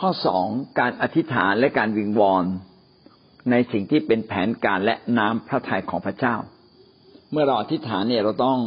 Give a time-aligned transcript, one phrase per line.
[0.00, 0.46] ข้อสอง
[0.80, 2.44] การอธิษฐานและการวิงวอน
[3.50, 6.36] ในสิ่งที่เป็นแผนการและน้ำพระทัยของพระเจ้า
[7.32, 8.58] เมื่อเราอธิษฐานเนี่ยเราต้อง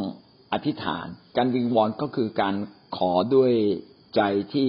[0.52, 1.06] อธิษฐาน
[1.36, 2.54] การวิงวอนก็คือการ
[2.96, 3.52] ขอด้วย
[4.16, 4.20] ใจ
[4.52, 4.68] ที่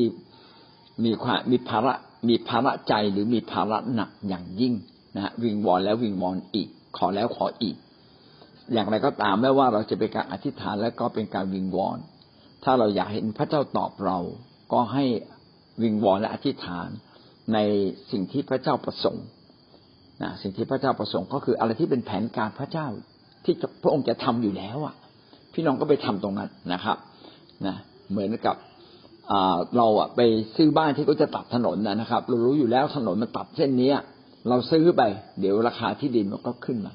[1.05, 1.94] มีความมีภาระ
[2.30, 4.73] มีภาระใจหรือมีภาระหนักอย่างยิ่ง
[5.16, 7.76] นะวิงวอนแล้ววิงวอนอีก ขอแล้วขออีก
[8.73, 11.98] อย่างไรก็ตามไม่ว่าเราจะเป็นการอธิษฐานและก็เป็นการวิงวอน
[12.63, 14.18] ถ้าเราอยากเห็นพระเจ้าตอบเรา
[14.73, 15.05] ก็ให้
[15.82, 16.90] วิงวอนและอธิษฐาน
[17.54, 17.60] ใน
[18.12, 19.26] สิ่งที่พระเจ้าประสงค์
[20.24, 22.88] นะสิ่งที่พระเจ้าประสงค์ก็คืออะไรที่เป็นแผนการพระเจ้า
[23.46, 24.96] ที่พระองค์จะทำอยู่แล้วอะ
[25.54, 26.98] พี่น้องก็ไปทำตรงนั้นนะครับ
[27.68, 27.76] นะ
[28.12, 28.56] เหมือนกับ
[29.78, 30.20] เราอะไป
[30.56, 33.92] ซื้อบ้านที่เขาจะตัดถนนนะครับ เรารู้อยู่แล้วถนนมันตัดเส้นนี้
[34.50, 35.02] เราซื้อไป
[35.40, 36.94] เดี๋ยวราคาที่ดินมันก็ขึ้นมา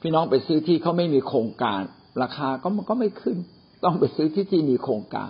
[0.00, 1.80] พี่น้องไปซื้อที่เขาไม่มีโครงการ
[2.22, 3.36] ราคาก็มันก็ไม่ขึ้น
[3.84, 5.28] ต้องไปซื้อที่ที่มีโครงการ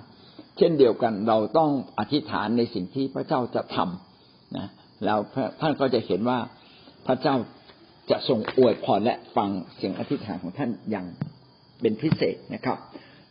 [0.58, 4.69] เช่นเดียวกันเราต้องอธิษฐานในสิ่งที่พระเจ้าจะทำนะ
[5.05, 5.19] แล้ว
[5.61, 6.38] ท่านก็จะเห็นว่า
[7.06, 7.34] พระเจ้า
[8.11, 11.06] จะทรงอวยพรและฟังเสียงอธิษฐานของท่านอย่าง
[11.80, 12.78] เป็นพิเศษนะครับ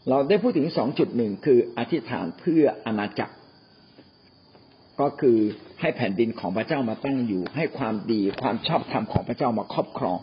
[0.09, 3.35] เราได้พูดถึงสองจุดหนึ่งคืออธิษฐานเพื่ออาณาจักร
[5.01, 5.37] ก็คือ
[5.81, 10.17] ให้แผ่นดินของพระเจ้ามาตั้งอยู่ ให้ความดีความชอบธรรมของพระเจ้ามาครอบครอง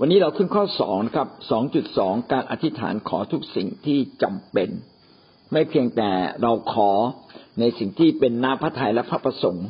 [0.00, 4.68] วันนี้เราขึ้นข้อสองนะครับสองจุดสองการอธิษฐานขอทุกสิ่งที่จำเป็น
[5.52, 6.10] ไม่เพียงแต่
[6.42, 6.90] เราขอ
[7.60, 9.66] ในสิ่งที่เป็นน้าพระทัยและพระประสงค์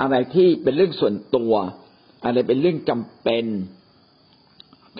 [0.00, 1.52] อะไรที่เป็นเรื่องส่วนตัว
[2.24, 3.44] อะไรเป็นเรื่องจำเป็น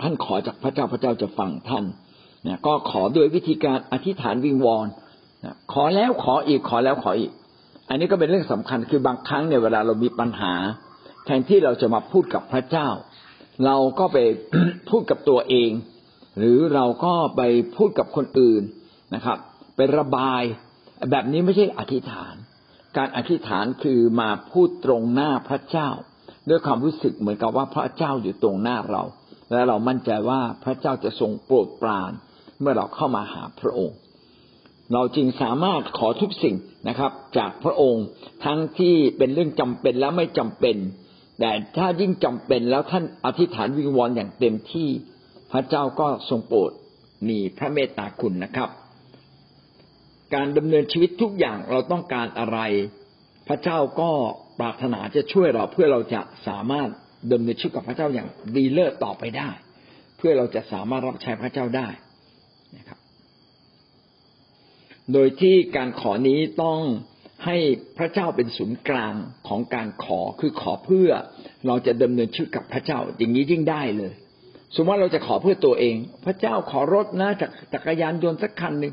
[0.00, 1.84] ท่านขอจากพระเจ้าพระเจ้าจะฟังท่าน
[2.46, 4.86] นะก็ขอด้วยวิธีการอธิษฐานวิงวอน
[5.44, 7.32] นะขอแล้วขออีกขอแล้วขออีก
[7.88, 10.54] อันนี้ก็เป็นเรื่องสำคัญคือบางครั้งเนี่ยเวลาเรามีปัญหา
[11.24, 12.88] แทนที่เราจะมาพูดกับพระเจ้า
[13.64, 14.18] เราก็ไป
[14.90, 15.70] พูดกับตัวเอง
[16.38, 17.42] หรือเราก็ไป
[17.76, 18.62] พูดกับคนอื่น
[19.14, 19.38] นะครับ
[19.82, 20.42] ไประบาย
[21.10, 22.34] แบบนี้ไม่ใช่อธิษฐาน
[22.96, 25.88] การอธิษฐานคือมาพูดตรงหน้าพระเจ้า
[26.48, 29.02] ด้วยความรู้สึกเหมือนกับว่าพระเจ้าอยู่ตรงหน้าเรา
[29.52, 32.12] และเรามั่นใจว่าพระเจ้าจะทรงโปรดปราน
[32.60, 33.96] เมื่อเราเข้ามาหาพระองค์
[34.92, 36.56] เราจึงสามารถขอทุกสิ่ง
[36.88, 38.04] นะครับ จากพระองค์
[38.44, 40.76] ทั้งที่เป็นเรื่องจำเป็นและไม่จำเป็น
[41.40, 44.88] แต่ถ้ายิ่งจำเป็นแล้วท่านอธิษฐานวิงวอนอย่างเต็มที่
[45.52, 46.70] พระเจ้าก็ทรงโปรด
[47.28, 48.70] มีพระเมตตาคุณนะครับ
[50.34, 52.58] การดำเนินชีวิตทุกอย่างเราต้องการอะไร
[53.48, 54.10] พระเจ้าก็
[54.58, 56.88] ปรารถนาจะช่วยเราเพื่อเราจะสามารถ
[57.32, 59.50] ดำเนินชีวิตกับพระเจ้าอย่างดีเลิศต่อไปได้
[60.16, 61.88] เพื่อเราจะสามารถรับใช้พระเจ้าได้
[62.76, 62.98] นะครับ
[65.12, 66.80] โดยที่การขอนี้ต้อง
[67.46, 67.56] ให้
[67.98, 69.14] พระเจ้าเป็นศูนย์กลาง
[69.48, 71.10] ของการขอคือขอเพื่อ
[71.66, 74.12] เราจะดำเนินชีวิตกับพระเจ้า อย่างนี้ยิ่งได้เลย
[74.74, 78.92] สมมติว่าเราจะขอเพื่อตัวเอง พระเจ้าขอรถนะจากจักรยานยนต์สักคันหนึ่ง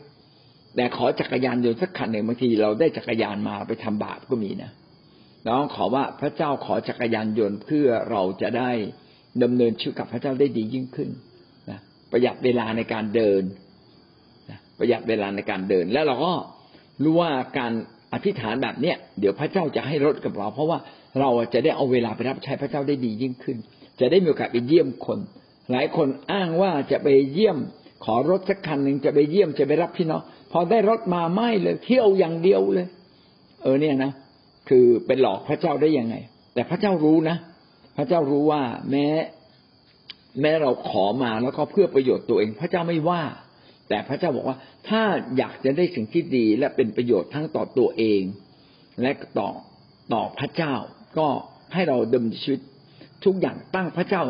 [0.76, 4.72] แต่ขอจักรยานยนต์สักคันหนึ่งบางทีเราได้จักรยานมาไปทำบาปก็มีนะ
[5.48, 8.72] น้องขอว่าพระเจ้าขอจักรยานยนต์เพื่อเราจะได้
[9.44, 11.10] ดำเนินชีวิตกับพระเจ้าได้ดียิ่งขึ้น
[11.70, 11.80] นะ
[12.12, 13.44] ประหยัดเวลาในการเดิน
[14.50, 16.34] นะประหยัดเวลาในการเดิน แล้วเราก็
[17.04, 17.72] รู้ว่าการ
[18.14, 20.78] อธิษฐานแบบเนี้ยเดี๋ยวพระเจ้าจะให้รถกับเรา เพราะว่า
[21.20, 23.58] เราจะได้เอาเวลาไปรับใช้พระเจ้าได้ดียิ่งขึ้น
[24.00, 25.20] จะได้มีโอกาสไปเยี่ยมคน
[25.72, 27.58] หลายคนอ้างว่าจะไปเยี่ยม
[28.06, 32.88] ขอรถสักคันหนึ่งจะไปเยี่ยมจะไปรับพี่น้อง พอได้รถมาไม่เลย เที่ยวอย่างเดียวเลย
[33.64, 34.12] เออเนี่ยนะ
[34.70, 36.16] คือเป็นหลอกพระเจ้าได้ยังไง
[36.54, 37.38] แต่พระเจ้ารู้นะ
[37.98, 38.62] พระเจ้ารู้ว่า
[38.92, 39.08] แม้
[40.42, 43.24] แม้เราขอมาแล้วก็เพื่อประโยชน์ตัวเอง พระเจ้าไม่ว่า
[43.90, 44.58] แต่พระเจ้าบอกว่า
[44.90, 45.02] ถ้า
[45.38, 48.22] อยากจะได้สิ่งที่ดี และเป็นประโยชน์ทั้งต่อตัวเอง
[49.02, 49.50] และต่อ
[50.14, 50.74] ต่อพระเจ้า
[51.18, 51.28] ก็
[51.74, 52.62] ให้เราดำเนินชีวิต
[53.26, 54.24] ทุกอย่างตั้งพระเจ้า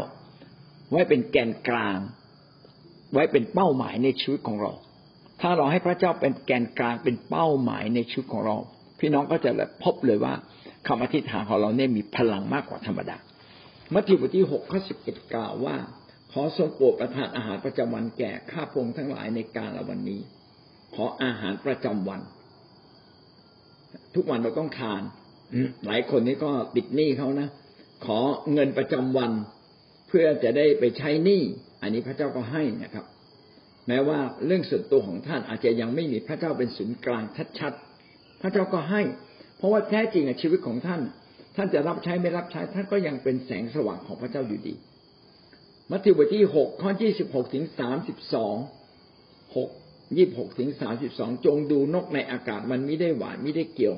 [0.92, 1.98] ไว้เป็นแกนกลาง
[3.14, 4.72] ไว้เป็นเป้าหมายในชีวิตของเรา
[5.42, 8.56] ถ้าเราให้พระเจ้าเป็นแกนกลางเป็นเป้าหมายในชีวิตของเรา
[9.00, 9.52] พี่น้องก็จะ
[9.84, 10.34] พบเลยว่า
[10.88, 13.18] คำอธิษฐานของเราเนี่ยมีพลังมากกว่าธรรมดา
[13.94, 15.76] มัทธิวบทที่หกข้อสิบเอ็ดกล่าวว่า
[16.32, 20.20] ขอทรงโปรดประทานอาหารประจำวันแก่ข้าพงทั้งหลายในการละวันนี้
[20.96, 22.22] ขออาหารประจำวัน
[24.16, 25.02] ทุกวันเราต้องทาน
[25.86, 27.48] หลายคนนี้ก็ติดหนี้เขานะ
[28.06, 28.20] ขอ
[28.54, 29.32] เงินประจำวัน
[30.08, 31.42] เพื่อจะได้ไปใช้หนี้
[31.82, 33.06] อันนี้พระเจ้าก็ให้นะครับ
[33.90, 37.24] แม้ว่าเรื่องส่วนตัวของท่านอาจจะยังไม่มีพระเจ้าเป็นศูนย์กลาง
[37.60, 39.02] ชัดๆ พระเจ้าก็ให้
[39.58, 41.02] เพราะว่าแท้จริงชีวิตของท่าน
[41.56, 44.74] ท่านจะรับใช้ไม่รับใช้ ท่านก็ยังเป็นแสงสว่างของพระเจ้าอยู่ดี
[45.92, 48.56] มัทธิวบทที่หกข้อยี่สิบหกถึงสามสิบสอง
[49.56, 49.70] หก
[50.18, 53.98] ยี่บหกถึงสามสิบสองจงดูนกในอากาศมันไม่ได้หวานไม่ได้เกี่ยว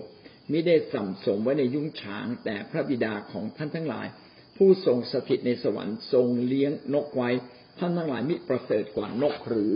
[0.50, 4.08] ไม่ได้สัมสมไว้ในยุ้งฉาง แต่พระบิดาของท่านทั้งหลาย
[4.58, 7.30] ผู้ทรงสถิตในสวรรค์ทรงเลี้ยงนกไว้
[7.84, 9.74] ท่านทั้งหลายมิประเสริฐกว่านกหรือ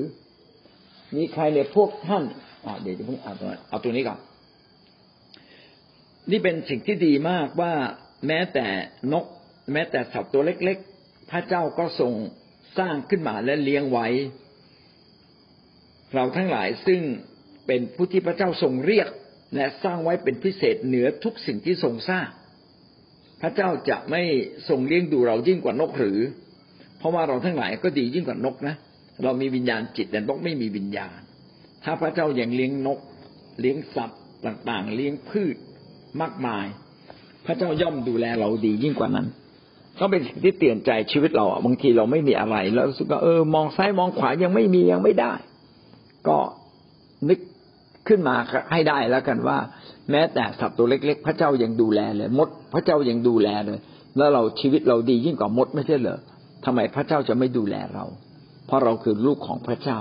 [1.16, 2.24] มีใครในพวกท่าน
[2.82, 4.20] เดี๋ยวจะเพิ่งเอาตัวเอาตัวนี้ก่อน
[6.32, 7.74] นี่เป็นสิ่งที่ดีมากว่า
[8.28, 8.68] แม้แต่
[9.14, 9.26] นก
[9.74, 12.14] แม้แต่สัตว์ตัวเล็ก ๆ พระเจ้าก็ทรง
[12.78, 14.08] สร้างขึ้นมาและเลี้ยงไว้
[16.14, 17.02] เราทั้งหลายซึ่ง
[17.68, 19.08] เป็นผู้ที่พระเจ้าทรงเรียก
[19.56, 22.28] และสร้างไว้เป็นพิเศษเหนือทุกสิ่งที่ทรงสร้าง
[23.42, 24.24] พระเจ้าจะไม่
[24.70, 26.20] ทรงเลี้ยงดูเรายิ่งกว่านกหรือ
[27.00, 28.76] เพราะว่าเราทั้งหลายก็ดียิ่งกว่านกนะ
[29.24, 31.18] เรามีวิญญาณจิตแต่นกไม่มีวิญญาณ
[31.84, 33.00] ถ้าพระเจ้ายัางเลี้ยงนก
[33.60, 35.56] เลี้ยงสัตว์ต่างๆ เลี้ยงพืช
[36.22, 36.66] มากมาย
[37.46, 39.28] พระเจ้าย่อมดูแลเราดียิ่งกว่านั้น
[40.00, 45.34] ก็เป็นสิ่งที่เตือนใจชีวิตเราบางทีเราไม่มีอะไร แล้วรู้สึกว่าเออมองซ้ายมองขวายังไม่มียังไม่ได้
[46.28, 46.38] ก็
[47.30, 47.40] นึก
[48.08, 48.36] ขึ้นมา
[48.72, 49.58] ให้ได้แล้วกันว่า
[50.12, 53.80] แม้แต่สัตว์ตัวเล็ก ๆ พระเจ้ายังดูแลเลย มด พระเจ้ายังดูแลเลย
[54.18, 56.20] แล้วเราชีวิตเราดียิ่งกว่ามดไม่ใช่เหรอ
[56.66, 58.06] ทำไมพระเจ้าจะไม่ดูแลเรา
[58.66, 59.98] เพราะเราคือลูกของพระเจ้า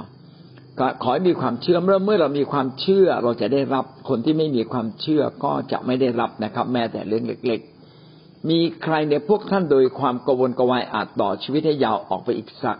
[0.78, 7.60] ก็ขอให้มีความเชื่อเมื่อเมื่อเรามีความเชื่อเราจะได้รับคนที่ไม่มีความเชื่อก็จะไม่ได้รับนะครับ แม้แต่เรื่องเล็ก
[8.04, 12.78] ๆ มีใครในพวกท่านโดยความกวนกวายอาจต่อชีวิตให้ยาวออกไปอีกสัก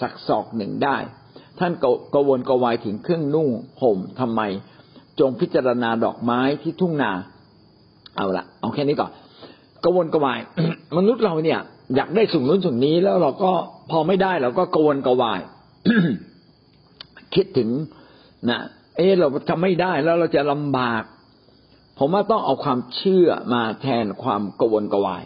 [0.00, 0.96] สักศอกหนึ่งได้
[1.58, 1.72] ท่าน
[2.14, 3.48] กวนกวายถึงเครื่องนุ่ง
[3.80, 4.40] ห่มทำไม
[5.20, 7.12] จงพิจารณาดอกไม้ที่ทุ่งนา
[8.16, 9.10] เอาละเอาแค่นี้ก่อน
[9.84, 10.38] กวนกวาย
[10.96, 11.60] มนุษย์เราเนี่ย
[11.96, 13.52] อยากได้สิ่งนู้นสิ่งนี้แล้วเราก็
[13.90, 15.40] พอไม่ได้เราก็กวนกวาย
[17.34, 17.68] คิดถึง
[18.50, 18.60] นะ
[18.96, 21.02] เออเราทำไม่ได้แล้วเราจะลำบาก
[21.98, 25.24] ผมว่าต้องเอาความเชื่อมาแทนความกวนกวาย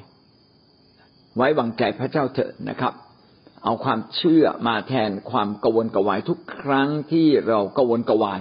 [1.37, 2.93] ไว้วางใจพระเจ้าเถอะนะครับ
[3.65, 8.41] เอาความเชื่อมาแทนความกวนกวาย ทุกครั้งที่เรากวนกวาย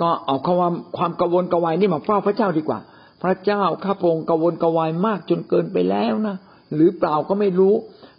[0.00, 2.80] ก็เอาความความกวนกวายนี่มาเฝ้าพระเจ้าดีกว่า
[3.22, 6.36] พระเจ้าข้าพงกวนกวายมากจนเกินไปแล้วนะ
[6.76, 7.74] หรือเปล่าก็ไม่รู้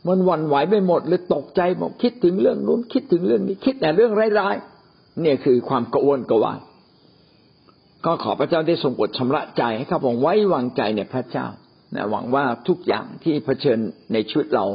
[0.07, 6.59] มันหวั่นไหวไปหมดเลยตกใจบอกคิดถึงเรื่องนู้นคิดถึงเรื่องนี้ คิดแต่เรื่องร้ายๆเนี่ยคือความกระวนกระวาย
[8.05, 11.47] ก็ขอพระเจ้าได้ทรงปลดชำระใจให้ข้าพงไว้วางใจในพระเจ้า
[11.95, 13.79] นะหวังว่าทุกอย่างที่เผชิญ
[14.13, 14.65] ในชีวิตเรา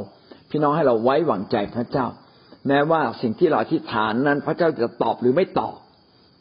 [0.51, 2.07] พี่น้องให้เราไว้วางใจพระเจ้า
[2.69, 5.75] แม้ว่าสิ่งที่เราอธิฐานนั้น พระเจ้าจะตอบหรือไม่ตอบ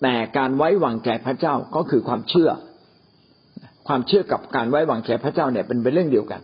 [0.02, 2.50] แต่การไว้วางใจพระเจ้าก็คือความเชื่อ
[3.88, 6.42] ความเชื่อกับการไว้วางใจพระเจ้าเนี่ยเป็นเป็นเรื่องเดียวกัน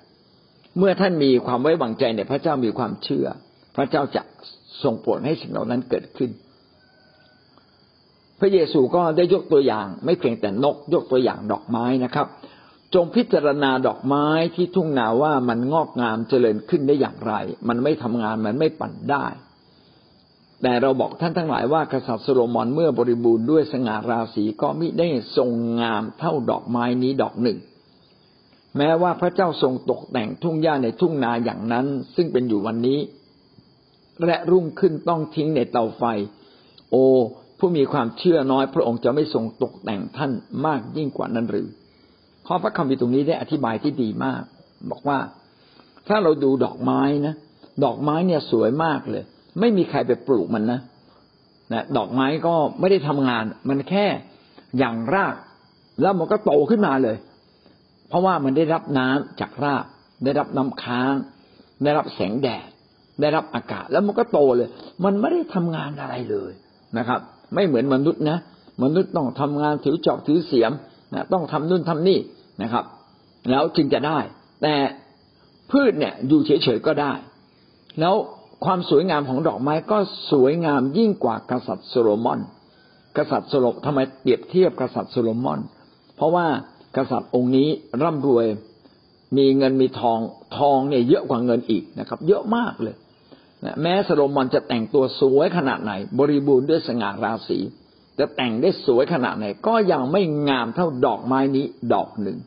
[0.78, 3.28] เมื่อท่านมีความไว้วางใจในพระเจ้ามีความเชื่อ
[3.76, 4.24] พระเจ้าจะ
[4.84, 6.32] ทรงโปรดให้สิ่งเหล่านั้นเกิดขึ้น
[8.40, 12.28] พระเยซูก็ได้ยกตัวอย่าง ไม่เพียงแต่นกยกตัวอย่างดอกไม้นะครับ
[12.94, 14.26] จงพิจารณาดอกไม้
[14.56, 17.34] ที่ทุ่งนาว่ามันงอกงามเจริญขึ้นได้อย่างไร
[17.68, 19.26] มันไม่ทำงานมันไม่ปั่นได้
[20.62, 25.50] แต่เราบอกท่านทั้งหลายว่ากษัตริย์โซโลมอนเมื่อบริบูรณ์ด้วยสง่าราศีก็มิได้ทรง
[25.82, 27.58] งามเท่าดอกไม้นี้ดอกหนึ่ง
[28.78, 31.86] แม้ว่าพระเจ้าทรงตกแต่งทุ่งหญ้าในทุ่งนาอย่างนั้น
[32.16, 33.00] ซึ่งเป็นอยู่วันนี้
[34.26, 36.04] และรุ่งขึ้นต้องทิ้งในเตาไฟ
[36.92, 36.96] โอ
[37.60, 40.32] ผู้มีความเชื่อน้อย พระองค์จะไม่ทรงตกแต่งท่าน
[40.66, 41.68] มากยิ่งกว่านั้นหรือ
[42.48, 44.42] ข้อพระคำพีตรงนี้ได้อธิบายที่ดีมาก
[44.92, 45.20] บอกว่า
[46.08, 47.36] ถ้าเราดูดอกไม้นะ
[47.84, 49.24] ดอกไม้เนี่ยสวยมากเลย
[49.60, 50.80] ไม่มีใครไปปลูกมันนะ
[51.74, 54.06] นะดอกไม้ก็ไม่ได้ทำงาน มันแค่
[54.78, 55.36] อย่างราก
[56.02, 57.16] แล้วมันก็โตขึ้นมาเลย
[58.14, 59.86] ราะว่ามันได้รับน้ำจากราก
[60.24, 61.14] ได้รับน้ำค้าง
[61.84, 62.68] ได้รับแสงแดด
[63.22, 64.70] ได้รับอากาศ แล้วมันก็โตเลย
[65.04, 66.52] มันไม่ได้ทำงานอะไรเลย
[66.98, 67.20] นะครับ
[67.54, 68.38] ไม่เหมือนมนุษย์นะ
[68.84, 70.72] มนุษย์ต้องทำงานถือจอบถือเสียม
[71.14, 72.20] นะต้องทำนู่นทำนี่
[72.62, 72.86] นะครับ
[73.50, 74.20] แล้วจึงจะได้
[74.62, 74.76] แต่
[75.72, 77.14] พืชเนี่ยอยู่เฉยๆก็ได้
[78.00, 78.16] แล้ว
[78.66, 79.98] ความสวยงามของดอกไม้ก็
[80.32, 82.40] สวยงามยิ่งกว่ากษัตริย์โซโลมอน
[83.18, 85.60] กษัตริย์โซโลทำไมเปรียบเทียบกษัตริย์โซโลมอน
[86.16, 86.46] เพราะว่า
[86.96, 87.68] กษัตริย์องค์นี้
[88.02, 88.46] ร่ำรวย
[89.38, 90.20] มีเงินมีทอง
[90.58, 92.96] ทองเนี่ยเยอะกว่าเงินอีกนะครับ เยอะมากเลย
[93.82, 97.60] แม้สโลมอนจะแต่งตัวสวยขนาดไหน บริบูรณ์ด้วยสง่าราศี
[98.20, 102.38] จะแต่งได้สวยขนาดไหน ก็ยังไม่งามเท่าดอกไม้นี้ดอกหนึ่ง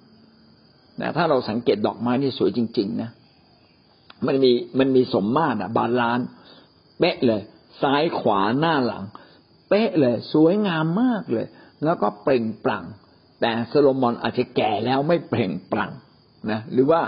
[1.01, 3.11] นะถ้าเราสังเกตดอกไม้นี่สวยจริง ๆ นะ
[4.27, 6.21] มันมีมันมีสมมาตรอะบาลาน
[6.99, 7.41] เป๊ะเลย
[7.83, 9.05] ซ้ายขวาหน้าหลัง
[9.69, 11.47] เป๊ะเลย สวยงามมากเลย
[11.85, 12.85] แล้วก็เปล่งปลั่ง
[13.41, 15.93] แต่โซโลมอนอาจจะแก่แล้วไม่เปล่งปลั่ง
[16.51, 17.01] นะหรือว่า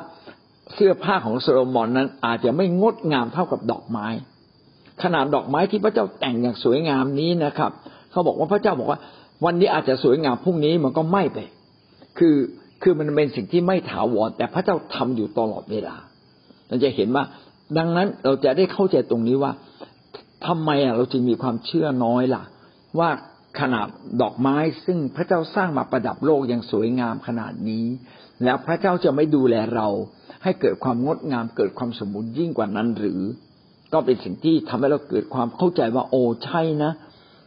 [0.75, 4.07] เสื้อผ้าของโซโลมอนนั้นอาจจะไม่งดงามเท่ากับดอกไม้
[5.03, 7.71] ขนาดดอกไม้ที่พระเจ้าแต่งอย่างสวยงามนี้นะครับ
[8.11, 9.01] เขาบอกว่าพระเจ้าบอกว่า
[9.45, 11.39] วันนี้อาจจะสวยงามพรุ่งนี้มันก็ไม่ไป
[12.19, 12.37] คือ
[12.83, 15.97] คือมันเป็นสิ่งที่ไม่ถาวรแต่พระเจ้าทำอยู่ตลอดเวลา
[16.69, 17.25] เราจะเห็นว่า
[17.79, 19.53] ดังนั้นเราจะได้เข้าใจตรงนี้ว่า
[20.47, 22.43] ทำไมเราจึงมีความเชื่อน้อยล่ะ
[22.99, 23.11] ว่า
[23.61, 23.87] ขนาด
[24.23, 27.87] ดอกไม้ซึ่งพระเจ้าสร้างมาประดับโลกอย่างสวยงามขนาดนี้
[28.45, 29.89] แล้วพระเจ้าจะไม่ดูแลเรา
[30.43, 33.21] ให้เกิดความงดงามเกิดความสมบูรณ์ยิ่งกว่านั้นหรือ
[33.93, 36.93] ก็เป็นสิ่งที่ทำให้เราเกิดความเข้าใจว่าโอ้ใช่นะ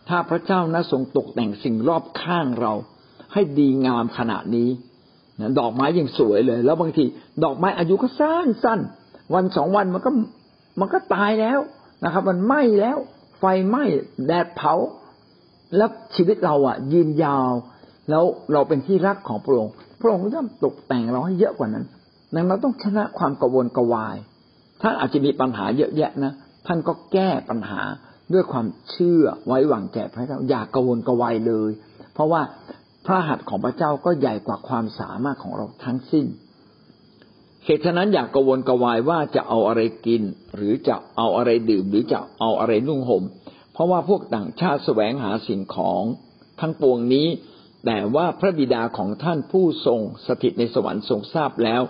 [0.09, 2.73] ถ้าพระเจ้านะทรงตกแต่งสิ่งรอบข้างเรา
[3.33, 4.69] ให้ดีงามขนาดนี้
[5.59, 7.03] ดอกไม้ยังสวยเลย แล้วบางที
[7.43, 8.79] ดอกไม้อายุก็สั้นสั้น
[9.33, 10.11] วันสองวันมันก็
[10.79, 11.59] มันก็ตายแล้ว
[12.03, 12.97] นะครับ มันไหม้แล้ว
[13.39, 13.83] ไฟไหม้
[14.27, 14.73] แดดเผา
[15.77, 17.51] แล้วชีวิตเราอะ ยืนยาว
[18.09, 18.23] แล้ว
[18.53, 21.85] เราเป็นที่รักของพระองค์พระองค์ย่อมตกแต่งเราให้เยอะกว่านั้น
[22.35, 24.17] ดังนั้นต้องชนะความกังวลกวาย
[24.81, 26.33] ท่านอาจจะมีปัญหาเยอะแยะนะ
[26.67, 27.81] ท่านก็แก้ปัญหา
[28.33, 31.71] ด้วยความเชื่อไว้วางใจพระเจ้าอย่ากกังวลกวายเลย
[32.13, 32.41] เพราะว่า
[33.05, 36.25] พระหัตถ์ของพระเจ้าก็ใหญ่กว่าความสามารถของเราทั้งสิ้น
[37.65, 40.21] เหตุฉะนั้นอย่ากกังวลกวายว่าจะเอาอะไรกิน
[40.55, 43.23] หรือจะเอาอะไรดื่ม หรือจะเอาอะไรนุ่งหม่ม
[43.73, 46.03] เพราะว่าพวกต่างชาติแสวงหาสิ่งของ
[46.59, 47.27] ทั้งปวงนี้
[47.85, 51.81] แต่ว่าพระบิดาของท่านผู้ทรงสถิตในสวรรค์ทรงทราบแล้ว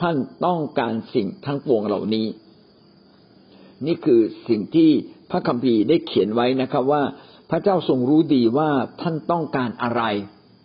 [0.00, 0.16] ท่าน
[0.46, 2.26] ต้องการสิ่งทั้งปวงเหล่านี้
[3.86, 4.90] นี่คือสิ่งที่
[5.30, 7.02] พระคัมภีร์ได้เขียนไว้นะครับว่า
[7.50, 10.02] พระเจ้าทรงรู้ดีว่าท่านต้องการอะไร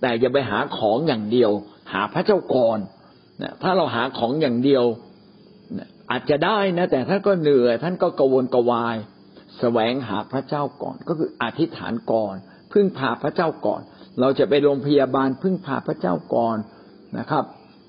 [0.01, 1.51] แต่อย่าไปหาของอย่างเดียว
[1.93, 2.79] หาพระเจ้าก่อน
[3.61, 4.83] ถ้าเราหาของอย่างเดียว
[6.11, 8.95] อาจจะได้นะ แต่ท่านก็เหนื่อยท่านก็กวนกวาย
[9.59, 12.35] แสวงหาพระเจ้าก่อน ก็คืออธิษฐานก่อน
[12.71, 13.81] พึ่งพาพระเจ้าก่อน
[14.19, 16.57] เราจะไปโรงพยาบาลพึ่งพาพระเจ้าก่อน
[17.17, 17.43] นะครับ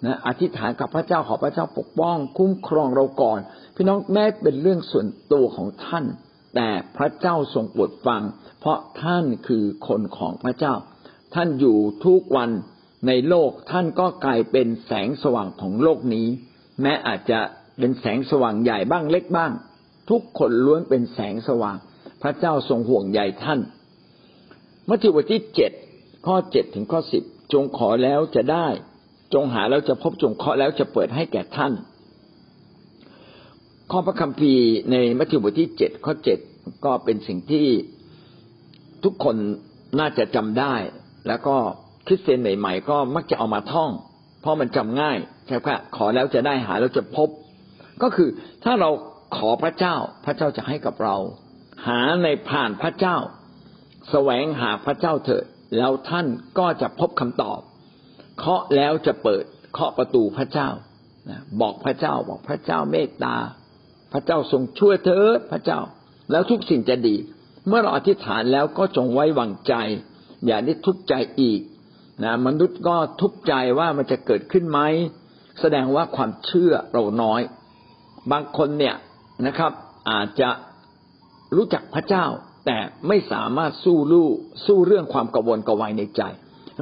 [0.04, 3.38] นะอธิษฐานกับพระเจ้าขอพระเจ้าปกป้อง คุ้มครองเราก่อน
[3.74, 6.04] พี่น้องแม้เป็นเรื่องส่วนตัวของท่าน
[6.54, 8.22] แต่พระเจ้าทรงโปรดฟัง
[8.60, 10.74] เพราะท่านคือคนของพระเจ้า
[11.34, 12.50] ท่านอยู่ทุกวัน
[13.06, 16.26] ในโลกท่านก็กลายเป็นแสงสว่างของโลกนี้
[16.82, 17.40] แม้อาจจะ
[17.78, 19.52] เป็นแสงสว่างใหญ่บ้างเล็กบ้าง
[20.10, 21.76] ทุกคนล้วนเป็นแสงสว่าง
[22.22, 23.60] พระเจ้าทรงห่วงใยท่าน
[24.88, 25.72] มัทธิวบทที่เจ็ด
[26.26, 28.66] ข้อเจ็ดถึงข้อสิบจงขอแล้วจะได้
[29.34, 31.72] จงหาแล้วจะพบจงเคาะแล้วจะเปิดให้แก่ท่าน
[33.90, 36.38] ข้อพระคัมภีร์ในมัทธิวบทที่เจ็ดข้อเจ็ด
[36.84, 37.66] ก็เป็นสิ่งที่
[39.04, 39.36] ทุกคน
[39.98, 40.74] น่าจะจำได้
[41.28, 41.56] แล้วก็
[42.06, 43.90] คริสเตียนใหม่ๆก็มักจะเอามาท่อง
[44.40, 45.16] เพราะมันจำง่าย
[45.46, 47.28] ใช่ไหมขอแล้วจะได้หาแล้วจะพบ
[48.02, 48.28] ก็คือ
[48.64, 48.90] ถ้าเรา
[49.36, 51.16] ขอพระเจ้าพระเจ้าจะให้กับเรา
[51.86, 53.16] หาในผ่านพระเจ้า
[54.10, 55.44] แสวงหาพระเจ้าเถิด
[55.76, 56.26] แล้วท่าน
[56.58, 57.60] ก็จะพบคำตอบ
[58.38, 60.68] เคาะแล้วจะเปิดเคาะประตูพระเจ้า
[61.60, 63.36] บอกพระเจ้าบอกพระเจ้าเมตตา
[64.12, 65.80] พระเจ้าทรงช่วยเธอพระเจ้า
[66.30, 67.16] แล้วทุกสิ่งจะดี
[67.66, 69.74] เมื่อเราอธิษฐานแล้วก็จงไว้วางใจ
[70.46, 71.60] อย่าได้ทุกข์ใจอีก
[72.24, 74.80] นะมนุษย์ก็ทุกข์ใจว่ามันจะเกิดขึ้นไหม
[75.60, 77.40] แสดงว่าความเชื่อเราน้อย
[78.32, 78.96] บางคนเนี่ย
[79.46, 79.72] นะครับ
[80.10, 80.50] อาจจะ
[81.56, 82.24] รู้จักพระเจ้า
[82.66, 84.28] แต่ไม่สามารถสู้ลู่
[84.66, 86.22] สู้เรื่องความกังวลกวายในใจ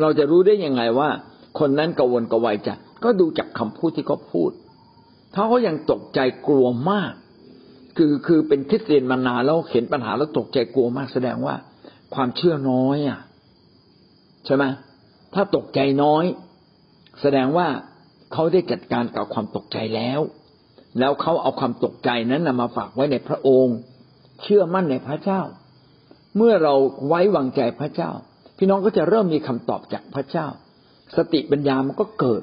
[0.00, 1.10] เราจะรู้ได้ยังไงว่า
[1.58, 2.68] คนนั้นกังวลกวายใจ
[3.04, 4.50] ก็ดูจากคำพูดที่เขาพูด
[5.34, 7.12] ถ้าเขายังตกใจกลัวมาก
[7.96, 11.54] คือคือเป็นคริสเตียนมานานแล้วเห็นปัญหาแล้วตกใจกลัวมากแสดงว่า
[12.14, 13.20] ความเชื่อน้อยอะ
[14.46, 14.64] ใช่ไหม
[15.34, 16.24] ถ้าตกใจน้อย
[17.20, 17.68] แสดงว่า
[18.32, 20.20] เขาได้จัดการกับความตกใจแล้ว
[20.98, 23.76] แล้วเขาเอาความตกใจนั้นนำมาฝากไว้ในพระองค์
[24.42, 25.40] เชื่อมั่นในพระเจ้า
[26.36, 26.74] เมื่อเรา
[27.08, 28.10] ไว้วางใจพระเจ้า
[28.58, 30.46] พี่น้องก็จะเริ่มมีคำตอบจากพระเจ้า
[31.16, 32.42] สติปัญญามันก็เกิด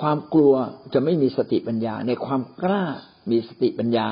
[0.00, 0.54] ความกลัว
[0.94, 2.84] จะไม่มีสติปัญญา ในความกล้า
[3.30, 4.08] มีสติปัญญา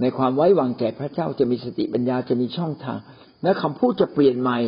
[0.00, 2.98] ในความไว้วางใจพระเจ้าจะมีสติปัญญาจะมีช่องทาง
[3.42, 4.58] และคำพูดจะเปลี่ยนใหม่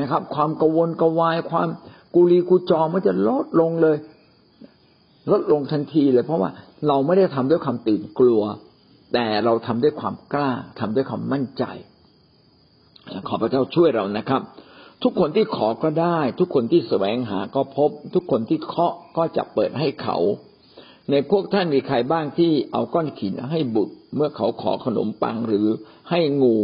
[0.00, 1.68] นะครับ ความกังวลกวายความ
[2.14, 3.96] กุลีกุจอมันจะลดลงเลย
[5.30, 6.50] ลดลงทันทีเลย เพราะว่า
[6.88, 8.42] เราไม่ได้ทำด้วยความตื่นกลัว
[9.14, 11.64] แต่เราทำด้วยความกล้าทำด้วยความมั่นใจ
[13.28, 14.42] ขอพระเจ้าช่วยเรานะครับ
[15.02, 20.18] ทุกคนที่ขอก็ได้ ทุกคนที่แสวงหาก็พบ ทุกคนที่เคาะก็จะเปิดให้เขา
[21.10, 25.66] ในพวกท่านมีใครบ้างที่เอาก้อนขินให้บุตร เมื่อเขาขอขนมปังหรือ
[26.10, 26.56] ให้งู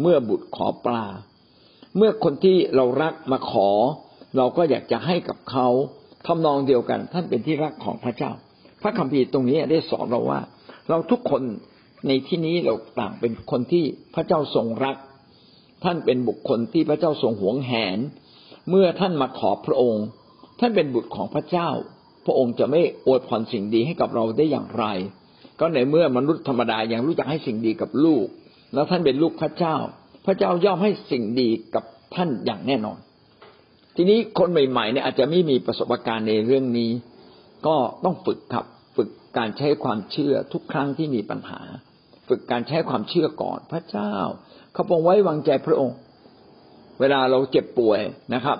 [0.00, 1.04] เมื่อบุตรขอปลา
[1.96, 3.68] เมื่อคนที่เรารักมาขอ
[4.36, 5.68] เราก็อยากจะให้กับเขา
[6.26, 8.32] ทำนองเดียวกัน ท่านเป็นที่รักของพระเจ้า
[8.82, 10.40] พระคัมภีร์ตรงนี้ได้สอนเราว่า
[10.90, 11.42] เราทุกคน
[12.06, 14.96] ในที่นี้เราต่างเป็นคนที่พระเจ้าทรงรัก
[15.84, 17.98] ท่านเป็นบุคคลที่พระเจ้าทรงหวงแหน
[18.70, 20.04] เมื่อท่านมาขอพระองค์
[20.60, 21.68] ท่านเป็นบุตรของพระเจ้า
[22.26, 24.84] พระองค์จะไม่อวยพรสิ่งดีให้กับเราได้อย่างไร
[25.60, 28.26] ก็ในเมื่อมนุษย์ธรรมดายังรู้จักให้สิ่งดีกับลูก
[28.74, 29.76] แล้วท่านเป็นลูกพระเจ้า
[30.26, 32.98] พระเจ้าย่อมให้สิ่งดีกับท่านอย่างแน่นอน
[33.96, 36.90] ทีนี้คนใหม่ๆเนี่ยอาจจะไม่มีประสบการณ์ในเรื่องนี้
[37.66, 39.08] ก็ต้องฝึกครับฝึก
[39.38, 41.60] การใช้ความเชื่อทุกครั้งที่มีปัญหา
[42.28, 44.12] ฝึกการใช้ความเชื่อก่อนพระเจ้า
[44.72, 45.96] เขาปองไว้วางใจพระองค์
[47.00, 48.00] เวลาเราเจ็บป่วย
[48.34, 48.58] นะครับ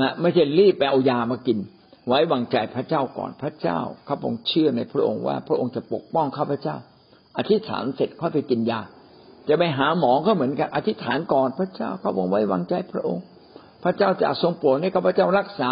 [0.00, 1.58] นะไม่ใช่รีบไปเอายามากิน
[2.06, 3.78] ไว้วางใจพระเจ้าก่อนพระเจ้า
[4.08, 6.76] ข้าพงเชื่อในพระองค์ว่า พระองค์จะปกป้องข้าพเจ้า
[7.38, 8.80] อธิษฐานเสร็จค่อยไปกินยา
[9.48, 13.24] จะไปหาหมอก็เหมือนกัน อธิษฐานก่อนพระเจ้าเขาบอกไว้วางใจพระองค์
[13.82, 15.70] พระเจ้าจะทรงโปรดให้ข้าพเจ้ารักษา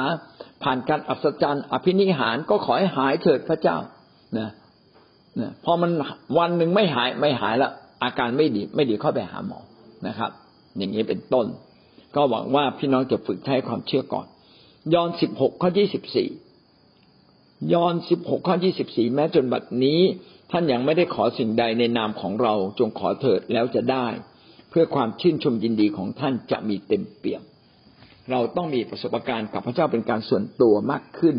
[0.63, 3.77] ผ่านการอัศจรรย์ อภินิหารก็ขอให้หายเถิดพระเจ้า
[4.39, 4.49] นะ
[5.41, 5.91] นะพอมัน
[6.39, 7.73] วันหนึ่งไม่หายไม่หายแล้ว
[8.03, 9.59] อาการไม่ดีไม่ดีเข้าไปหาหมอ
[10.07, 10.31] นะครับ
[10.77, 11.47] อย่างนี้เป็นต้น
[12.15, 14.27] ก็หวังว่าพี่น้องจะฝึกใช้ความเชื่อก่อน
[14.95, 16.29] ยอห์นสิบหกข้อยี่สิบสี่
[17.73, 20.01] ยอห์นสิบหกข้อยี่สิบสี่แม้จนบัดนี้
[20.51, 24.07] ท่านยังไม่ได้ขอสิ่งใดในนามของเราจงขอเถิดแล้วจะได้
[24.71, 27.43] เพื่อความชื่นชมยินดีของท่านจะมีเต็มเปี่ยม
[28.31, 31.37] เราต้องมีประสบการณ์กับพระเจ้าเป็นการส่วนตัวมากขึ้น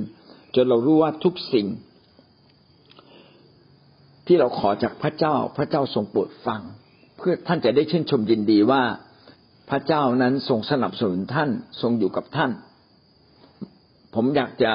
[0.56, 1.68] จนเรารู้ว่าทุกสิ่ง
[4.28, 6.62] ที่เราขอจากพระเจ้า พระเจ้าทรงโปรดฟัง
[7.18, 8.82] เพื่อท่านจะได้ชื่นชมยินดีว่า
[9.70, 11.50] พระเจ้านั้นทรงสนับสนุนท่าน
[11.82, 12.52] ทรงอยู่กับท่าน
[14.16, 14.72] ผมอยากจะ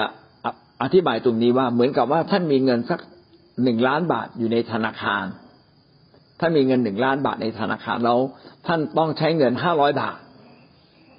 [0.83, 3.01] อธิบายตรงนี้ว่าเหมือนกับว่าท่านมีเงินสัก
[3.63, 5.25] หนึ่งล้านบาทอยู่ในธนาคาร
[6.41, 8.19] ท่านมีเงินหนึ่งล้านบาทในธนาคารแล้ว
[8.67, 10.19] ท่านต้องใช้เงินห้าร้อยบาท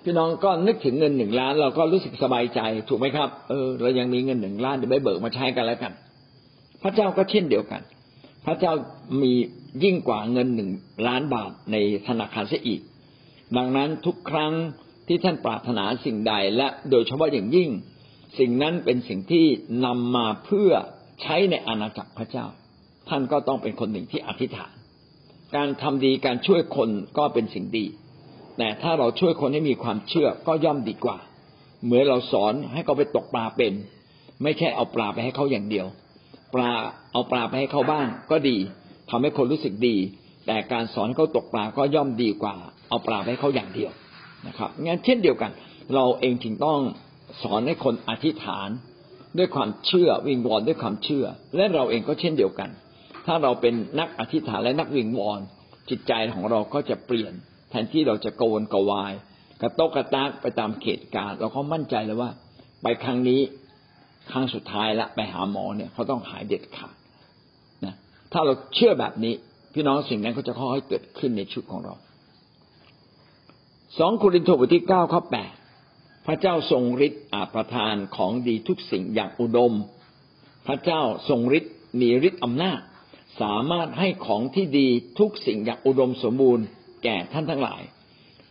[0.05, 2.59] พี่น้องก็นึกถึงเงินหนึ่งล้าน เราก็รู้สึกสบายใจ
[2.89, 5.93] ถูกไหมครับ เออ เรายังมีเงินหนึ่งล้านเดี๋ยวไปเบิกมาใช้กันแล้วกัน
[6.83, 7.81] พระเจ้าก็เช่นเดียวกัน
[8.45, 8.73] พระเจ้า
[9.21, 9.33] มี
[9.83, 10.69] ยิ่งกว่าเงินหนึ่ง
[11.07, 11.75] ล้านบาทใน
[12.07, 12.81] ธนาคารเสียอีก
[13.57, 14.53] ดังนั้นทุกครั้ง
[15.07, 17.69] ที่ท่านปรารถนาสิ่งใดและโดยเฉพาะอย่างยิ่ง
[18.39, 19.45] สิ่งนั้นเป็นสิ่งที่
[19.85, 20.71] นำมาเพื่อ
[21.21, 22.45] ใช้ในอาณาจักรพระเจ้า
[23.09, 24.71] ท่านก็ต้องเป็นคนหนึ่งที่อธิษฐาน
[25.55, 27.85] การทำดีการช่วยคนก็เป็นสิ่งดี
[28.57, 31.17] แต่ถ้าเราช่วยคนให้มีความเชื่อก็ย่อมดีกว่า
[31.85, 33.73] เหมือนเราสอนให้เขาไปตกปลาเป็น
[34.43, 35.87] ไม่ใช่เอาปลาไปให้เขาอย่างเดียว
[36.53, 36.71] ปลา
[37.13, 38.57] เอาปลาไปให้เขาบ้างก็ดี
[39.09, 39.95] ทำให้คนรู้สึกดี
[40.47, 42.55] แต่การสอนเขาตกปลาก็ย่อมดีกว่า
[42.89, 43.91] เอาปลาไปให้เขาอย่างเดียว
[44.47, 45.51] นะครับงั้นเช่นเดียวกัน
[45.95, 46.79] เราเองจึงต้อง
[47.43, 48.69] สอนให้คนอธิษฐาน
[49.37, 52.69] ด้วยความเชื่อวิงวอนด้วยความเชื่อ และเราเองก็เช่นเดียวกัน
[53.25, 55.39] ถ้าเราเป็นนักอธิษฐานและนักวิงวอน
[55.89, 57.33] จิตใจของเราก็จะเปลี่ยน
[57.75, 59.13] ทนที่เราจะโกวนกวาย
[59.61, 62.29] กระโตกกระตากไปตามเขตการ เราก็มั่นใจเลยว่า
[62.81, 63.41] ไปครั้งนี้
[64.31, 66.95] ครั้งสุดท้ายละไปหาหมอเนี่ยเขาต้องหายเด็ดขาด
[67.85, 67.95] นะ
[68.31, 69.33] ถ้าเราเชื่อแบบนี้
[69.73, 71.93] พี่น้องสิ่งนั้นก็จะค่อยๆเกิดขึ้นในชุดของเรา
[73.97, 75.53] สองโครินธ์บทที่เก้าข้อแปด
[76.27, 79.73] พระเจ้าทรงฤทธิ์อาประทานของดีทุกสิ่งอย่างอุดม
[80.67, 82.79] พระเจ้าทรงฤทธิ์มีฤทธิ์อำนาจ
[83.41, 84.87] สามารถให้ของที่ดี
[85.19, 86.65] ทุกสิ่งอย่างอุดมสมบูรณ์
[87.05, 87.81] แก่ท่านทั้งหลาย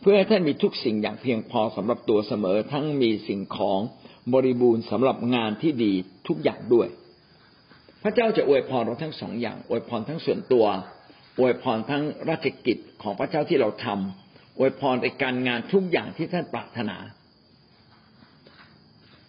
[0.01, 3.81] เพื่อให้ท่านมีทุกสิ่งอย่างเพียงพอสำหรับตัวเสมอ ทั้งมีสิ่งของ
[4.35, 5.93] บริบูรณ์สำหรับงานที่ดี
[6.29, 6.89] ทุกอย่างด้วย
[8.03, 10.67] พระเจ้าจะอวยพรเราทั้งสองอย่างอวยพรทั้งส่วนตัว
[11.39, 16.97] อวยพรทั้งราชกิจของพระเจ้าที่เราทำอวยพรในการงานทุกอย่างที่ท่านปรารถนา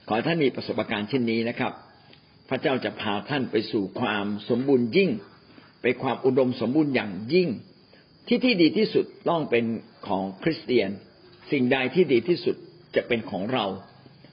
[0.07, 1.71] ขอท่านมีประสบการณ์เช่นนี้นะครับ
[2.49, 5.11] พระเจ้าจะพาท่านไปสู่ความสมบูรณ์ยิ่ง
[5.81, 7.49] ไปความอุดมสมบูรณ์อย่างยิ่ง
[8.27, 9.65] ที่ที่ดีที่สุดต้องเป็น
[10.07, 10.89] ของคริสเตียน
[11.51, 12.55] สิ่งใดที่ดีที่สุด
[12.95, 13.65] จะเป็นของเรา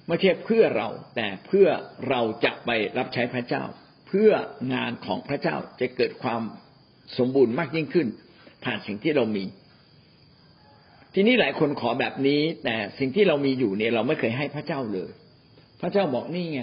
[0.07, 1.69] ไม่ใช่เพื่อเรา แต่เพื่อ
[2.09, 3.63] เราจะไปรับใช้พระเจ้า
[4.09, 4.31] เพื่อ
[4.75, 6.43] งานของพระเจ้าจะเกิดความ
[7.19, 8.09] สมบูรณ์มากยิ่งขึ้น
[8.65, 9.45] ผ่านสิ่งที่เรามี
[11.15, 15.11] ทีนี้หลายคนขอแบบนี้ แต่สิ่งที่เรามีอยู่เนี่ยเราไม่เคยให้พระเจ้าเลย
[15.81, 16.63] พระเจ้าบอกนี่ไง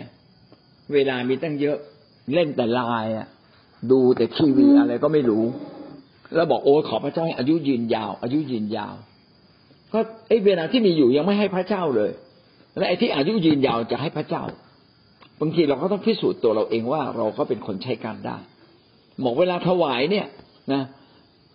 [0.94, 1.78] เวลามีตั้งเยอะ
[2.34, 3.14] เล่นแต่ไลน์
[3.92, 5.46] ดูแต่ทีวีอะไรก็ไม่รู้
[6.36, 8.96] แล้วบอกโอ้ขอพระเจ้าให้อายุยืนยาว อายุยืนยาว
[9.94, 12.12] ก็ไอ้เวลาที่มีอยู่ยังไม่ให้พระเจ้าเลย
[12.78, 14.44] และไอ้ที่อายุยืนยาวจะให้พระเจ้า
[15.42, 18.38] บางทีเราก็ต้องพิสูจน์ตัวเราเองว่าเราก็เป็นคนใช้การได้
[19.24, 20.28] บอกเวลาถวายเนี่ย
[20.74, 20.82] นะ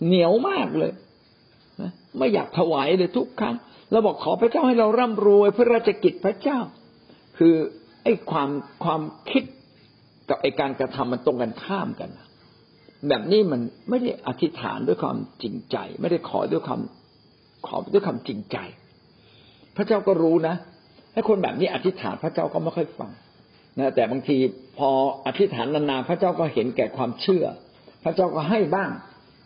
[0.06, 0.92] เหนียวมากเลย
[1.80, 3.56] นะไม่อยากถวายเลยทุกครั้ง
[3.90, 6.58] เราบอกขอพระเจ้าให้เราร่ำรวยเพื่อราชกิจพระเจ้า
[7.38, 7.54] คือ
[8.04, 8.50] ไอ้ความ
[8.84, 9.44] ความคิด
[10.28, 12.10] กับไอ้การกระทำมันตรงกันข้ามกัน
[13.08, 16.80] แบบนี้มันไม่ได้อธิษฐานด้วยความจริงใจ ไม่ได้ขอด้วยความ
[17.66, 18.56] ขอด้วยความจริงใจ
[19.76, 20.54] พระเจ้าก็รู้นะ
[21.12, 23.10] ให้คนแบบนี้อธิษฐานพระเจ้าก็ไม่ค่อยฟัง
[23.78, 24.36] นะแต่บางที
[24.78, 24.90] พอ
[25.26, 27.44] อธิษฐานนานๆพระเจ้าก็เห็นแก่ความเชื่อ
[28.04, 28.90] พระเจ้าก็ให้บ้าง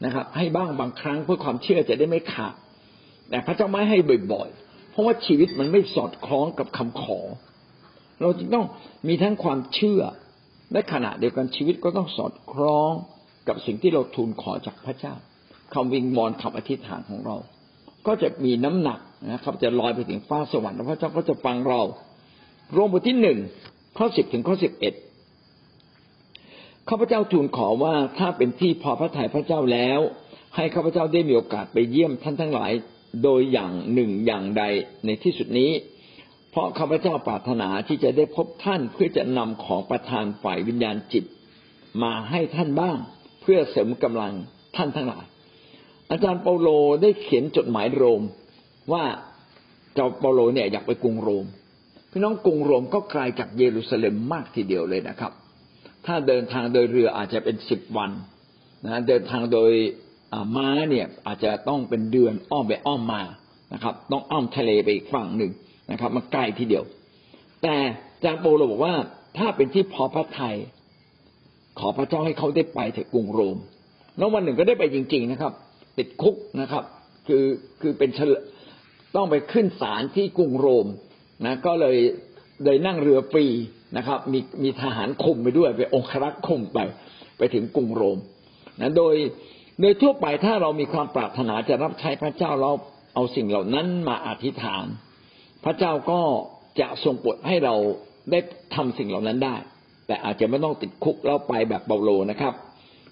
[0.04, 2.54] นะครับ ให้บ้างบางครั้งเพื่อความเชื่อจะได้ไม่ขาด
[3.30, 3.98] แต่พระเจ้าไม่ให้
[4.32, 7.20] บ่อยๆเพราะว่าชีวิตมันไม่สอดคล้องกับคำขอ
[8.20, 8.66] เราจึงต้อง
[9.08, 10.00] มีทั้งความเชื่อ
[10.72, 12.92] และขณะเดียวกันชีวิตก็ต้องสอดคล้อง
[13.48, 15.14] กับสิ่งที่เราทูลขอจากพระเจ้า
[15.74, 17.36] คำวิงวอนคำอธิษฐานของเรา
[18.06, 19.00] ก็จะมีน้ำหนัก
[19.32, 21.80] นะครับ จะลอยไปถึงฟ้าสวรรค์แล้วพระเจ้าก็จะฟังเรา
[22.72, 23.38] โรมบทที่หนึ่ง
[23.98, 24.94] ข้อสิบถึงข้อสิบเอ็ด
[26.88, 30.00] ข้าพเจ้าทูลขอว่าถ้าเป็นที่พอพระทัยพระเจ้าแล้ว
[30.56, 32.72] ให้ข้าพเจ้าได้มีโอกาสไปเยี่ยมท่านทั้งหลาย
[33.22, 34.62] โดยอย่างหนึ่งอย่างใด
[35.04, 35.70] ในที่สุดนี้
[36.50, 41.24] เพราะข้าพเจ้าปรารถนาที่จะได้พบท่านเพื่อจะนำของประทานฝ่ายวิญญาณจิต
[42.02, 42.98] มาให้ท่านบ้าง
[43.50, 44.32] พื่อเสริมกำลัง
[44.76, 45.24] ท่านทั้งหลาย
[46.10, 46.68] อาจารย์เปาโล
[47.02, 48.22] ได้เขียนจดหมายโรม
[48.92, 49.04] ว่า
[49.94, 51.46] เจ้าเปาโลเนี่ยอยากไปกรุงโรม
[52.10, 55.32] พี่น้องกรุงโรมก็ไกลจากเยรูซาเล็มมากทีเดียวเลยนะครับ
[56.06, 58.10] ถ้าเดินทางโดยเรืออาจจะเป็นสิบวัน
[58.84, 59.72] นะเดินทางโดย
[60.56, 63.22] ม้าเนี่ยอาจจะต้องเป็นเดือนอ้อมไปอ้อมมา
[63.74, 65.52] นะครับ ต้องอ้อมทะเลไปอีกฝั่งหนึ่ง
[65.90, 66.84] นะครับ มันไกลทีเดียว
[67.62, 67.74] แต่
[68.24, 68.94] จางโปโลบอกว่า
[69.38, 70.56] ถ้าเป็นที่พอพระทัย
[71.78, 73.56] ขอพระเจ้าให้เขาได้ไปถึงกรุงโรม
[74.18, 75.52] แล้ววันหนึ่งก็ได้ไปจริง ๆนะครับ
[75.98, 76.84] ติดคุกนะครับ
[77.28, 77.44] คือ
[77.80, 78.32] คือเป็นเฉล
[79.16, 80.86] ต้องไปขึ้นศาลที่กรุงโรม
[81.46, 81.96] นะก็เลย
[82.64, 83.46] เลยนั่งเรือฟรี
[83.96, 86.78] นะครับ มีมีทหารคุมไปด้วยไปองครักษ์คุมไป
[87.38, 88.18] ไปถึงกรุงโรม
[88.80, 89.14] นะโดย
[89.80, 92.72] โดยทั่วไปถ้าเรามีความปรารถนาจะรับใช้พระเจ้าเรา
[93.14, 94.84] เอาสิ่งเหล่านั้นมาอธิษฐาน
[95.64, 96.20] พระเจ้าก็
[96.80, 97.74] จะทรงโปรดให้เรา
[98.30, 98.38] ได้
[98.74, 99.56] ทำสิ่งเหล่านั้นได้
[100.08, 102.54] แต่อาจจะไม่ต้องติดคุกแล้วไปแบบเปาโลนะครับ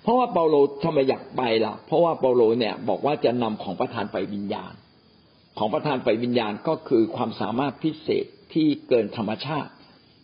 [0.02, 0.54] เพราะว่าเปาโล
[0.84, 4.72] ทำไมอยากไปล่ะ เพราะว่าเปาโลเนี่ยบอกว่าจะนำของประทานไปวิญญาณ
[5.58, 9.70] ของประทานไปวิญญาณก็คือความสามารถพิเศษที่เกินธรรมชาติ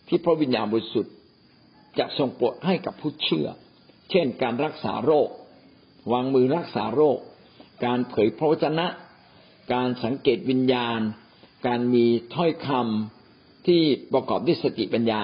[0.07, 1.13] ที่พระวิญญาณบริสุทธิ์
[1.99, 3.47] จะทรงโปรดให้กับผู้เชื่อ
[4.11, 5.29] เช่น การรักษาโรค
[6.11, 7.17] วางมือรักษาโรค
[7.85, 8.87] การเผยพระวจนะ
[9.73, 10.99] การสังเกตวิญญาณ
[11.67, 12.05] การมี
[12.35, 13.81] ถ้อยคำที่
[14.13, 15.23] ประกอบด้วยสติปัญญา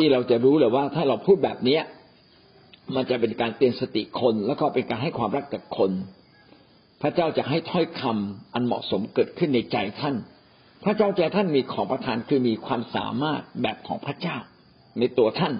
[0.00, 1.78] ที่เราจะรู้เลยว่า ถ้าเราพูดแบบนี้
[2.94, 5.90] มันจะเป็นการเตือนสติคนแล้วก็เป็นการให้ความรักกับคน
[7.02, 10.16] พระเจ้าจะให้ถ้อยคำอันเหมาะสมเกิดขึ้นในใจท่าน
[10.84, 14.36] พระเจ้าใจท่านมีของประทานคือมีความสามารถแบบของพระเจ้า
[14.98, 15.54] ในตัวท่าน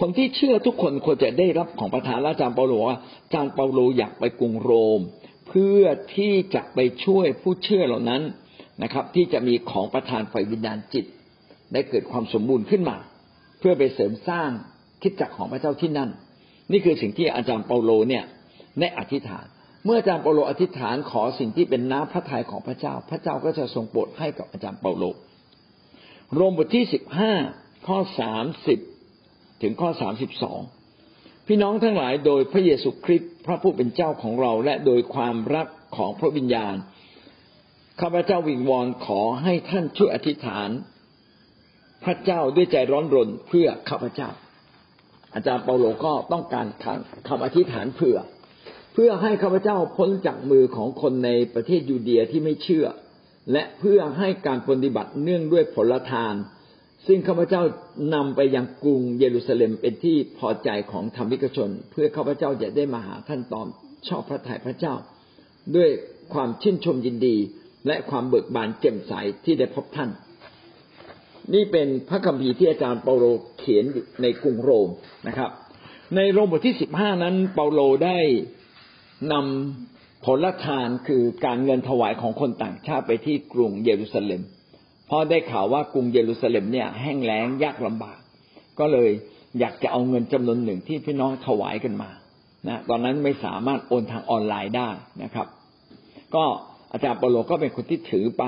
[0.00, 5.00] คนที่เชื่อทุกคนควรจะได้รับของประทานและอาจารย์เปาโลว่าอาจารย์เปาโลอยากไปกรุงโรม
[5.48, 5.82] เพื่อ
[6.16, 8.22] ที่จะไปช่วยผู้เชื่อเหล่านั้น
[8.82, 11.06] นะครับ ที่จะมีของประทานไฟวิญญาณจิต
[11.72, 12.96] ได้เกิดความสมบูรณ์ขึ้นมา
[13.58, 14.50] เพื่อไปเสริมสร้าง
[15.02, 16.10] คิดจักของพระเจ้าที่นั่น
[16.72, 18.24] นี่คือสิ่งที่อาจารย์เปาโลเนี่ย
[18.80, 19.46] ได้อธิษฐาน
[19.84, 25.04] เมื่ออาจารย์เปาโลอธิษฐานขอสิ่งที่เป็นน้ำพระทัยของพระเจ้า พระเจ้าก็จะทรงโปรดให้กับอาจารย์เปาโล
[26.34, 27.32] โรมบทที่สิบห้า
[27.86, 28.78] ข้อสามสิบ
[29.62, 30.60] ถึงข้อสามสิบสอง
[31.46, 36.74] พี่น้องทั้งหลายโดยพระเยซูคริสต์พระผู้เป็นเจ้าของเรา และโดยความรักของพระวิญญาณ
[38.00, 40.68] ข้าพเจ้าวิงวอนขอให้ท่านช่วยอธิษฐาน
[42.04, 44.30] พระเจ้าด้วยใจร้อนรนเพื่อข้าพเจ้า
[45.34, 46.66] อาจารย์เปาโลก็ต้องการ
[47.28, 48.18] คำอธิษฐานเผื่อ
[48.94, 52.86] เพื่อให้ข้าพเจ้าพ้นจากมือของคนในประเทศยูเดียที่ไม่เชื่อ
[53.52, 56.34] และเพื่อให้การปฏิบัติเนื่องด้วยผลทาน
[57.06, 57.62] ซึ่งข้าพเจ้า
[58.14, 63.66] นำไปยังกรุงเยรูซาเล็มเป็นที่พอใจของธรรมิกชน เพื่อข้าพเจ้าจะได้มาหาท่านตอน
[64.08, 64.94] ชอบพระทัยพระเจ้า
[65.76, 65.88] ด้วย
[66.34, 67.36] ความชื่นชมยินดี
[67.86, 69.12] และความเบิกบานแจ่มใส
[69.44, 70.10] ที่ได้พบท่าน
[71.54, 73.24] นี่เป็นพระคัมภีร์ที่อาจารย์เปาโล
[73.58, 73.84] เขียน
[74.22, 74.88] ในกรุงโรม
[75.28, 75.50] นะครับ
[76.16, 78.18] ในโรมบทที่สิบห้านั้น เปาโลได้
[79.32, 84.42] นำผลทานคือการเงินถวายของคนต่างชาติไปที่กรุงเยรูซาเล็ม
[85.06, 88.18] เพราะได้ข่าวว่ากรุงเยรูซาเล็มเนี่ยแห้งแล้งยากลำบาก
[88.78, 89.10] ก็เลย
[89.58, 92.10] อยากจะเอาเงินจำนวนหนึ่งที่พี่น้องถวายกันมา
[92.68, 94.90] นะตอนนั้นไม่สามารถโอนทางออนไลน์ได้
[95.22, 95.46] นะครับ
[96.34, 96.44] ก็
[96.92, 98.44] อาจารย์เปาโลก็เป็นคนที่ถือไป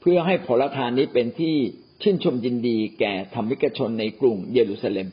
[0.00, 1.56] เพื่อให้ผลทานนี้เป็นที่
[2.02, 5.08] ชื่นชมยินดีแก่ธรรมิกชนในกรุงเยรูซาเล็ม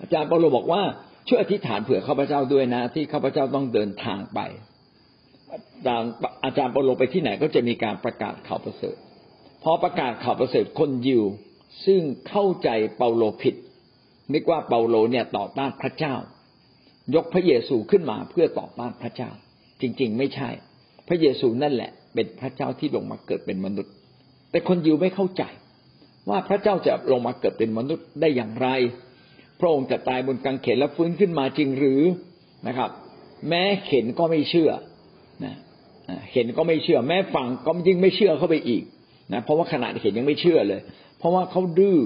[0.00, 0.82] อาจารย์เปาโลบอกว่า
[1.28, 4.40] ช่วยอธิษฐานเผื่อข้าพเจ้าด้วยนะ ที่ข้าพเจ้าต้องเดินทางไป
[5.52, 6.10] อาจารย์
[6.44, 8.96] อาจารย์เปาโลไปที่ไหนก็จะมีการประกาศข่าวประเสริฐ
[9.62, 11.22] พอประกาศข่าวประเสริฐคนยิว
[11.86, 13.54] ซึ่งเข้าใจเปาโลผิด
[14.32, 16.14] นึกว่าเปาโลเนี่ยต่อต้านพระเจ้า
[17.14, 19.30] ยกพระเยซูขึ้นมาเพื่อต่อต้านพระเจ้า
[19.80, 20.50] จริง ๆ ไม่ใช่
[21.08, 23.94] พระเยซูนั่นแหละ เป็นพระเจ้าที่ลงมาเกิดเป็นมนุษย์
[24.50, 25.42] แต่คนยิวไม่เข้าใจ
[26.28, 28.68] ว่าพระเจ้าจะลงมาเกิดเป็นมนุษย์ได้อย่างไร
[29.60, 32.02] พระองค์จะตายบนกางเขนแล้วฟื้นขึ้นมาจริงหรือ
[32.68, 32.90] นะครับ
[33.48, 34.70] แม้เห็นก็ไม่เชื่อ
[35.44, 35.54] นะ
[36.32, 38.82] เห็นก็ไม่เชื่อ แม้ฟังก็ยิ่งไม่เชื่อเข้าไปอีก
[39.32, 40.80] นะเพราะว่าขนาดเห็นยังไม่เชื่อเลย
[41.18, 41.98] เพราะว่าเขาดื้อ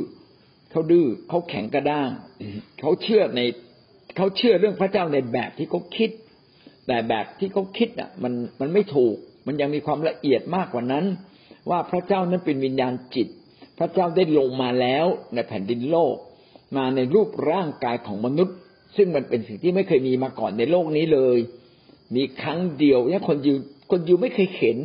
[0.71, 2.11] เขาดื้อเขาแข็งกระด้าง
[2.81, 3.41] เขาเชื่อใน
[4.17, 6.11] เขาเชื่อเรื่องพระเจ้าในแบบที่เขาคิด
[6.87, 11.05] แต่แบบที่เขาคิดอะ มันมันไม่ถูก มันยังมีความละเอียดมากกว่านั้น
[11.71, 13.29] ว่าพระเจ้านั้นเป็นวิญญาณจิต
[13.79, 16.17] พระเจ้าได้ลงมาแล้วในแผ่นดินโลก
[16.77, 18.57] มาในรูปร่างกายของมนุษย์
[18.97, 21.39] ซึ่งมันเป็นสิ่งที่ไม่เคยมีมาก่อนในโลกนี้เลย
[22.17, 23.57] มีครั้งเดียวเนี่ยคนยู่
[23.91, 24.77] คนยู่ไม่เคยเห็น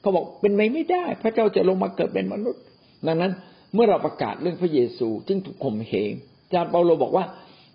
[0.00, 2.62] เขาบอกเป็นไม่ไม่ได้ พระเจ้าจะลงมาเกิดเป็นมนุษย์
[3.06, 3.32] ดังนั้น
[3.74, 6.12] เมื่อเราประกาศเรื่องพระเยซูจึงถูกข่มเหง
[6.44, 7.24] อาจารย์เปาโลบอกว่า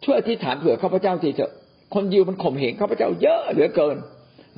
[0.03, 1.51] ช่วยอธิษฐานเผื่อข้าพเจ้าทีเถอะ
[1.93, 3.97] คนยิวมันข่มเหงข้าพเจ้าเยอะเหลือเกิน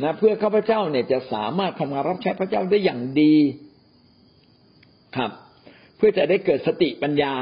[0.04, 3.36] นะเพื่อข้าพเจ้าเนี่ยจะสามารถทำงานรับใช้พระเจ้าได้อย่างดี
[5.17, 5.32] ครับ
[5.97, 7.34] เพื่อจะได้เกิดสติปัญญา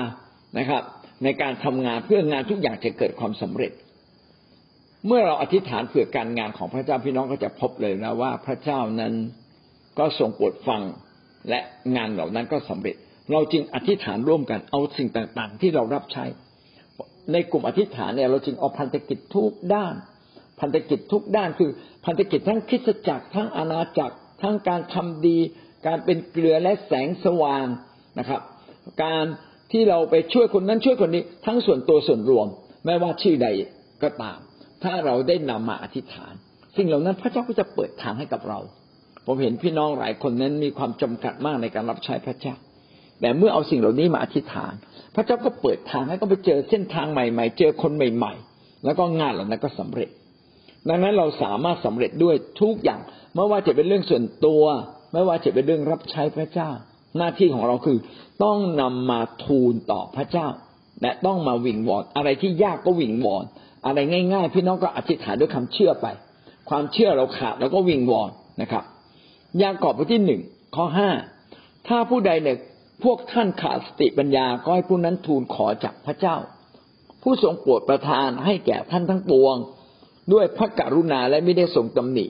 [0.58, 0.84] นะครับ
[1.24, 3.72] ในการทำงานเพื่องานทุกอย่างจะเกิดความสำเร็จ
[5.08, 9.14] เมื่อเราอธิษฐานเผื่อการงานของพระเจ้าพี่น้องก็จะพบเลยนะว่าพระเจ้านั้น
[10.00, 10.82] ก็ทรงโปรดฟัง
[11.50, 11.60] และ
[11.96, 12.96] งานเหล่านั้นก็สำเร็จ
[13.32, 16.26] เราจึงอธิษฐานร่วมกันเอาสิ่งต่างๆ ที่เรารับใช้
[17.32, 19.96] ในกลุ่มอธิษฐานเนี่ยเราจึงเอาพันธกิจทุกด้าน
[20.60, 21.70] พันธกิจทุกด้านคือ
[22.06, 25.38] พันธกิจทั้งคริสตจักรทั้งอาณาจักร ทั้งการทำดี
[25.86, 27.66] การเป็นเกลือและแสงสว่าง
[28.20, 28.42] นะครับ
[29.04, 29.26] การ
[29.72, 32.48] ที่เราไปช่วยคนนั้นช่วยคนนี้ ทั้งส่วนตัวส่วนรวม
[32.86, 33.48] ไม่ว่าชื่อใด
[34.04, 34.40] ก็ตาม
[34.84, 36.34] ถ้าเราได้นำมาอธิษฐาน
[36.78, 38.60] สิ่งเหล่านั้นพระเจ้าก็จะเปิดทางให้กับเรา
[39.26, 42.56] ผมเห็นพี่น้องหลายคนนั้นมีความจำกัดมากในการรับใช้พระเจ้า
[43.20, 44.74] แต่เมื่อเอาสิ่งเหล่านี้มาอธิษฐาน
[45.16, 50.10] พระเจ้าก็เปิดทางให้เขาไปเจอเส้นทางใหม่ ๆ เจอคนใหม่ ๆ แล้วก็งานเหล่านั้นก็สำเร็จ
[50.90, 53.00] ดังนั้นเราสามารถสำเร็จด้วยทุกอย่าง
[53.36, 54.64] ไม่ว่าจะเป็นเรื่องส่วนตัว
[55.12, 56.70] ไม่ว่าจะเป็นเรื่องรับใช้พระเจ้า
[57.18, 57.98] หน้าที่ของเราคือ
[58.44, 60.48] ต้องนำมาทูลต่อพระเจ้า
[61.02, 63.46] และต้องมาวิงวอน อะไรที่ยากก็วิงวอน
[63.86, 64.00] อะไร
[64.34, 66.08] ง่าย ๆ พี่น้องก็อธิษฐานด้วยคำเชื่อไป
[66.70, 68.30] ความเชื่อเราขาดเราก็วิงวอน
[68.62, 68.84] นะครับ
[69.62, 70.42] ยากอบบทที่หนึ่ง
[70.76, 71.10] ข้อห้า
[71.88, 72.58] ถ้าผู้ใดเนี่ย
[73.04, 76.36] พวกท่านขาดสติปัญญาก็ให้ผู้นั้นทูลขอจากพระเจ้า
[77.24, 79.56] ผู้ทรงโปรดประทานให้แก่ท่านทั้งปวง
[80.34, 82.26] ด้วยพระกรุณาและไม่ได้ทรงตำหนิ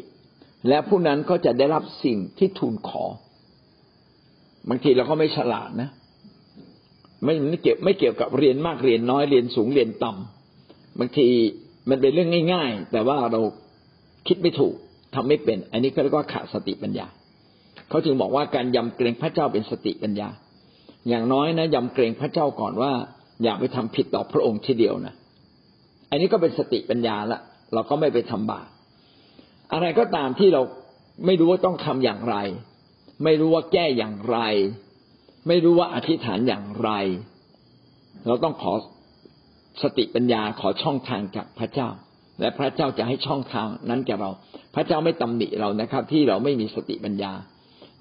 [0.67, 3.06] และผู้นั้นก็จะได้รับสิ่งที่ทูลขอ
[4.69, 5.89] บางทีเราก็ไม่ฉลาดนะ
[7.26, 11.28] ไม่ไม่เกี่ยวไม่เกี่ยวกับเรียนมากเรียนน้อยเรียนสูงเรียนต่ำบางที
[11.89, 13.41] มันเป็นเรื่องง่าย ๆ แต่ว่าเรา
[14.28, 14.76] คิดไม่ถูก
[15.15, 17.08] ทำไม่เป็น อันนี้ก็เรียกว่าขาดสติปัญญา
[17.89, 20.30] เขาจึงบอกว่าการยำเกรงพระเจ้าเป็นสติปัญญา
[21.10, 22.91] อย่างน้อยนะยำเกรงพระเจ้าก่อนว่า
[23.43, 25.13] อย่าไปทำผิดต่อพระองค์ทีเดียวนะ
[26.10, 27.39] อันนี้ก็เป็นสติปัญญาละ
[27.74, 28.67] เราก็ไม่ไปทำบาป
[29.74, 30.62] อะไรก็ตามที่เรา
[31.26, 32.36] ไม่รู้ว่าต้องทำอย่างไร
[33.24, 34.38] ไม่รู้ว่าแก้อย่างไร
[35.48, 36.90] ไม่รู้ว่าอธิษฐานอย่างไร
[38.28, 38.74] เราต้องขอ
[39.82, 41.90] สติปัญญาขอช่องทางจากพระเจ้า
[42.40, 44.30] และพระเจ้าจะให้ช่องทางนั้นแก่เรา
[44.76, 47.34] พระเจ้าไม่ตำหนิเรานะครับ ที่เราไม่มีสติปัญญา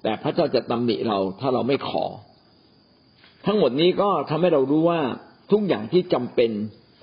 [0.03, 2.05] แต่พระเจ้าจะตำหนิเราถ้าเราไม่ขอ
[3.45, 5.01] ทั้งหมดนี้ก็ทำให้เรารู้ว่า
[5.51, 6.51] ทุกอย่างที่จำเป็น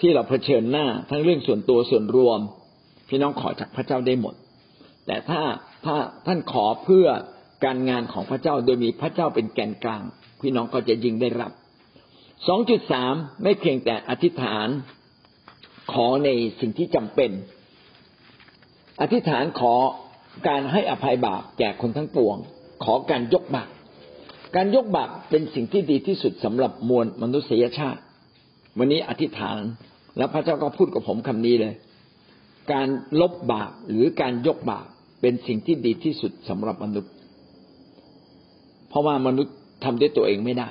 [0.00, 2.40] ที่เราเผชิญหน้า ทั้งเรื่องส่วนตัวส่วนรวม
[3.08, 4.34] พี่น้องขอจากพระเจ้าได้หมด
[5.08, 5.42] แต่ถ้า
[5.84, 7.06] ถ้าท่านขอเพื่อ
[7.64, 10.02] การงานของพระเจ้าโดยมีพระเจ้าเป็นแกนกลาง
[10.40, 11.52] พี่น้องก็จะยิ่งได้รับ
[12.48, 14.68] สองจุดสามไม่เพียงแต่อธิษฐาน
[15.92, 16.28] ขอใน
[16.60, 17.30] สิ่งที่จำเป็น
[19.00, 19.74] อธิษฐานขอ
[20.48, 22.36] การให้อภัยบาปแก่คนทั้งปวง
[22.84, 23.70] ขอการยกบาป
[24.56, 28.00] การยกบาปเป็นสิ่งที่ดีที่สุดสำหรับมวลมนุษยชาติ
[28.78, 29.58] วันนี้อธิษฐาน
[30.16, 31.74] แล้วพระเจ้าก็พูดกับผมคำนี้เลย
[32.72, 32.88] การ
[33.20, 34.86] ลบบาปหรือการยกบาป
[35.20, 37.12] เป็นสิ่งที่ดีที่สุดสำหรับมนุษย์
[38.88, 40.70] เพราะว่ามนุษย์ทำด้วยตัวเองไม่ได้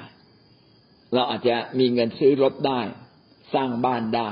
[1.13, 2.81] เราอาจจะมีเงินซื้อรถได้
[3.53, 4.29] สร้างบ้านได้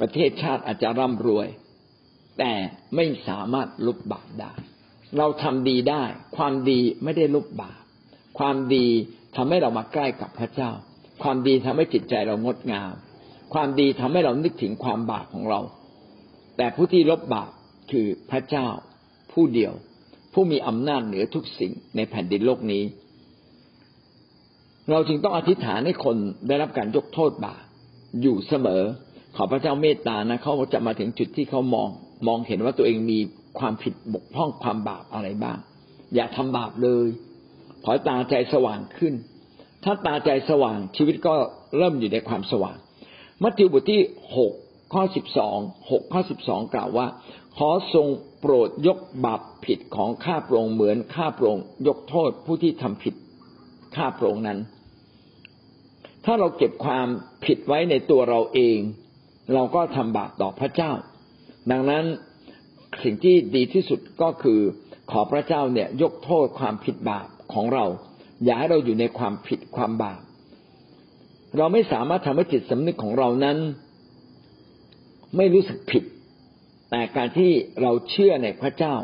[0.00, 1.48] ประเทศชาติอาจจะร่ำรวย
[2.38, 2.52] แต่
[2.94, 4.52] ไม่สามารถลบบาปได้
[5.18, 6.02] เราทำดีได้
[6.36, 7.80] ความดีไม่ได้ลบบาป
[8.38, 8.86] ความดี
[9.36, 10.70] ทำให้เรามาใกล้กับพระเจ้า
[11.22, 12.92] ความดีทำให้จิตใจเรางดงาม
[13.54, 15.60] ความดีทำให้เรานึกถึงความบาปของเรา
[16.56, 17.50] แต่ผู้ที่ลบบาป
[17.90, 18.66] คือพระเจ้า
[19.34, 19.72] ผู้เดียว
[20.32, 22.84] ผู้มีอำนาจเหนือทุกสิ่งในแผ่นดินโลกนี้
[24.90, 26.16] เราจึงต้องอธิษฐานให้คน
[26.48, 27.62] ได้รับการยกโทษบาป
[28.22, 28.82] อยู่เสมอ
[29.36, 31.88] ขอพระเจ้าเมตตานะเขาจะมาถึงจุดที่เขามอง
[32.26, 33.18] มองเห็นว่าตัวเองมี
[33.58, 35.58] ความผิดบกพร่องความบาปอะไรบ้าง
[36.14, 37.06] อย่าทำบาปเลย
[37.84, 39.14] ขอตาใจสว่างขึ้น
[39.84, 41.34] ถ้าตาใจสว่างชีวิตก็
[41.76, 42.76] เริ่มอยู่ในความสว่าง
[43.42, 44.00] มัทธิวบทที่
[44.36, 44.52] หก
[44.92, 45.58] ข้อสิบสอง
[45.90, 47.06] หกข้อสิบสองกล่าวว่า
[47.56, 48.06] ขอทรง
[48.40, 53.14] โปรดยกบาปผิดของข้าพระองค์เหมือนข้าพระองค์ยกโทษผู้ที่ทำผิด
[53.96, 54.58] ข้าพระองค์นั้น
[56.24, 57.06] ถ้าเราเก็บความ
[57.46, 58.78] ผิดไว้ในตัวเราเอง
[59.54, 60.92] เราก็ทำบาปต่อพระเจ้า
[61.70, 62.04] ดังนั้น
[63.02, 64.60] สิ่งที่ดีที่สุดก็คือ
[65.10, 67.84] ขอพระเจ้าเนี่ยยกโทษความผิดบาปของเรา
[68.44, 70.20] อย่าให้เราอยู่ในความผิดความบาป
[71.56, 73.58] เราไม่สามารถทำให้จิตสำนึกของเรานั้น
[75.36, 76.04] ไม่รู้สึกผิด
[76.90, 78.94] แต่การที่เราเชื่อในพระเจ้า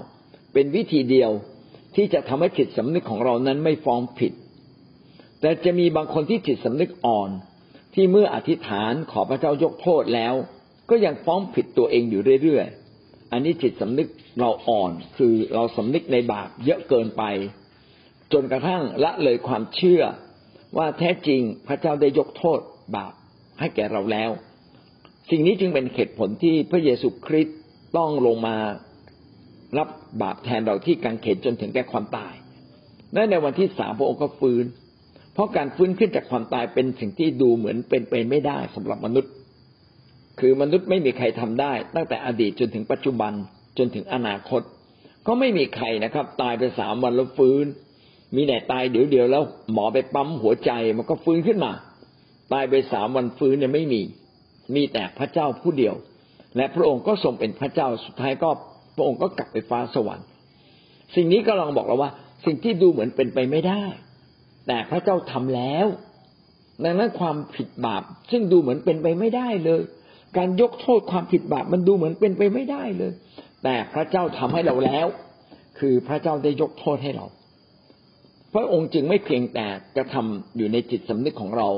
[0.52, 1.30] เป็นวิธีเดียว
[1.96, 4.32] ที่จะทำให้จิตสำนึกของเรานั้นไม่ฟ้องผิด
[5.40, 7.30] แต่จะมีบางคนที่จิตสำนึกอ่อน
[7.94, 10.34] ที่เมื่ออธิษฐานขอพระเจ้ายกโทษแล้ว
[10.90, 14.08] ก็ยังฟ้องผิดตัวเองอยู่เรื่อยๆ อันนี้จิตสำนึก
[14.40, 17.22] เราอ่อน คือเราสำนึกในบาปเยอะเกินไป
[18.32, 20.02] จนกระทั่งละเลยความเชื่อ
[20.76, 22.58] ว่าแท้จริงพระเจ้าได้ยกโทษ
[22.96, 23.12] บาป
[23.60, 24.30] ให้แก่เราแล้ว
[25.30, 27.58] สิ่งนี้จึงเป็นเหตุผลที่พระเยซูคริสต์
[27.96, 28.56] ต้องลงมา
[29.78, 29.88] รับ
[30.22, 32.34] บาปแทนเราที่กังเขนจนถึงแก่ความตาย
[33.14, 34.64] และในวันที่สามพระองค์ก็ฟื้น
[35.32, 39.32] เพราะการฟื้นขึ้นจากความตายเป็นสิ่งที่ดูเหมือนเป็นไปไม่ได้สำหรับมนุษย์
[40.40, 43.32] คือมนุษย์ไม่มีใครทำได้ ตั้งแต่อดีตจนถึงปัจจุบัน
[43.78, 44.62] จนถึงอนาคต
[45.26, 47.64] ก็ไม่มีใครนะครับ ตายไปสามวันแล้วฟื้น
[48.36, 51.72] มีแต่ตายเดี๋ยวเดียวแล้วหมอไปปั๊มหัวใจมันก็ฟื้นขึ้นมา
[52.52, 54.02] ตายไปสามวันฟื้นเนี่ยไม่มี
[54.74, 55.94] มีแต่พระเจ้าผู้เดียว
[56.56, 58.50] และพระองค์ก็ทรงเป็นพระเจ้าสุดท้ายก็
[58.96, 60.26] พระองค์ก็กลับไปฟ้าสวรรค์
[61.14, 62.10] สิ่งนี้ก็ลองบอกเราว่า
[62.46, 63.82] สิ่งที่ดูเหมือนเป็นไปไม่ได้
[64.66, 65.86] แต่พระเจ้าทำแล้ว
[66.84, 69.82] ดังนั้นความผิดบาป ซึ่งดูเหมือนเป็นไปไม่ได้เลย
[70.36, 73.12] การยกโทษความผิดบาปมันดูเหมือนเป็นไปไม่ได้เลย
[73.64, 75.06] แต่พระเจ้าทำให้เราแล้ว
[75.78, 77.26] คือพระเจ้าได้ยกโทษให้เรา
[78.54, 81.68] พระองค์จึงไม่เพียงแต่กระทำอยู่ในจิตสำนึกของเรา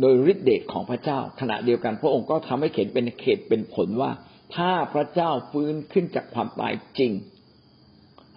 [0.00, 4.10] โดยฤทธิเดชของพระเจ้า ขณะเดียวกันพระองค์ก็ทำให้เห็นเป็นเขตเป็นผลว่า
[4.56, 7.12] ถ้าพระเจ้าฟื้นขึ้นจากความตายจริง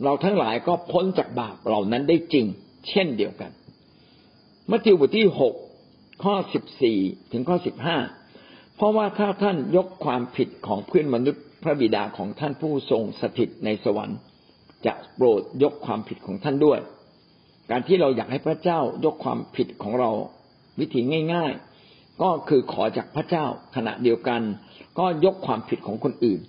[0.04, 2.45] เราทั้งหลายก็พ้นจากบาปเหล่านั้นได้จริง
[2.89, 3.52] เช่นเดียวกัน
[4.69, 5.54] มัทธิวบทที่หก
[6.23, 6.99] ข้อสิบสี่
[7.32, 7.97] ถึงข้อสิบห้า
[8.76, 14.19] เพราะว่าถ้าท่านยกความผิดของเพื่อนมนุษย์พระบิดาของท่านผู้ทรงสถิตในสวรรค์
[14.86, 16.80] จะโปรดยกความผิดของท่านด้วย
[17.71, 20.12] การที่เราอยากให้พระเจ้ายกความผิดของเรา
[20.79, 20.99] วิธี
[21.33, 21.51] ง่าย
[21.88, 24.41] ๆ ก็คือขอจากพระเจ้าขณะเดียวกัน
[24.99, 26.41] ก็ยกความผิดของคนอื่น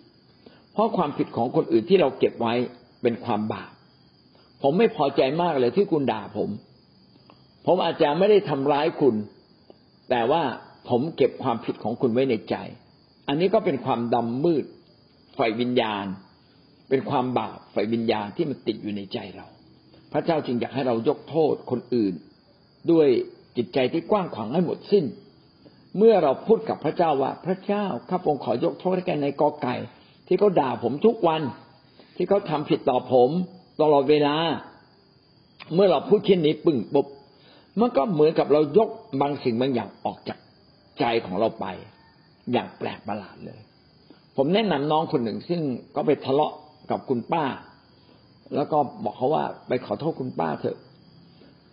[0.73, 2.55] เพราะความผิดของคนอื่นที่เราเก็บไว้
[3.03, 3.71] เป็นความบาป
[4.63, 6.51] ผมไม่พอใจมากเลยที่คุณด่าผม
[7.67, 9.15] ผมอาจจะไม่ได้ทำร้ายคุณ
[10.11, 10.43] แต่ว่า
[10.89, 12.57] ผมเก็บความผิดของคุณไว้ในใจ
[13.29, 14.65] อันนี้ก็เป็นความดำมืด
[15.35, 16.07] ไฟวิญญาณ
[16.89, 19.47] เป็นความบาปไฟวิญญาณที่มันติดอยู่ในใจเรา
[20.13, 22.15] พระเจ้าจึงอยากให้เรายกโทษคนอื่น
[22.91, 23.09] ด้วย
[23.57, 25.05] จิตใจที่กว้างขวางให้หมดสิ้น
[25.99, 29.75] เมื่อเราพูดกับพระเจ้าว่าพระเจ้าข้าพงขอยกโทษให้แกในกอไก่
[30.27, 31.43] ที่เขาด่าผมทุกวัน
[32.17, 33.31] ที่เขาทำผิดต่อผม
[33.81, 34.37] ตลอดเวลา
[35.75, 37.07] เมื่อเราพูดเช่นนี้ปึ้งปุ๊บ
[37.81, 38.89] มันก็เหมือนกับเรายก
[39.21, 40.39] บางสิ่งบางอย่างออกจาก
[40.99, 41.67] ใจของเราไป
[42.53, 43.61] อย่างแปลกประหลาดเลย
[44.37, 45.61] ผมแนะนำน้องคนหนึ่ง ซึ่ง
[45.95, 46.53] ก็ไปทะเลาะ
[46.91, 47.45] กับคุณป้า
[48.55, 50.79] แล้วก็บอกเขาว่าไปขอโทษคุณป้าเถอะ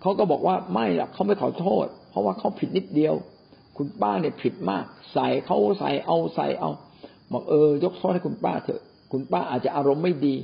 [0.02, 3.16] เขาก็บอกว่าไม่หรอกเขาไม่ขอโทษ เพราะว่าเขาผิดนิดเดียว
[3.78, 6.72] คุณป้าเนี่ยผิดมาก ใส่เขาใส่เอาใส่เอา
[7.32, 10.36] บอกเออยกโทษให้คุณป้าเถอะ คุณป้าอาจจะอารมณ์ไม่ดี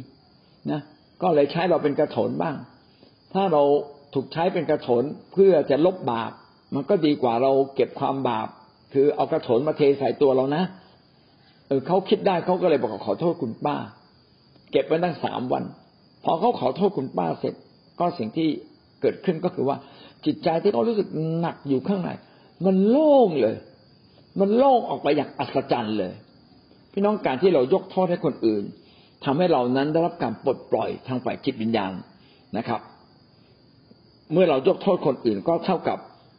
[0.71, 0.81] นะ
[1.21, 2.55] ก็เลยใช้เราเป็นกระโถนบ้าง
[3.33, 3.63] ถ้าเรา
[4.13, 6.31] ถูกใช้เป็นกระโถนเพื่อจะลบบาป
[6.75, 8.47] มันก็ดีกว่าเราเก็บความบาป
[8.93, 10.63] คือเอากระโถนมาเทใส่ตัวเรานะ
[11.67, 13.75] เออเขาคิดได้เขาก็เลยบอกขอโทษคุณป้า
[14.71, 15.63] เก็บไว้ตั้งสามวัน
[16.23, 17.53] พอเขาขอโทษคุณป้าเสร็จ
[17.99, 18.49] ก็สิ่งที่
[19.01, 19.77] เกิดขึ้นก็คือว่า
[20.25, 21.07] จิตใจที่เขารู้สึก
[21.39, 22.09] หนักอยู่ข้างใน
[22.65, 23.55] มันโล่งเลย
[24.39, 26.13] มันโล่งออกไปอย่างอัศจรรย์เลย
[26.91, 28.63] พี่น้องการที่เรายกโทษให้คนอื่น
[29.25, 31.93] ทำให้เรานั้นได้รับการปลดปล่อยทางฝ่ายจิตวิญญาณ
[32.57, 32.81] นะครับ
[34.31, 35.97] เมื่อเรายกโทษคนอื่นก็เท่ากับ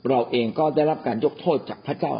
[0.09, 2.15] เราเองก็ได้รับการยกโทษจากพระเจ้า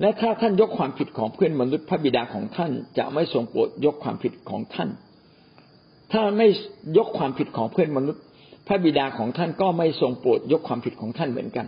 [0.00, 4.88] และถ้าท่านยกความผิดของเพื่อนมนุษย์พระบิดาของท่านจะไม่ทรงโปรดยกความผิดของท่าน
[6.12, 6.46] ถ้าไม่
[6.96, 8.22] ยกความผิดของเพื่อนมนุษย์
[8.66, 11.66] พระบิดาของท่านก็ไม่ทรงโปรดยกความผิดของท่านเหมือนกัน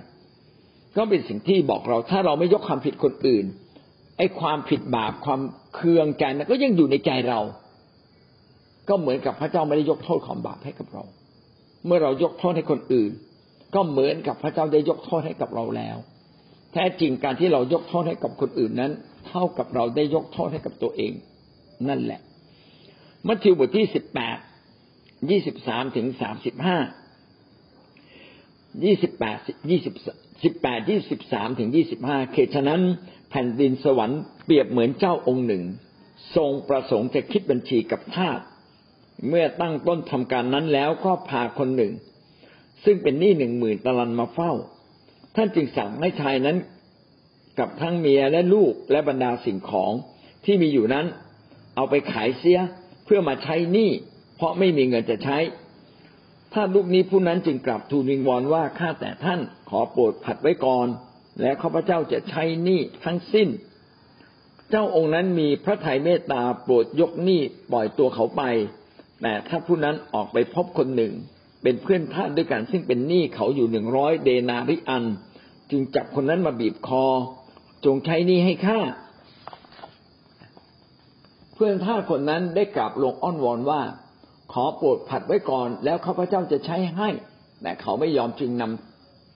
[0.96, 3.44] ก็เป็นสิ่งที่บอกเราถ้าเราไม่ยกความผิดคนอื่น
[4.18, 5.40] ไอ้ความผิดบาปความ
[5.74, 7.40] เคืองใจนั้นก็ยังอยู่ในใจเรา
[8.88, 11.04] ก็เหมือนกับพระเจ้าไม่ได้ยกโทษของบาปให้กับเรา
[11.86, 13.10] เมื่อเรายกโทษให้คนอื่น
[13.74, 15.96] ก็เหมือนกับพระเจ้าได้ยกโทษให้กับเราแล้ว
[16.72, 18.92] แท้จริงการที่เรายกโทษให้กับคนอื่นนั้น
[19.28, 21.12] เท่ากับเราได้ยกโทษให้กับตัวเอง
[21.88, 22.20] นั่นแหละ
[23.26, 24.38] มัทธิวบทที่สิบแปด
[25.30, 26.78] ยี่สิบสามถึงสามสิบห้า
[28.84, 29.38] ยี่สิบแปด
[29.70, 29.94] ยี่สิบ
[30.44, 32.80] สิบแปดยี่สิบสามถึงยี่สิบห้าเขตฉะนั้น
[33.30, 35.64] แผ่นดินสวรรค์เปรียบเหมือนเจ้าองค์หนึ่ง
[36.36, 38.40] ทรงประสงค์จะคิดบัญชีกับทาส
[39.28, 41.92] เมื่อตั้งต้นทำการนั้นแล้วก็พาคนหนึ่ง
[42.84, 44.52] ซึ่งเป็นหนี้หนึ่งหมื่นตะลันมาเฝ้า
[45.36, 46.56] ท่านจึงสั่งให้ชายนั้น
[47.58, 49.92] กับทั้งเมียและลูกและบรรดาสิ่งของ
[50.44, 51.06] ที่มีอยู่นั้น
[51.76, 52.58] เอาไปขายเสีย
[53.04, 53.90] เพื่อมาใช้หนี้
[54.38, 55.38] เพราะไม่มีเงินจะใช้
[56.54, 60.86] ถ้าลูกนี้ผู้นั้นจึงกลับทูลวิงวอนว่าข้าแต่ท่านขอโปรดผัดไว้ก่อน
[61.40, 63.48] และข้าพเจ้าจะใช้หนี้ทั้งสิ้น
[64.70, 67.40] เจ้าองค์นั้นมีพระทัยเมตตาโปรดยกหนี้
[67.72, 68.42] ปล่อยตัวเขาไป
[69.22, 71.12] แต่ถ้าผู้นั้นออกไปพบคนหนึ่ง
[71.62, 75.04] เป็นเพื่อนท่านด้วยกันซึ่งเป็นหนี้เขาอยู่หนึ่งร้อยเดนาริอัน
[75.70, 77.04] จึงจับคนนั้นมาบีบคอ
[77.84, 78.80] จงใช้หนี้ให้ข้า
[81.54, 83.80] เพื่อนท่าคนนั้นได้กราบลงอ้อนวอนว่า
[84.52, 87.08] ขอโปรดผัดไว้ก่อน แล้วข้าพเจ้าจะใช้ให้
[87.62, 88.64] แต่เขาไม่ยอมจึงน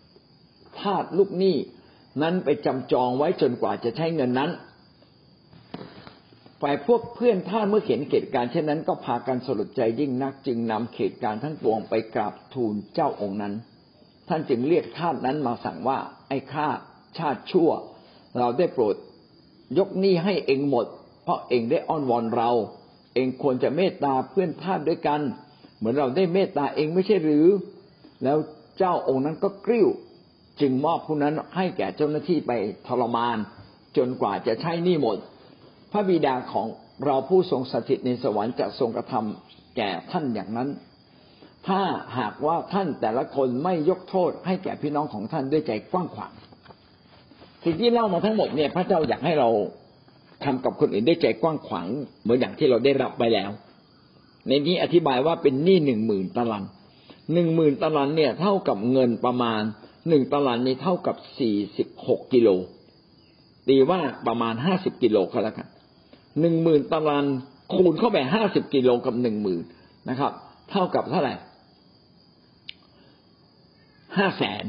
[0.03, 1.57] ำทาสลูกหนี้
[2.23, 4.51] นั้นไปจำจองไว้จนกว่าจะใช้เงินนั้น
[6.61, 13.55] ฝ่ายพวกเพื่อนท่านเมื่อเห็นเหตุการณ์เช่นนั้นก็พากันสลดใจยิ่งนัก จึงนำเหตุการณ์ทั้งปวงไปกราบทูลเจ้าองค์นั้น
[14.29, 15.99] ท่านจึงเรียกทาสนั้นมาสั่งว่า
[16.29, 16.69] ไอ้ข้า
[17.19, 17.71] ชาติชั่ว
[18.39, 18.97] เราได้โปรด
[19.79, 20.87] ยกหนี้ให้เองหมด
[21.23, 22.51] เพราะเองได้อ้อนวอนเรา
[23.15, 25.21] เองควรจะเมตตาเพื่อนทาสด้วยกัน
[25.79, 27.47] เหมือนเราได้เมตตาเองไม่ใช่หรือ
[28.25, 28.39] แล้ว
[28.79, 29.89] เจ้าองค์นั้นก็กริ้ว
[30.61, 32.53] จึงมอบผู้นั้นให้แก่เจ้าหน้าที่ไป
[32.87, 33.37] ทรมาน
[33.97, 35.17] จนกว่าจะใช้หนี้หมด
[35.93, 36.67] พระบิดาของ
[37.05, 40.69] เราผู้ทรงสถิตในสวรรค์จะทรงกระทำแก่ท่านอย่างนั้น
[41.69, 41.81] ถ้า
[42.19, 46.33] หากว่าท่านแต่ละคนไม่ยกโทษให้แก่พี่น้องของท่านด้วยใจกว้างขวาง
[47.65, 49.49] สิ่งที่เล่ามาทั้งหมดเนี่ยพระเจ้าอยากให้เรา
[50.45, 51.89] ทำกับคนอื่นด้วยใจกว้างขวาง
[52.23, 53.51] เหมือนอย่างที่เราได้รับไปแล้ว
[54.49, 56.65] ในนี้อธิบายว่าเป็นหนี้หนึ่งหมื่นตาราง
[57.33, 59.63] หนึ่งหมื่นตารางเนี่ยเท่ากับเงินประมาณ
[60.09, 62.49] หนึ่งตารางนี้เท่ากับสี่สิบหกกิโล
[63.69, 65.69] ตีว่าประมาณห้าสิบกิโลก็แล้วกัน
[66.41, 67.25] หนึ่งหมื่นตาราง
[67.75, 69.63] คูณเข้าไปห้าสิบกิโลกับหนึ่งหมื่น
[70.11, 70.33] นะครับ
[70.71, 71.35] เท่ากับเท่าไหร่
[74.19, 74.65] ห้าแสน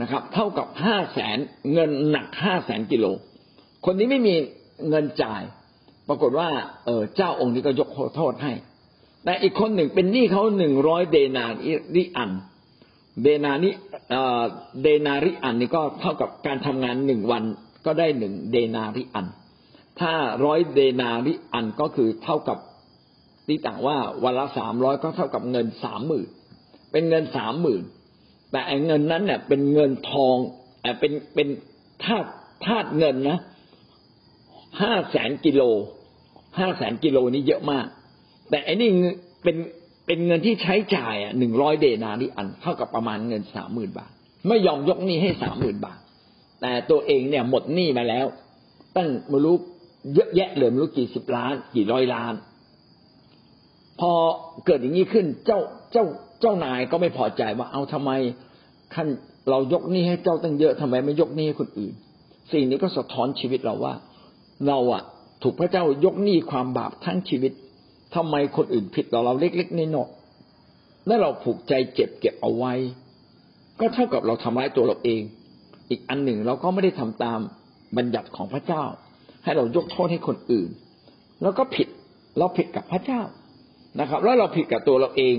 [0.00, 1.38] นะครับ เท่ากับห้าแสน
[1.72, 3.06] เงินหนักห้าแสนกิโล
[3.84, 4.34] คนนี้ไม่มี
[4.88, 5.42] เงินจ่าย
[6.08, 6.48] ปรากฏว่า
[6.84, 8.52] เออเจ้าองค์นี้ก็ยกโทษให้
[9.24, 11.46] แต่อีกคนหนึ่งเป็นหนี้เขาหนึ่งร้อยเดนา
[11.96, 12.30] ริอัน
[13.22, 13.70] เดนานิ
[14.82, 17.44] เดนาริอันนี่ก็เท่ากับการทำงานหนึ่งวัน
[17.86, 19.26] ก็ได้หนึ่งเดนาริอัน
[20.00, 20.12] ถ้า
[20.44, 22.58] ร้อยเดนาริอันก็คือเท่ากับ
[23.46, 26.28] ตีต่างว่าวันละสามร้อยก็เท่ากับเงินสามหมื่น
[26.92, 27.82] เป็นเงินสามหมื่น
[28.50, 30.36] แต่เงินนั้นเนี่ยเป็นเงินทอง
[31.00, 31.48] เป็นเป็น
[32.04, 32.28] ธาตุ
[32.66, 33.38] ธาตุเงินนะ
[34.80, 35.62] ห้าแสนกิโล
[36.58, 37.86] ห้าแสนกิโลนี่เยอะมาก
[38.50, 38.90] แต่อันนี้
[39.42, 39.56] เป็น
[40.06, 44.12] เป็นเงินที่ใช้จ่ายอะหนึ่งร้อยเดนาริอันเท่ากับประมาณเงินสามหมื่นบาท
[44.48, 45.98] ไม่ยอมยกหนี้ให้สามหมื่นบาท
[46.60, 48.26] แต่ตัวเองเนี่ยหมดหนี้มาแล้ว
[48.96, 49.56] ตั้งม่รู้
[50.14, 52.34] เยอะแยะเลยไม่รู้กี่สิบล้าน กี่ร้อยล้าน
[54.00, 54.12] พอ
[54.66, 55.60] เกิดอย่างนี้ขึ้นเจ้า
[55.92, 56.04] เจ้า
[56.40, 58.10] เจ้านายก็ไม่พอใจว่าเอาทำไม
[58.94, 59.08] ท่าน
[59.50, 61.94] เรายกหนี้ให้เจ้าตั้งเยอะทำไมไม่ยกหนี้ให้คนอื่น
[62.52, 63.94] สิ่งนี้ก็สะท้อนชีวิตเราว่า
[64.66, 65.02] เราอะ
[65.42, 67.52] ถูกพระเจ้ายกหนี้ความบาปทั้งชีวิต
[68.14, 72.72] ทำไมคนอื่นผิดต่อเราเล็กๆน้อยๆแล้วเราผูกใจเจ็บเก็บเอาไว้
[73.80, 75.22] ก็เท่ากับเราทำร้ายตัวเราเอง
[75.90, 77.38] อีกอันหนึ่งเราก็ไม่ได้ทำตาม
[77.96, 78.84] บัญญัติของพระเจ้า
[79.44, 80.68] ให้เรายกโทษให้คนอื่น
[81.42, 81.88] แล้วก็ผิด
[82.38, 83.20] เราผิดกับพระเจ้า
[84.00, 85.36] นะครับ แล้วเราผิดกับตัวเราเอง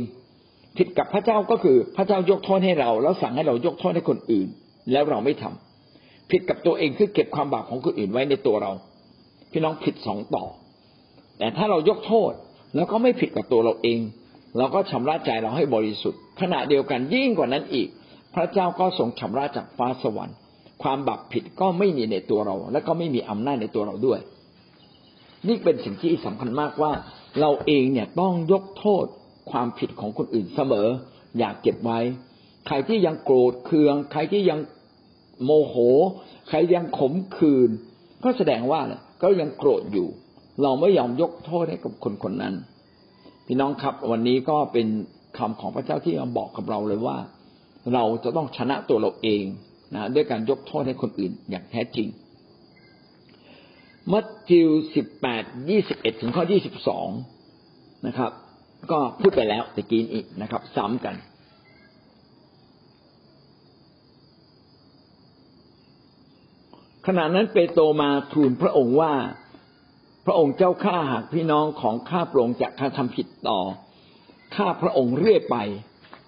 [0.78, 4.48] ผิดกับพระเจ้าก็คือพระเจ้ายกโทษให้เรา แล้วสั่งให้เรายกโทษให้คนอื่น
[4.92, 8.72] แล้วเราไม่ทำผิดกับตัวเองคือเก็บความบาปของคนอื่นไว้ในตัวเรา
[9.54, 10.46] พี่น้องผิดสองต่อ
[11.38, 12.32] แต่ถ้าเรายกโทษ
[12.76, 14.00] แล้วก็ไม่ผิดกับตัวเราเอง
[14.58, 17.88] เราก็ชำระใจเราให้บริสุทธิ์ ขณะเดียวกันยิ่งกว่านั้นอีก
[18.36, 20.38] พระเจ้าก็ทรงชำระจากฟ้าสวรรค์
[20.84, 24.20] ความบาปผิดก็ไม่มีในตัวเรา และก็ไม่มีอำนาจในตัวเราด้วย
[25.48, 26.92] นี่เป็นสิ่งที่สำคัญมากว่า
[27.40, 29.06] เราเองเนี่ยต้องยกโทษ
[29.52, 30.88] ความผิดของคนอื่นเสมอ
[31.38, 32.00] อย่ากเก็บไว้
[32.68, 34.60] ใครที่ยังโกรธเคือง ใครที่ยัง
[35.44, 35.76] โมโห
[36.50, 37.70] ใครยังขมขื่น
[38.24, 38.82] ก็แสดงว่า
[39.24, 40.08] ก็ยังโกรธอยู่
[40.62, 42.54] เราไม่ยอมยกโทษให้กับคนคนนั้น
[43.46, 44.88] พี่น้องครับวันนี้ก็เป็น
[45.38, 47.18] คำของพระเจ้าที่มาบอกกับเราเลยว่า
[47.94, 49.44] เราจะต้องชนะตัวเราเอง
[49.94, 52.08] นะด้วยการยกโทษให้คนอื่นอย่างแท้จริง
[54.12, 57.10] มัทธิวสิบแปดยี่สิบเอ็ดถึงข้อยี่สิบสอง
[58.08, 58.32] นะครับ
[58.92, 61.16] ก็พูดไปแล้วตะกี้อีกนะครับ ซ้ำกัน
[67.08, 69.14] ขณะนั้นเปโตรมาทูลพระองค์ว่า
[70.26, 73.60] พระองค์เจ้าข้าหากพี่น้องของข้าพระองค์จะกระทำผิดต่อ
[74.56, 75.58] ข้าพระองค์เรื่อยไป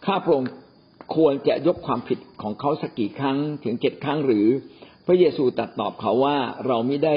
[0.06, 0.50] ข้าพระองค์
[1.16, 4.48] ควรจะยกความผิดของเขาสักกี่ครั้งถึงเจ็ดครั้งหรือ
[5.06, 7.16] พระเยซูตรัสตอบเขาว่าเราไม่ได้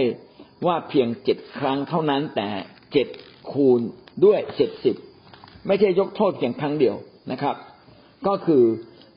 [0.67, 2.49] ว่าเพียงเจ็ดครั้งเท่านั้นแต่
[2.93, 3.09] เจ็ด
[3.53, 3.81] คูณ
[4.25, 4.97] ด้วยเจ็ดสิบ
[5.67, 6.97] ไม่ใช่ยกโทษเพียงครั้งเดียว
[7.33, 7.57] นะครับ
[8.27, 8.65] ก็คือ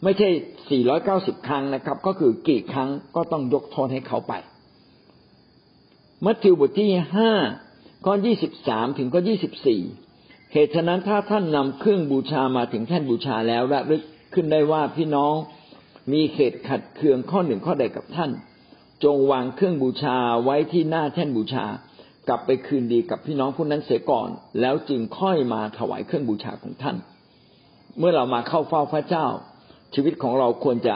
[0.04, 0.30] ไม่ใช่
[0.88, 4.34] 490 ครั้งนะครับ ก็คือกี่ครั้งก็ต้องยกโทษให้เขาไป
[6.26, 7.32] มัทธิวบทที่ห้า
[8.06, 8.14] ข้อ
[8.56, 9.22] 23 ถึงข้อ
[9.88, 14.02] 24 เหตุฉะนั้นถ้าท่านนำเครื่องบูชามาถึงแท่นบูชาแล้วและลึก
[14.34, 15.34] ขึ้นได้ว่าพี่น้อง
[16.12, 18.32] มีเหตุขัดเคืองข้อหนึ่งข้อใดกับท่าน
[19.04, 21.66] จงวางเครื่องบูชาไว้ที่หน้าแท่นบูชา
[22.28, 24.30] กลับไปคืนดีกับพี่น้องผู้นั้นเสียก่อน
[24.62, 26.98] แล้วจึงค่อยมาถวายเครื่องบูชาของท่าน
[27.98, 29.26] เมื่อเรามาเข้าเฝ้าพระเจ้า
[29.94, 30.96] ชีวิตของเราควรจะ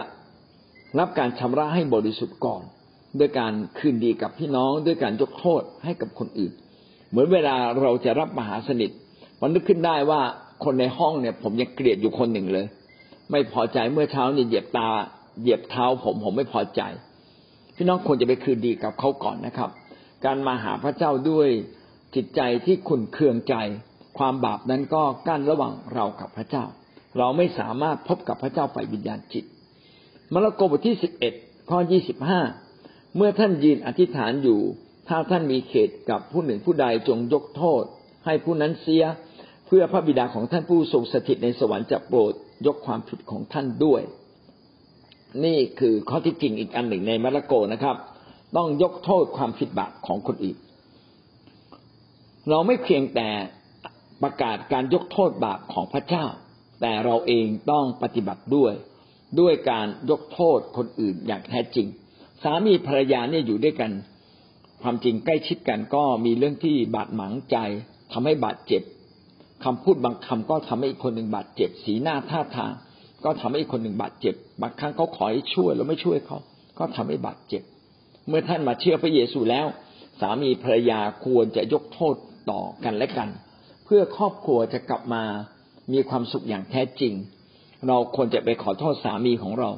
[1.00, 2.64] รับการชำระให้บริสุทธิ์ก่อน
[3.20, 6.54] ด้วยการคืนดีกับพี่น้องด้วยการยกโทษให้กับคนอื่น
[7.10, 8.91] เหมือนเวลาเราจะรับมหาสนิท
[9.41, 10.22] มันนึกขึ้นได้ว่า
[10.64, 12.66] คนในห้องเนี่ย ผมยังเกลียดอยู่คนหนึ่งเลย
[13.32, 14.89] ไม่พอใจเมื่อเช้านี่เหยียบตา
[15.41, 16.82] เหยียบเท้าผมผมไม่พอใจ
[17.76, 19.70] พี่น้องควรจะไปคืนดีกับเขาก่อนนะครับ
[20.26, 21.50] การมาหาพระเจ้าด้วย
[22.16, 23.56] จิตใจที่ขุนเคืองใจ
[24.18, 26.64] ความบาปนั้นก็กั้นระหว่างเรากับพระเจ้า
[27.18, 29.45] เราไม่สามารถพบกับพระเจ้าฝ่ายวิญญาณจิต
[30.34, 31.34] มาระโกบทที่สิบเอ็ด
[31.70, 32.41] ข้อยี่สิบห้า
[33.16, 34.59] เมื่อท่านยืนอธิษฐานอยู่
[35.09, 37.84] ถ้าท่านมีเขตกับผู้หนึ่งผู้ใดจงยกโทษ
[38.26, 39.03] ให้ผู้นั้นเสีย
[39.68, 42.34] เพื่อพระบิดาของท่านผู้ทรงสถิตในสวรรค์จะโปรด
[42.66, 44.01] ยกความผิดของท่านด้วย
[45.45, 47.95] นี่คือข้อที่จริงอีกอันหนึ่งในมาระโกนะครับ
[48.57, 50.57] ต้องยกโทษความผิดบาปของคนอื่น
[52.49, 53.30] เราไม่เพียงแต่
[54.24, 56.26] ประกาศการยกโทษบาปของพระเจ้า
[56.82, 58.74] แต่เราเองต้องปฏิบัติด้วย
[59.40, 61.88] ด้วยการยกโทษคนอื่นอย่างแท้จริง
[62.44, 63.92] สามีภรรยาเนี่ยอยู่ด้วยกัน
[64.82, 67.58] ความจริงใกล้ชิดกันก็มีเรื่องที่บาดหมางใจ
[68.12, 68.82] ทำให้บาดเจ็บ
[69.64, 72.72] คำพูดบางคำก็ทำให้อีกคนหนึ่งบาดเจ็บ สีหน้าท่าทาง
[73.24, 76.38] ก็ทำให้อีกคนหนึ่งบาดเจ็บบางครั้งเขาขอให้ช่วยแล้วไม่ช่วยเขา
[76.80, 77.64] ก็ทำให้บาดเจ็บ
[78.28, 79.66] เมื่อท่านมาเชื่อพระเยซูแล้ว
[80.22, 82.16] สามีภรรยาควรจะยกโทษ
[82.52, 83.30] ต่อกันและกัน
[83.86, 85.24] เพื่อครอบครัวจะกลับมา
[85.94, 87.14] มีความสุขอย่างแท้จริง
[87.88, 89.70] เราควรจะไปขอโทษสามีของเรา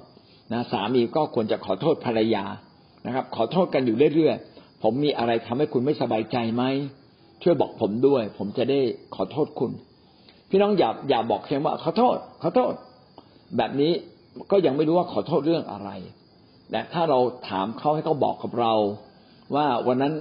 [0.53, 2.45] นะสามีก็ควรจะขอโทษภรรยา
[3.05, 6.63] นะครับ ขอโทษกันอยู่เรื่อยๆ ผมมีอะไรทำให้คุณไม่สบายใจไหม
[7.43, 8.79] ช่วยบอกผมด้วย ผมจะได้
[9.15, 9.71] ขอโทษคุณ
[10.49, 12.73] พี่น้องอย่าอย่าบอกเพียงว่าขอโทษ ขอโทษ
[13.57, 13.91] แบบนี้
[14.51, 15.89] ก็ยังไม่รู้ว่าขอโทษเรื่องอะไร
[16.71, 18.73] แต่ถ้าเราถามเขาให้เขาบอกกับเรา
[19.55, 20.13] ว่าวันนั้น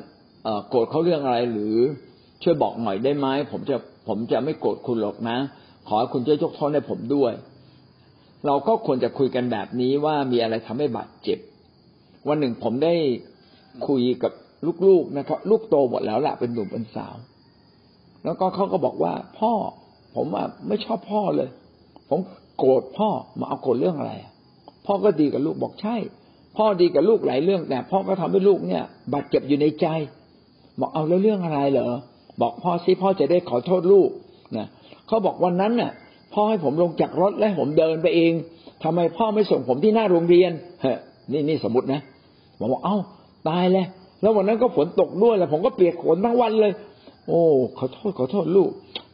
[0.69, 1.77] โกรธเขาเรื่องอะไรหรือ
[2.43, 3.77] ช่วยบอกหน่อยได้ไหมผมจะ
[4.09, 5.39] ผมจะไม่โกรธคุณหรอกนะ
[5.89, 7.33] ขอให้คุณช่วยยกโทษให้ผมด้วย
[8.47, 11.39] เราก็ควรจะคุยกันแบบนี้ว่ามีอะไรทำให้บาดเจ็บ
[12.29, 12.95] วันหนึ่งผมได้
[13.89, 14.33] คุยกับ
[14.87, 17.17] ลูกๆนะครับ ลูกโตหมดแล้วแหละเป็นหนุ่มเป็นสาว
[18.25, 19.53] แล้วก็เขาก็บอกว่า พ่อ
[20.17, 21.49] ผมว่าไม่ชอบพ่อเลย
[22.09, 22.21] ผม
[22.59, 23.09] โกรธพ่อ
[23.39, 24.13] มาเอาโกรธเรื่องอะไร
[24.87, 25.97] พ่อก็ดีกับลูกบอกใช่
[26.57, 29.87] พ่อดีกับลูกหลายเรื่องแต่พ่อก็ทำให้ลูกเนี่ย บาดเจ็บอยู่ในใจ
[30.81, 31.91] บอกเอาแล้วเรื่องอะไรเหรอ
[32.41, 34.11] บอกพ่อสิพ่อจะได้ขอโทษลูก
[34.57, 34.67] นะ
[35.07, 35.93] เขาบอกวันนั้นน่ะ
[36.33, 38.33] พ่อให้ผมลงจากรถและผมเดินไปเอง
[38.85, 40.51] ทำไมพ่อไม่ส่งผมที่หน้าโรงเรียน
[40.83, 40.93] เฮ้
[41.33, 42.01] นี่นี่สมมตินะ
[42.59, 42.97] ผมบอกว่าเอ้า
[43.49, 43.87] ตายแล้ว
[44.23, 46.73] แล้ววันนั้นก็ฝนตกด้วยแล้วผมก็เปียกฝนทั้งวันเลย
[47.29, 47.41] โอ้
[47.79, 48.71] ขอโทษขอโทษลูก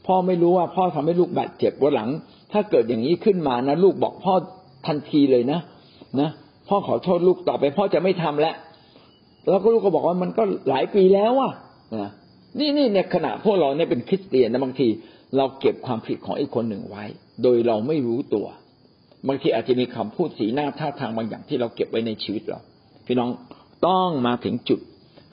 [0.07, 2.11] พ่อไม่รู้ว่า พ่อทำให้ลูกบาดเจ็บวันหลัง
[2.53, 4.35] ถ้าเกิดอย่างนี้ขึ้นมานะลูกบอกพ่อ
[4.87, 5.61] ทันทีเลยนะ
[6.21, 6.29] นะ
[6.69, 8.55] พ่อขอโทษลูกต่อไป พ่อจะไม่ทำแล้ว
[9.49, 11.53] แล้วก็ลูกก็บอกว่ามันก็หลายปีแล้วอะ
[12.03, 12.11] นะ
[12.59, 14.89] นี่นี่ในขณะพวกเราเนี่ยเป็นคริสเตียนนะบางที
[15.37, 17.05] เราเก็บความผิดของอีกคนหนึ่งไว้
[17.43, 18.47] โดยเราไม่รู้ตัว
[19.29, 22.59] บางทีอาจจะมีคำพูดสีหน้าท่าทางบางอย่างที่เราเก็บไว้ในชีวิตเรา
[23.07, 23.31] พี่น้อง
[23.87, 24.81] ต้องมาถึงจุด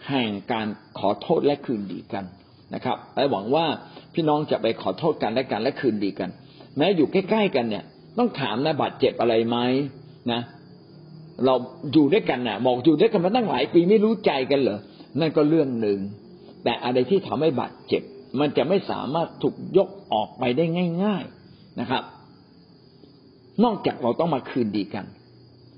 [0.08, 0.68] แห่งการ
[1.00, 2.26] ขอโทษและคืนดีกัน
[2.74, 3.66] นะครับและหวังว่า
[4.14, 6.30] พี่น้องจะไปขอโทษกันและกันและคืนดีกัน
[6.78, 7.84] แม้อยู่ใกล้ ๆ กันเนี่ย
[8.18, 9.58] ต้องถามนะบาดเจ็บอะไรไหม
[10.32, 10.42] นะ
[11.46, 11.56] เรา
[11.94, 14.80] อยู่ด้วยกันนะบอกอยู่ด้วยกันมาตั้งหลายปีไม่รู้ใจกันเหรอ
[15.20, 16.00] นั่นก็เรื่องหนึ่ง
[16.64, 18.04] แต่อะไรที่ทำให้บาดเจ็บ
[18.40, 20.66] มันจะไม่สามารถถูกยกออกไปได้
[21.04, 22.04] ง่าย ๆนะครับ
[23.64, 25.06] นอกจากเราต้องมาคืนดีกัน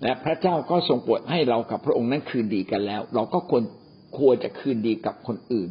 [0.04, 3.64] และพระเจ้าก็ทรงโปรดให้เรากับพระองค์นั้นคืนดีกันแล้ว เราก็ควร
[4.18, 5.70] ควรจะคืนดีกับคนอื่น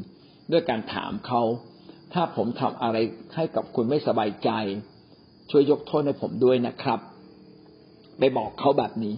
[0.50, 1.42] ด้วยการถามเขา
[2.12, 2.96] ถ้าผมทำอะไร
[3.34, 4.50] ให้กับคุณไม่สบายใจ
[5.50, 7.00] ช่วยยกโทษให้ผมด้วยนะครับ
[8.18, 9.14] ไปบอกเขาแบบนี้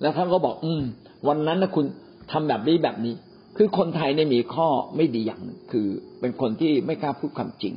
[0.00, 0.82] แล้วท่านก็บอก อืม
[1.28, 1.86] วันนั้นนะคุณ
[2.30, 3.14] ทำแบบนี้แบบนี้
[3.56, 5.40] คือคนไทยเนี่ยมีข้อไม่ดีอย่าง
[5.72, 5.86] คือ
[6.20, 7.74] เป็นคนที่ไม่กล้าพูดความจริง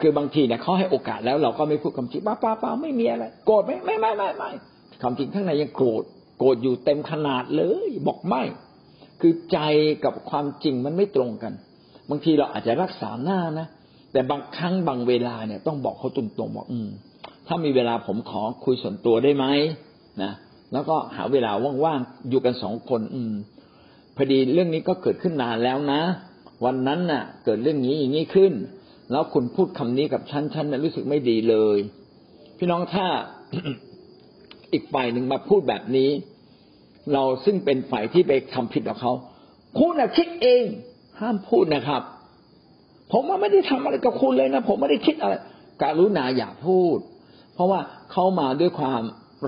[0.00, 4.50] คือบางทีเนี่ยเขาให้โอกาสแล้วเราก็ไม่พูดความจริงป้าป้าป้าไม่มีอะไร โกรธไหมไม่ไม่ไม่ไม่
[5.02, 6.02] ความจริงข้างในยังโกรธ
[6.38, 8.42] โกรธอยู่เต็มขนาดเลย บอกไม่
[9.20, 9.58] คือใจ
[10.04, 11.52] กับความจริงมันไม่ตรงกัน
[12.10, 13.66] บางทีเราอาจจะรักษาหน้านะ
[14.12, 16.88] แต่บางครั้งบางเวลาเนี่ยต้องบอกเขาตรงๆบอกอืม
[17.46, 19.46] ถ้ามีเวลาผมขอคุยส่วนตัวได้ไหม
[20.22, 20.32] นะ
[20.72, 21.50] แล้วก็หาเวลา
[21.84, 23.32] ว่างๆอยู่กันสองคน อืม
[24.16, 26.00] พอดีเรื่องนี้ก็เกิดขึ้นนานแล้วนะ
[26.64, 28.52] วันนั้นน่ะ เกิดเรื่องนี้อย่างนี้ขึ้น
[29.10, 31.78] แล้วคุณพูดคำนี้กับฉันฉันน่ะรู้สึกไม่ดีเลย
[32.58, 33.06] พี่น้องถ้า
[34.72, 36.10] อีกฝ่ายหนึ่งมาพูดแบบนี้
[37.12, 39.12] เราซึ่งเป็นฝ่ายที่ไปทำผิดกับเขา
[39.78, 40.62] คุณน่ะคิดเอง
[41.20, 42.02] ห้ามพูดนะครับ
[43.12, 45.34] ผมว่าไม่ได้ทำอะไรกับคุณเลยนะผมไม่ได้คิดอะไร
[45.82, 46.98] การุณาอย่าพูด
[47.54, 47.80] เพราะว่า
[48.12, 49.02] เขามาด้วยความ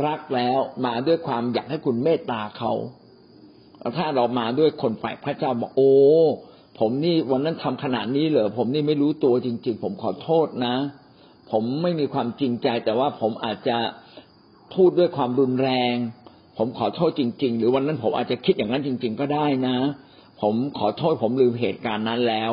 [0.06, 2.72] รักแล้ว มาด้วยความอยากให้คุณเมตตาเขา
[3.96, 5.92] ถ้าเรามาด้วยคนฝ่ายพระเจ้าบอกโอ้
[6.78, 10.74] ผมนี่วันนั้นทำขนาดนี้เหรอผมนี่ไม่รู้ตัวจริง ๆ ผมขอโทษนะ
[11.50, 13.76] ผมไม่มีความจริงใจ แต่ว่าผมอาจจะ
[14.74, 15.94] พูดด้วยความรุนแรง
[16.58, 19.76] ผมขอโทษจริง ๆ หรือวันนั้นผมอาจจะคิดอย่างนั้นจริง ๆ ก็ได้นะ
[20.42, 22.52] ผมขอโทษผมลืมเหตุการณ์นั้นแล้ว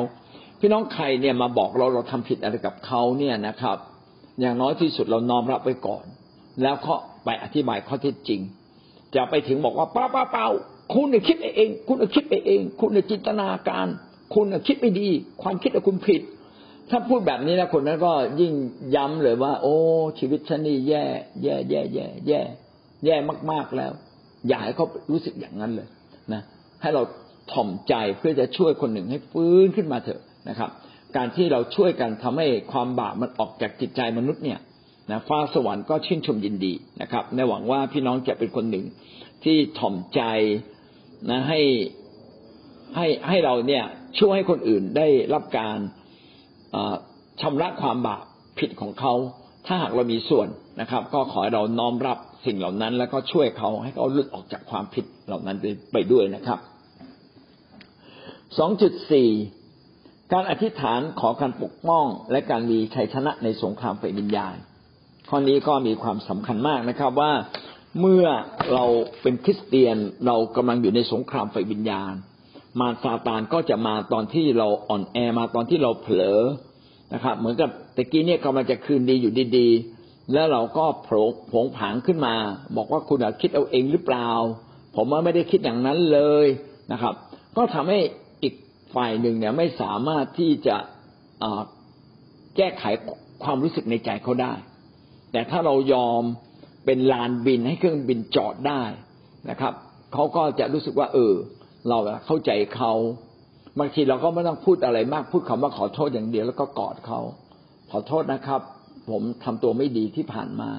[0.60, 3.78] พี่น้องใครเนี่ยมาบอกเราเราทำผิดอะไรกับเขาเนี่ยนะครับ
[4.40, 6.06] อย่างน้อยที่สุดเราน้อมรับไว้ก่อน
[6.64, 6.94] แล้วก็
[7.26, 8.42] ไปอธิบายข้อเท็จจริง
[9.16, 10.48] จะไปถึงบอกว่าเปล่าเปล่าเปล่า
[10.94, 13.88] คุณเนี่ยคิดเอง คุณเนี่ยคิดไปเอง คุณเนี่ยจินตนาการ
[14.34, 15.10] คุณเนี่ยคิดไม่ดี
[15.42, 16.22] ความคิดของคุณผิด
[16.90, 18.54] ถ้าพูดแบบนี้นะคนนั้นก็ยิ่ง
[18.96, 19.76] ย้ำเลยว่า โอ้
[20.20, 21.04] ชีวิตฉันนี่แย่
[21.44, 22.42] แย่แย่แย่แย่
[23.06, 23.16] แย่
[23.52, 23.92] มากๆแล้ว
[24.48, 25.88] อย่าให้เขารู้สึกอย่างนั้นเลย
[26.34, 26.42] นะ
[26.82, 27.04] ให้เรา
[27.52, 30.70] ถ่อมใจเพื่อจะช่วยคนหนึ่งให้ฟื้นขึ้นมาเถอะนะครับ
[31.16, 34.60] การที่เราช่วยกันทำให้ความบาปมันออกจากจิตใจมนุษย์เนี่ย
[35.12, 38.86] นะฟ้าสวรรค์ก็ชื่นชมยินดีนะครับในหวังว่าพี่น้องจะเป็นคนหนึ่ง
[39.44, 40.22] ที่ถ่อมใจ
[41.30, 41.60] นะให้
[42.96, 43.84] ให้ให้เราเนี่ย
[44.20, 45.78] ช่วยให้คนอื่นได้รับการ
[47.42, 48.24] ชำระความบาป
[48.60, 49.14] ผิดของเขา
[49.66, 50.48] ถ้าหากเรามีส่วน
[50.82, 55.58] นะครับ ก็ขอให้เราน้อมรับสิ่งเหล่านั้น แล้วก็ช่วยเขาให้เขาหลุดออกจากความผิดเหล่านั้น
[55.94, 56.60] ไปด้วยนะครับ
[58.58, 59.30] สองจุดสี่
[60.34, 64.56] การอธิษฐานขอการปกป้องและการมีชัยชนะในสงครามไฟวิญญาณ
[65.30, 67.32] ข้อนี้ก็มีความสำคัญมากนะครับว่า
[68.00, 68.26] เมื่อ
[68.74, 68.86] เรา
[69.22, 72.14] เป็นคริสเตียนเรากำลังอยู่ในสงครามไฟวิญญาณ
[72.80, 76.40] มาซาตานก็จะมาตอนที่เราอ่อนแอมาตอนที่เราเผลอ
[77.14, 82.36] นะครับ เหมือนกับตะกี้เนี่ยกำลังจะคืนดีอยู่ดีๆ แล้วเราก็โผล่ผงผางขึ้นมา
[82.78, 84.30] บอกว่าคุณคิดเอาเองหรือเปล่า
[84.96, 86.48] ผมว่าไม่ได้คิดอย่างนั้นเลย
[86.92, 87.14] นะครับ
[87.58, 88.00] ก็ทำให้
[88.44, 88.54] อีก
[88.96, 90.78] ฝ่ายหนึ่งเนี่ยไม่สามารถที่จะ
[92.56, 92.84] แก้ไข
[93.44, 94.54] ความรู้สึกในใจเขาได้
[95.32, 96.24] แต่ถ้าเรายอม
[96.86, 98.84] เป็นลานบินให้เครื่องบินจอดได้
[99.50, 99.74] นะครับ
[100.14, 101.34] เขาก็จะรู้สึกว่า เออ
[101.90, 102.94] เราเข้าใจเขา
[103.80, 107.20] บางทีเราก็ไม่ต้องพูดอะไรมากพูดคำว่าขอโทษอย่างเดียวแล้วก็กอดเขา
[107.92, 108.62] ขอโทษนะครับ
[109.10, 110.72] ผมทำตัวไม่ดีที่ผ่านมา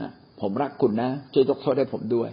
[0.00, 0.10] นะ
[0.40, 2.30] ผมรักคุณนะช่วยยกโทษให้ผมด้วย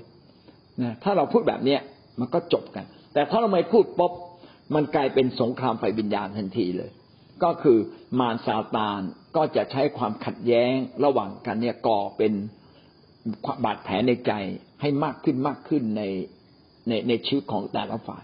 [0.81, 1.79] นะถ้าเราพูดแบบเนี้ย
[2.19, 4.11] มันก็จบกัน แต่ถ้าเราไม่พูดป๊บ
[4.75, 6.91] มันกลายเป็นสงครามไฟวิญญาณทันทีเลย
[7.43, 7.77] ก็คือ
[8.19, 9.01] มารซาตาน
[9.35, 10.73] ก็จะใช้ความขัดแย้ง
[11.03, 12.33] ระหว่างกันเนี่ยก่อเป็น
[13.65, 14.32] บาดแผลในใจ
[14.82, 16.03] ให้มากขึ้นมากขึ้นใน
[16.88, 18.23] ในในชีวิตของแต่ละฝ่าย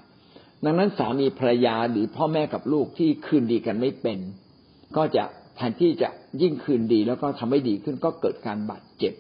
[0.66, 4.20] ดังนั้นสามีภรรยาหรือพ่อแม่กับลูกที่คืนดีกันไม่เป็น
[4.96, 5.24] ก็จะ
[5.56, 6.10] แทนที่จะ
[6.42, 9.14] ยิ่งคืนดีแล้วก็ทำให้ดีขึ้นก็เกิดการบาดเจ็บ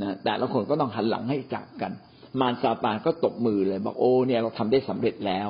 [0.00, 1.92] นะแต่ละคนก็ต้องหันหลังให้จากกัน
[2.40, 5.48] มารซาตานก็ตบมือเลยบอกโอ้เนี่ยเราทำได้สำเร็จแล้ว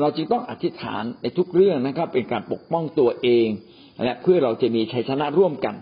[0.00, 3.48] เราจึงต้องอธิษฐานในทุกเรื่องนะครับ เป็นการปกป้องตัวเอง
[4.04, 5.74] และเพื่อเราจะมีชัยชนะร่วมกัน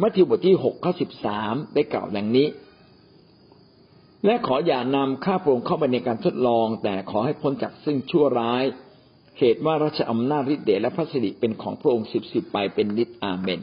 [0.00, 2.48] มัทธิวบทที่หกข้อสิบสามได้กล่าวดังนี้
[4.24, 8.64] และขออย่านำข้าพระองค์เข้าไปในการทดลอง แต่ขอให้พ้นจากซึ่งชั่วร้าย
[9.38, 13.60] เหตุว่าราชอำนาจฤทธิ์เดชและพระสิริเป็นของพระองค์สิบสิบไปเป็นนิดอาเมน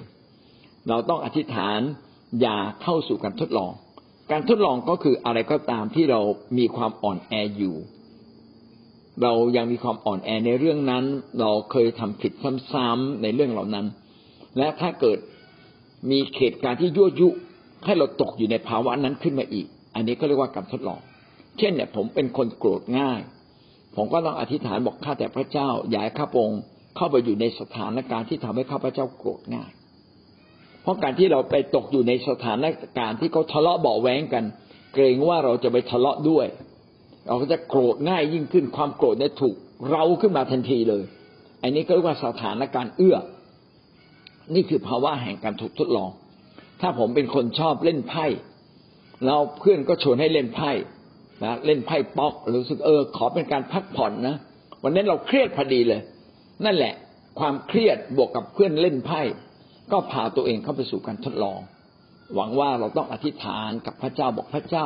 [0.88, 1.80] เราต้องอธิษฐาน
[2.42, 3.72] อย่าเข้าสู่การทดลอง
[4.32, 6.22] การทดลองก็คืออะไรก็ตามที่เรา
[6.58, 7.76] มีความอ่อนแออยู่
[9.22, 11.04] เรายังมีความอ่อนแอในเรื่องนั้น
[11.40, 12.32] เราเคยทำผิด
[12.72, 13.86] ซ้ำๆในเรื่องเหล่านั้น
[14.58, 15.18] และถ้าเกิด
[16.10, 17.30] มีเหตุการณ์ที่ยั่วยุ
[17.86, 21.00] ให้เราตกอยู่ในภาวะนั้นขึ้นมาอีก อันนี้ก็เรียกว่าการทดลอง
[21.58, 23.20] เช่นเนี่ยผมเป็นคนโกรธง่าย
[23.96, 26.52] ผมก็ต้องอธิษฐานบอกข้าแต่พระเจ้าอย่าให้ข้าพง
[26.96, 29.72] เข้าไปอยู่ในสถานการณ์ที่ทำให้ข้าพเจ้าโกรธง่าย
[30.82, 32.66] เพราะการที่เราไปตกอยู่ในสถาน
[32.98, 34.44] การณ์ที่เขาทะเลาะเบาแหวงกัน
[34.94, 36.48] เกรงว่าเราจะไปทะเลาะด้วย
[37.28, 39.56] เราก็จะโกรธง่ายยิ่งขึ้นความโกรธเนี่ยถูก
[39.92, 41.04] เราขึ้นมาทันทีเลย
[41.64, 43.18] อันนี้ก็เรียกว่าสถานการณ์เอื้อ
[44.54, 46.10] นี่คือภาวะแห่งการถูกทดลอง
[46.82, 48.26] ถ้าผมเป็นคนชอบเล่นไพ่
[49.26, 50.72] แล้วเพื่อนก็ชวนให้เล่นไพ่
[51.44, 54.36] นะเล่นไพ่ป๊อกรู้สึกเออ ขอเป็นการพักผ่อนนะ
[54.84, 56.02] วันนั้เราเครียดพอดีเลย
[56.66, 56.94] นั่นแหละ
[57.40, 59.22] ความเครียดบวกกับเพื่อนเล่นไพ่
[59.92, 61.60] ก็พาตัวเองเข้าไปสู่การทดลอง
[62.36, 64.86] หวังว่าเราต้องอธิษฐานกับพระเจ้าบอกพระเจ้า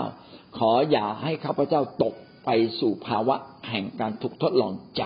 [0.58, 2.14] ขออย่าให้ข้าพเจ้าตก
[2.46, 2.50] ไป
[2.80, 3.36] สู่ภาวะ
[3.70, 5.04] แห่งการถูกทดลองใจ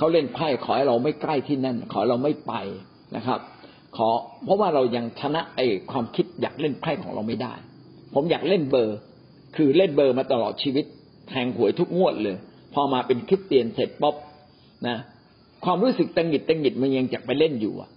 [0.00, 2.52] เขาเล่นไพ่ขอให้เราไม่ใกล้ที่นั่น ขอเราไม่ไป
[3.16, 3.40] นะครับ
[3.96, 4.08] ขอ
[4.44, 7.54] เพราะว่าเรายังชนะไอ้ความคิดอยากเล่นไพ่ของเราไม่ได้
[8.14, 8.96] ผมอยากเล่นเบอร์
[9.56, 10.84] คือเล่นเบอร์มาตลอดชีวิต
[11.28, 12.36] แทงหวยทุกงวดเลย
[12.74, 14.14] พอมาเป็นคริสเตียนเสร็จป๊อบ
[14.88, 14.96] นะ
[15.64, 17.90] ความรู้สึกตังหิดตังหิดมันยังจะไปเล่นอยู่อะ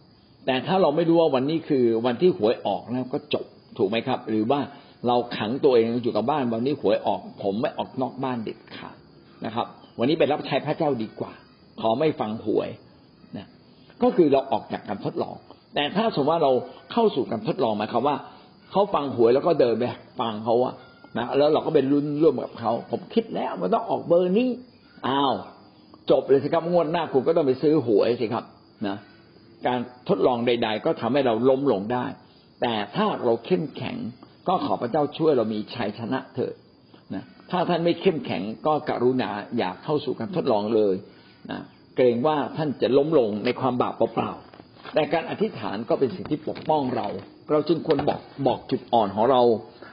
[0.46, 3.46] แต่ถ้าเราไม่รู้ว่าวันนี้คือวันที่หวยออกแล้วก็จบ
[3.78, 4.60] ถูกไหมครับ หรือว่า
[5.08, 8.96] เราขังตัวเองอยู่กับบ้านวันนี้หวยออก ผมไม่ออกนอกบ้านเด็ดขาด
[9.46, 9.68] นะครับ
[10.00, 11.34] วันนี้ไปรับใช้พระเจ้าดีกว่า
[11.82, 12.70] ขอไม่ฟังหวย
[13.38, 13.48] นะ
[14.04, 15.36] ก็คือเราออกจากการทดลอง
[15.76, 16.52] แต่ถ้าสมมติว่าเรา
[16.92, 18.16] เข้าสู่การทดลองหมายความว่า
[18.72, 19.84] เขาฟังหวยแล้วก็เดินไป
[20.20, 20.74] ฟังเขาอะ
[21.18, 24.50] นะแล้วเราก็เป็นรุ่นร่วมกับเขาผมคิดแล้วมันต้องออกเบอร์นี้
[25.08, 25.34] อ้าว
[26.12, 28.44] จบเลยสิครับงวดหน้าคุณก็ต้องไปซื้อหวยสิครับ
[28.88, 28.98] นะ
[29.68, 32.06] การทดลองใด ๆ ก็ทำให้เราล้มลงได้
[32.62, 33.98] แต่ถ้าเราเข้มแข็ง
[34.48, 36.54] ก็ขอพระเจ้าช่วยเรามีชัยชนะเถิด
[37.16, 40.96] นะถ้าท่านไม่เข้มแข็งก็กรุณาอยากเข้าสู่การทดลองเลย
[41.52, 41.62] นะ
[41.96, 47.08] เกรงว่าท่านจะล้มลงในความบาปเปล่าๆแต่การอธิษฐานก็เป็นสิ่งที่ปกป้องเรา
[47.52, 49.42] เราจึงควรบอกบอกจุดอ่อนของเรา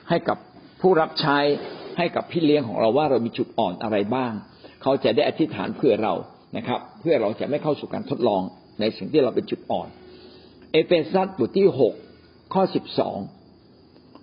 [0.08, 0.38] ให้กับ
[0.80, 1.38] ผู้รับใช้
[1.98, 4.32] ให้กับพี่เลี้ยงของเราว่าเรามีจุดอ่อนอะไรบ้าง
[4.82, 6.14] เขาจะได้อธิษฐานเพื่อเรา
[6.56, 8.42] นะครับ เพื่อเราจะไม่เข้าสู่การทดลอง
[8.80, 9.88] ในสิ่งที่เราเป็นจุดอ่อน
[10.72, 11.94] เอเฟซัสบทที่หก
[12.54, 13.18] ข้อสิบสอง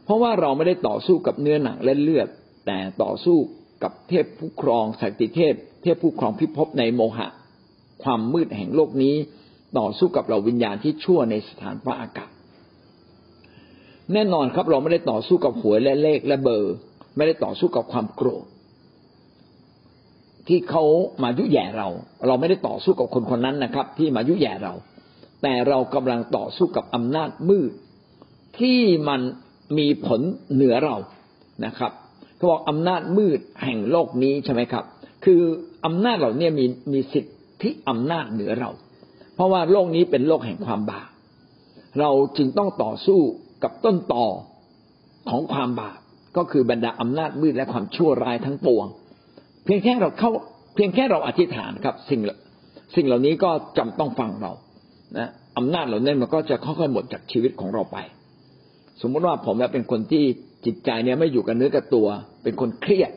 [0.06, 2.28] เพราะว่าเราไม่ได้ต่อสู้กับเนื้อหนังและเลือด
[2.66, 3.38] แต่ต่อสู้
[3.84, 5.54] กับเทพผู้ครองสักติเทพ
[5.84, 7.28] เทพผู้ครองพิภพในโมหะ
[8.04, 9.16] ความมืดแห่งโลกนี้
[9.78, 12.30] ต่อสู้กับเราวิญญาณที่ชั่วในสถานพระอากาศ
[14.14, 16.74] แน่นอนครับเราไม่ได้ต่อสู้กับหวยและเลขและเบอร์
[17.16, 18.46] ไม่ได้ต่อสู้กับความโกรธ
[20.48, 20.84] ที่เขา
[21.24, 21.88] มายุแย่เรา
[22.28, 24.74] เราไม่ได้ต่อสู้กับคนคนนั้นนะครับ ที่มายุแย่เรา
[25.44, 27.72] แต่เรากำลังต่อสู้กับอำนาจมืด
[28.60, 29.22] ที่มัน
[29.78, 30.22] มีผล
[30.54, 30.96] เหนือเรา
[31.66, 31.92] นะครับ
[32.38, 34.84] เขาบอกอำนาจมืดแห่งโลกนี้ใช่ไหมครับ
[35.26, 35.42] คือ
[35.86, 37.26] อำนาจเหล่านี้มีมีสิท
[37.64, 38.70] ธิอำนาจเหนือเรา
[39.36, 41.10] เพราะว่าโลกนี้เป็นโลกแห่งความบาป
[42.00, 43.20] เราจึงต้องต่อสู้
[43.64, 44.26] กับต้นต่อ
[45.30, 46.00] ของความบาป
[46.38, 48.86] ก็คือบรรดาอำนาจมืดและความชั่วร้ายทั้งปวง
[49.66, 50.32] เพียงแค่เราเข้า
[50.76, 52.22] เพียงแค่เราอธิษฐานครับ สิ่ง
[52.96, 54.52] สิ่งเหล่านี้ก็จำต้องฟังเรา
[55.18, 57.98] นะอำนาจเหล่านั้นมันก็จะค่อยๆหมดจากชีวิตของเราไป
[59.02, 60.26] สมมติว่าผมเป็นคนที่
[60.68, 62.08] จิตใจเนี่ยไม่อยู่กับเนื้อกับตัว
[62.44, 63.12] เป็นคนเครียด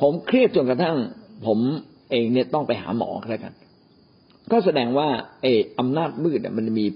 [0.00, 0.96] ผมเครียดจนกระทั่ง
[1.46, 1.58] ผม
[2.10, 3.52] เองเนี่ยต้องไปหาหมอแล้วกัน
[4.52, 5.08] ก็แสดงว่า
[5.42, 6.86] เอออำนาจมืดเนี่ยมันมี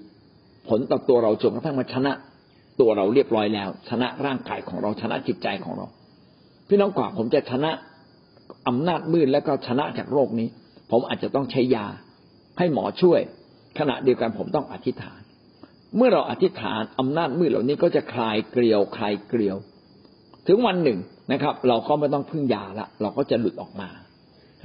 [0.69, 2.13] ผลต่อตัวเราจนกระทั่งมาชนะ
[2.81, 5.87] ตัวเราเรียบร้อยแล้ว ชนะร่างกายของเราชนะจิตใจของเรา
[6.69, 7.71] พี่น้องกว่าผมจะชนะ
[8.69, 10.49] อำนาจมืดแล้วก็ชนะจากโรคนี้
[10.91, 11.87] ผมอาจจะต้องใช้ยา
[12.59, 13.21] ให้หมอช่วย
[13.79, 15.21] ขณะเดียวกันผมต้องอธิษฐาน
[15.97, 19.57] เมื่อเราอธิษฐานอำนาจมืดเหล่านี้ก็จะคลายเกลียวคลายเกลียว
[20.47, 20.99] ถึงวันหนึ่ง
[21.33, 23.89] นะครับ เราก็ไม่ต้องพึ่งยาละ เราก็จะหลุดออกมา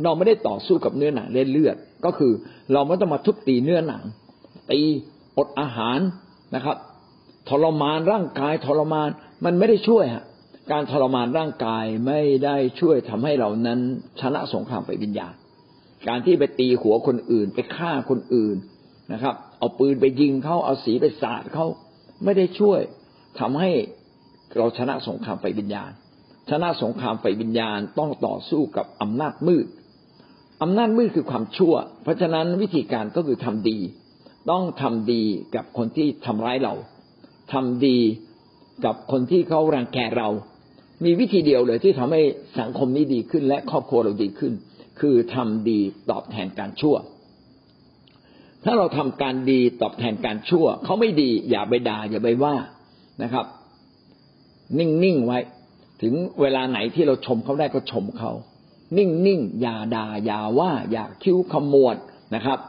[0.03, 1.75] เราไม่ได้ต่อสู้กับเนื้อหนังเลือด
[2.05, 2.33] ก็คือ
[2.73, 4.03] เราไม่ต้องมาทุบตีเนื้อหนัง
[4.71, 4.79] ตี
[5.37, 5.99] อดอาหาร
[6.55, 6.77] นะครับ
[7.49, 9.09] ทรมานร่างกายทรมาน
[9.45, 10.23] มันไม่ได้ช่วยฮะ
[10.71, 13.79] การทรมานร่างกายไม่ได้ช่วยทำให้เรานั้น
[14.19, 15.33] ชนะสงครามไปวิญญาณ
[16.07, 18.55] การที่ไปตีหัวคนอื่น ไปฆ่าคนอื่น
[19.13, 21.65] นะครับ เอาปืนไปยิงเขาเอาสีไปสาดเขา
[22.23, 22.79] ไม่ได้ช่วย
[23.39, 23.71] ทำให้
[24.57, 25.91] เราชนะสงครามไปวิญญาณ
[26.49, 29.67] ชนะสงครามไปวิญญาณต้องต่อสู้กับอำนาจมืด
[30.61, 33.77] อำนาจมืดคือความชั่ว เพราะฉะนั้นวิธีการก็คือทำดี
[34.51, 35.23] ต้องทำดี
[35.55, 36.73] กับคนที่ทำร้ายเรา
[37.53, 37.97] ทำดี
[38.85, 40.29] กับคนที่เขารังแกเรา
[41.03, 42.21] มีวิธีเดียวเลยที่ทำให้
[42.59, 44.53] สังคมนี้ดีขึ้นและครอบครัวเราดีขึ้น
[44.99, 45.79] คือทำดี
[46.11, 46.95] ตอบแทนการชั่ว
[48.63, 52.55] ถ้าเราทำการดีตอบแทนการชั่วเขาไม่ดีอย่าไปด่าอย่าไปว่า
[53.23, 53.45] นะครับ
[54.77, 55.39] นิ่งๆไว้
[56.01, 58.31] ถึงเวลาไหนที่เราชมเขาได้ก็ชมเขา
[58.97, 61.95] นิ่งๆอย่าด่าอย่าว่า อย่าคิ้วขมวด
[62.35, 62.59] นะครับ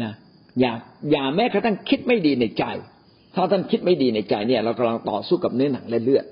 [0.00, 0.12] นะ
[0.60, 0.72] อย่า
[1.10, 2.64] อย่าแม้กระทั่งคิดไม่ดีในใจ
[3.34, 6.24] ถ้าท่านคิดไม่ดีในใจเนี่ย เรากำลังต่อสู้กับเนื้อหนังและเลือด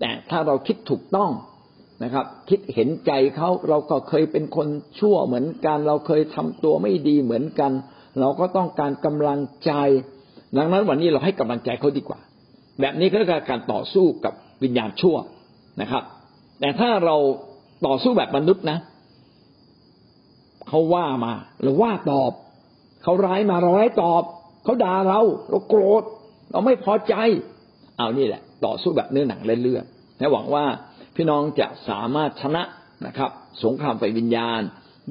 [0.00, 1.30] แต่ถ้าเราคิดถูกต้อง
[2.04, 4.68] นะครับ คิดเห็นใจเขาเราก็เคยเป็นคน
[4.98, 7.72] ชั่วเหมือนกัน เราเคยทำตัวไม่ดีเหมือนกัน
[8.20, 9.72] เราก็ต้องการกำลังใจ
[10.56, 12.20] ดังนั้นวันนี้เราให้กำลังใจเขาดีกว่า
[12.80, 15.16] แบบนี้ก็คือการต่อสู้กับวิญญาณชั่ว
[15.80, 16.02] นะครับ
[16.60, 17.16] แต่ถ้าเรา
[17.86, 18.78] ต่อสู้แบบมนุษย์นะ
[20.68, 22.32] เขาว่ามาเราว่าตอบ
[23.02, 24.22] เขาร้ายมาเราร้ายตอบ
[24.64, 26.02] เขาด่าเราเราโกรธ
[26.50, 27.14] เราไม่พอใจ
[27.96, 29.84] เอานี่แหละ ต่อสู้แบบเนื้อหนังและเลือด
[30.18, 30.64] และหวังว่า
[31.16, 32.62] พี่น้องจะสามารถชนะ
[33.06, 33.30] นะครับ
[33.64, 34.60] สงครามไฟวิญญาณ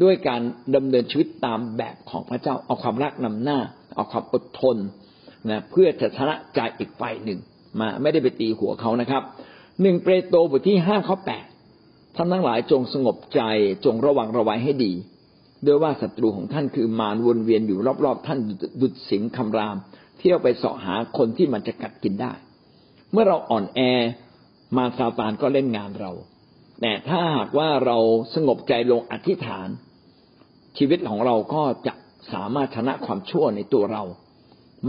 [0.01, 0.41] ด้วยการ
[0.75, 3.59] ดำเนินชีวิตตามแบบของพระเจ้า เอาความรักนำหน้า
[3.95, 4.77] เอาความอดทน
[5.49, 7.39] นะเพื่อจะชนะใจอีกฝ่ายหนึ่ง
[7.79, 9.23] มาไม่ได้ไปตีหัวเขานะครับ
[9.81, 11.45] หนึ่งเปโตรบทที่ห้าข้อแปด
[12.15, 13.41] ท่านทั้งหลายจงสงบใจ
[13.85, 14.93] จงระวังระวัยให้ดี
[15.65, 18.39] ด้วยว่าศัตรูของท่านคือมารวนเวียนอยู่รอบๆ ท่าน
[18.81, 19.75] ดุดสิงคำราม
[20.19, 22.33] เที่ยวไปเสาะหาคนที่มันจะกัดกินได้
[23.11, 23.79] เมื่อเราอ่อนแอ
[24.77, 26.11] มาซาตานก็เล่นงานเรา
[26.85, 27.97] แต่ถ้าหากว่าเรา
[28.35, 29.67] สงบใจลงอธิษฐาน
[30.77, 31.93] ชีวิตของเราก็จะ
[32.33, 34.03] สามารถชนะความชั่วในตัวเรา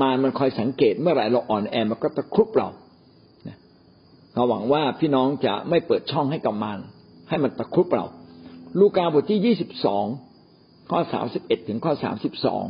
[0.00, 2.68] มารมันคอยสังเกตเมื่อไหร่เราอ่อนแอมันก็ตะครุบเรา
[4.34, 6.78] เราหวังว่าพี่น้องจะไม่เปิดช่องให้กับมาร
[7.28, 8.06] ให้มันตะครุบเรา
[8.78, 10.04] ลูกาบทที่ยี่สิบสอง
[10.90, 12.64] ข้อสามสิบเอ็ดถึงข้อสามสิบสอง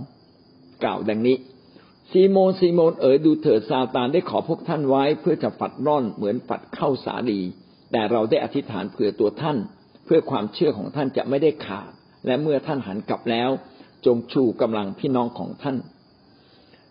[0.83, 1.37] กล่าวดังนี้
[2.11, 7.41] ซีโมนซีโมนเอ๋ยดูเถิดซาตานได้ขอพวกท่านไว้เพื่อจะฝัดร่อนเหมือนฝัดเข้าสาลี
[7.97, 9.59] แต่เราได้อธิษฐานเผื่อตัวท่าน
[10.05, 11.91] เพื่อความเชื่อของท่านจะไม่ได้ขาด
[12.27, 13.51] และเมื่อท่านหันกลับแล้ว
[14.07, 15.77] จงชูกำลังพี่น้องของท่าน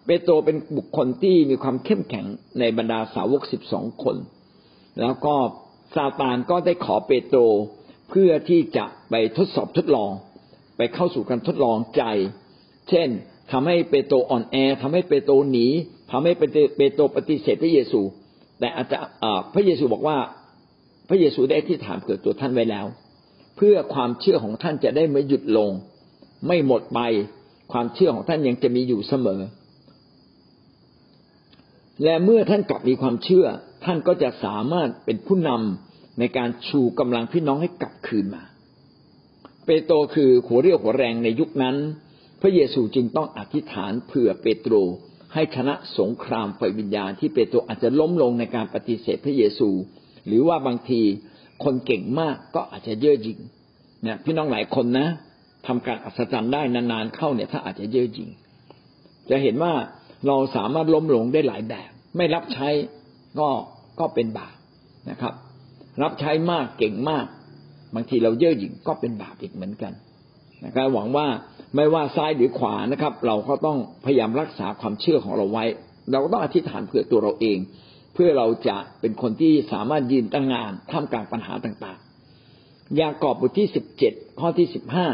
[0.06, 2.26] เปโตรเป็นบุคคลที่มีความเข้มแข็ง
[2.60, 4.16] ในบรรดาสาวกสิบสองคน
[5.01, 5.36] แล้วก็
[5.95, 7.39] ซาตานก็ได้ขอเปโตร
[8.10, 10.12] เพื่อที่จะไปทดสอบทดลอง
[10.78, 12.04] ไปเข้าสู่การทดลองใจ
[12.89, 13.10] เช่น
[13.51, 15.68] ทำให้เปโตรอ่อนแอทำให้เปโตรหนี
[16.12, 18.01] ทำให้เปโตรปฏิเสธพระเยซู
[18.60, 18.97] แต่อาจจะ
[19.54, 20.18] พระเยซูบอกว่า
[21.08, 22.86] พระเยซูได้ที่ถามเกิดตัวท่านไว้แล้ว
[23.58, 25.72] เพื่อความเชื่อของท่านจะได้ไม่หยุดลง
[26.47, 26.99] ไม่หมดไป
[27.72, 29.41] ความเชื่อของท่านยังจะมีอยู่เสมอ
[32.04, 33.45] และเมื่อท่านกลับมีความเชื่อ
[33.86, 38.43] ท่านก็จะสามารถเป็นผู้นำในการชูกำลังพี่น้องให้กลับคืนมา
[39.66, 41.76] เปโตรคือหัวเรี่ยวหัวแรงในยุคนั้น
[42.41, 44.74] พระเยซูจึงต้องอธิษฐานเผื่อเปโตร
[45.34, 49.70] ให้ชนะสงครามไฟวิญญาณที่เปโตรอาจจะล้มลงในการปฏิเสธพระเยซู
[50.28, 51.01] หรือว่าบางที
[51.63, 53.39] คนเก่งมากก็อาจจะเย่อหยิ่ง
[54.03, 55.07] เนี่ยพี่น้องหลายคนนะ
[55.67, 58.30] ทำการอัศจรรย์ได้นานๆเข้าเนี่ยถ้าอาจจะเย่อหยิ่ง
[59.30, 59.74] จะเห็นว่า
[60.28, 62.67] เราสามารถล้มลงได้หลายแบบ ไม่รับใช้
[63.39, 63.49] ก็
[63.99, 64.55] ก็เป็นบาป
[65.09, 65.34] นะครับ
[66.03, 67.26] รับใช้มากเก่งมาก
[67.95, 69.93] บางทีเราเย่อหยิ่งก็เป็นบาปอีกเหมือนกัน
[70.65, 71.28] นะครับหวังว่า
[71.76, 75.65] ไม่ว่าซ้ายหรือขวานะครับ เราก็ต้องพยายามรักษาความเชื่อของเราไว้
[76.11, 77.57] เราก็ต้องอธิษฐานเผื่อตัวเราเอง
[78.14, 85.07] เพื่อเราจะเป็นคนที่สามารถยืนตั้งงานท่ามกลางปัญหาต่างๆ ยากอบบทที่สิบเจ็ดข้อที่สิบห้า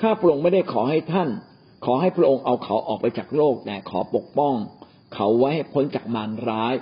[0.00, 1.28] ข้าพระองค์ไม่ได้ขอให้ท่าน
[1.84, 4.54] ขอให้พระองค์เอาเขาออกไปจากโลกแต่ขอปกป้อง
[5.14, 6.74] เขาไว้ให้พ้นจากมารร้าย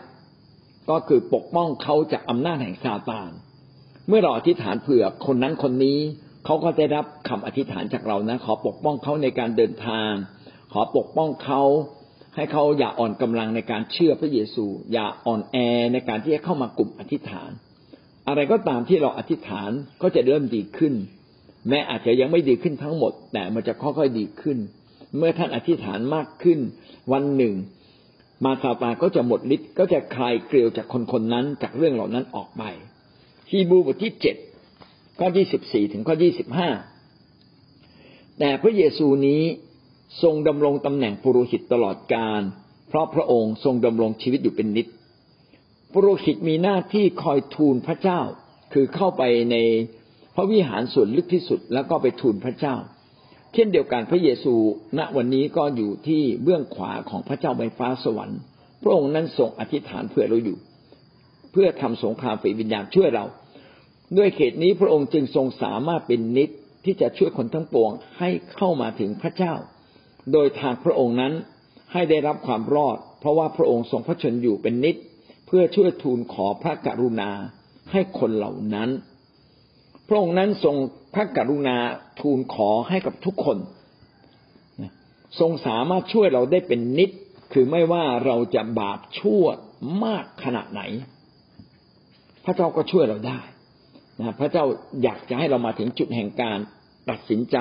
[0.91, 3.31] ก็คือปกป้องเขาจากอำนาจแห่งซาตาน
[4.09, 5.99] เมื่อเราอธิษฐานเผื่อคนนั้นคนนี้
[6.45, 10.11] เขาก็ได้รับคำอธิษฐานจากเรานะ ขอปกป้องเขาในการเดินทาง
[10.73, 11.63] ขอปกป้องเขา
[12.39, 15.57] ให้เขาอย่าอ่อนกำลังในการเชื่อพระเยซู อย่าอ่อนแอ
[15.93, 17.51] ในการที่จะเข้ามากลุ่มอธิษฐาน
[18.29, 19.71] อะไรก็ตามที่เราอธิษฐาน
[20.03, 20.95] ก็จะเริ่มดีขึ้น
[21.69, 24.59] แม้อาจจะยังไม่ดีขึ้นทั้งหมด แต่มันจะค่อยๆดีขึ้น
[25.17, 26.59] เมื่อท่านอธิษฐานมากขึ้น
[27.13, 27.55] วันหนึ่ง
[28.45, 32.63] มาซาตานก็จะหมดฤทธิ์ก็จะคลายเกลียวจากคนคนนั้นจากเรื่องเหล่านั้นออกไป
[33.51, 34.37] ฮีบูบทที่เจ็ด
[35.19, 36.69] ข้อที่สิบสี่ถึงข้อยี่สิบห้า
[38.39, 39.43] แต่พระเยซูนี้
[40.23, 42.43] ทรงดำรงตำแหน่งปุโรหิตตลอดกาล
[42.89, 44.87] เพราะพระองค์ทรงดำรงชีวิตอยู่เป็นนิจ
[45.93, 48.21] ปุโรหิตมีหน้าที่คอยทูลพระเจ้า
[48.73, 49.57] คือเข้าไปใน
[50.35, 52.77] พระวิหารส่วนลึกที่สุด แล้วก็ไปทูลพระเจ้า
[53.55, 54.55] เช่นเดียวกันพระเยซู
[54.99, 58.41] ณวันนี้ก็อยู่ที่เบื้องขวาของพระเจ้าใบฟ้าสวรรค์
[58.83, 60.59] พระองค์นั้นทรงอธิษฐานเพื่อเราอยู่
[61.53, 63.25] เพื่อทำสงครามฝีวิญญาณช่วยเรา
[64.17, 66.51] ด้วยเหตุนี้พระองค์จึงทรงสามารถเป็นนิด
[66.85, 69.55] ที่จะช่วยคนทั้งปวงให้เข้ามาถึงพระเจ้า
[70.33, 71.33] โดยทางพระองค์นั้น
[71.93, 74.97] ให้ได้รับความรอด เพราะว่าพระองค์ทรงพระชนอยู่เป็นนิด
[75.47, 77.31] เพื่อช่วยทูลขอพระกรุณา
[77.93, 78.91] ให้คนเหล่านั้น
[80.09, 80.77] พระองค์นั้นทรง
[81.15, 81.77] พระกรุณา
[82.21, 83.59] ทูลขอให้กับทุกคน
[85.41, 87.11] ทรงสามารถช่วยเราได้เป็นนิด
[87.53, 89.45] คือไม่ว่าเราจะบาปชั่ว
[90.05, 90.83] มากขนาดไหน
[92.45, 93.41] พระเจ้าก็ช่วยเราได้
[94.19, 94.65] นะพระเจ้า
[95.03, 96.59] อยากจะให้เรามาถึงจุดแห่งการ
[97.11, 97.57] ตัดสินใจ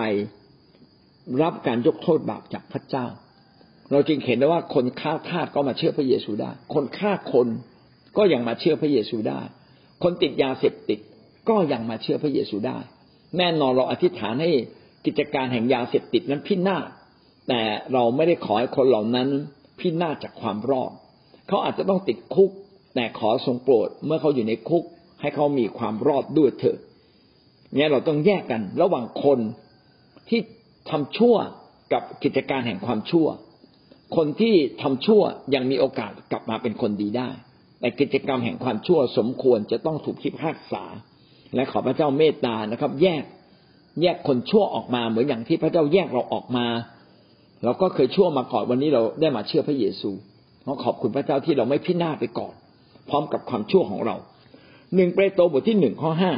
[1.41, 3.05] รับการยกโทษบาปจากพระเจ้า
[3.91, 7.47] เราจึงเห็นได้ว่าคนฆ่าทาสก็มาเชื่อพระเยซูได้ คนฆ่าคน
[8.17, 9.41] ก็ยังมาเชื่อพระเยซูได้
[10.03, 10.99] คนติดยาเสพติด
[11.49, 12.77] ก็ยังมาเชื่อพระเยซูได้
[13.37, 14.51] แน่นอนเราอธิษฐานให้
[15.05, 16.87] กิจการแห่งยาเสพติดนั้นพินาศ
[17.47, 17.61] แต่
[17.93, 19.27] เราไม่ได้ขอให้คนเหล่านั้น
[19.79, 20.91] พินาศจากความรอด
[21.47, 22.51] เขาอาจจะต้องติดคุก
[22.95, 24.83] แต่ขอทรงโปรดเมื่อเขาอยู่ในคุก
[25.21, 26.77] ให้เขามีความรอดด้วยเถอะ
[27.73, 29.39] เนี่ยเราต้องแยกกันระหว่างคน
[30.29, 30.41] ที่
[30.91, 31.35] ทำชั่ว
[31.93, 33.27] กับกิจการแห่งความชั่ว
[34.15, 35.21] คนที่ทำชั่ว
[35.55, 37.29] ยังมีโอกาสกลับมาเป็นคนดีได้
[37.79, 40.83] แต่กิจกรรมแห่งความชั่วสมควรจะต้องถูกพิพากษา
[41.55, 43.23] และขอพระเจ้าเมตตานะครับ แยก
[44.01, 46.67] แยกคนชั่วออกมาเหมือนอย่างที่พระเจ้าแยกเราออกมา
[47.63, 50.11] เราก็เคยชั่วมาก่อนวันนี้เราได้มาเชื่อพระเยซู
[50.63, 52.53] เราขอบคุณพระเจ้าที่เราไม่พินาศไปก่อน
[53.09, 54.15] พร้อมกับความชั่วของเรา
[54.95, 56.33] หนึ่งเปโตรบทที่หนึ่งข้อห้า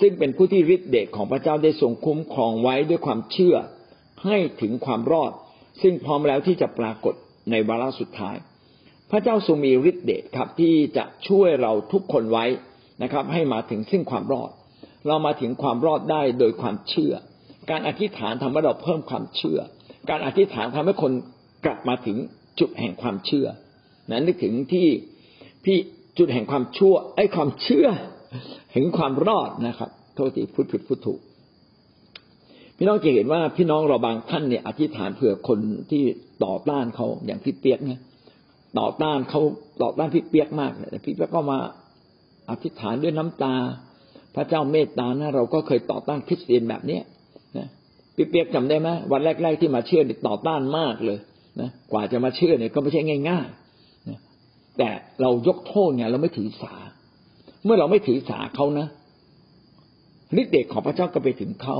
[0.00, 3.56] ซึ่งเป็นผู้ที่ฤทธิเดชของพระเจ้าได้ทรงคุ้มครองไว้ด้วยความเชื่อ
[4.24, 5.32] ให้ถึงความรอด
[5.82, 7.14] ซึ่งพร้อมแล้วที่จะปรากฏ
[7.50, 8.36] ในวาระสุดท้าย
[9.10, 12.46] พระเจ้าทรงมีฤทธิเดชครับที่จะช่วยเราทุกคนไว้
[13.02, 14.50] นะครับ ให้มาถึงซึ่งความรอด
[15.06, 17.12] เรามาถึงความรอดได้โดยความเชื่อ
[17.70, 19.58] การอธิษฐานทำให้เราเพิ่มความเชื่อ
[20.10, 21.12] การอธิษฐานทำให้คน
[21.64, 22.16] กลับมาถึง
[22.60, 23.46] จุดแห่งความเชื่อ
[24.10, 24.86] นั้นนึกถึงที่
[25.64, 25.78] พี่
[26.18, 27.86] จุดแห่งความชั่วไอ้ความเชื่อ
[28.72, 31.20] เห็นความรอดนะครับโทษทีพูดผิดพูดถูก
[32.76, 35.58] พี่น้องจะเห็นว่าพี่น้องเราบางท่านเนี่ย อธิษฐานเผื่อคน
[35.90, 36.02] ที่
[36.44, 38.00] ต่อต้านเขาอย่างพี่เปียกเนี่ย
[38.78, 39.40] ต่อต้านเขา
[39.82, 41.58] ต่อต้านพี่เปียกมากเลยพี่เปียกก็มา
[42.50, 43.54] อธิษฐานด้วยน้ำตา
[44.34, 47.02] พระเจ้าเมตตานะเราก็เคยต่อต้านคริสเตียนแบบเนี้ย
[47.58, 47.68] นะ
[48.16, 51.18] พี่เปียกจำได้ไหมวันแรก ๆ ที่มาเชื่อเนี่ยต่อต้านมากเลย
[51.60, 54.88] นะกว่าจะมาเชื่อเนี่ยก็ไม่ใช่ง่ายๆแต่
[55.20, 56.74] เรายกโทษเนี่ยเราไม่ถือสา
[57.64, 58.86] เมื่อเราไม่ถือสาเขานะ
[60.40, 61.78] ฤทธิ์เดชของพระเจ้าก็ไปถึงเขา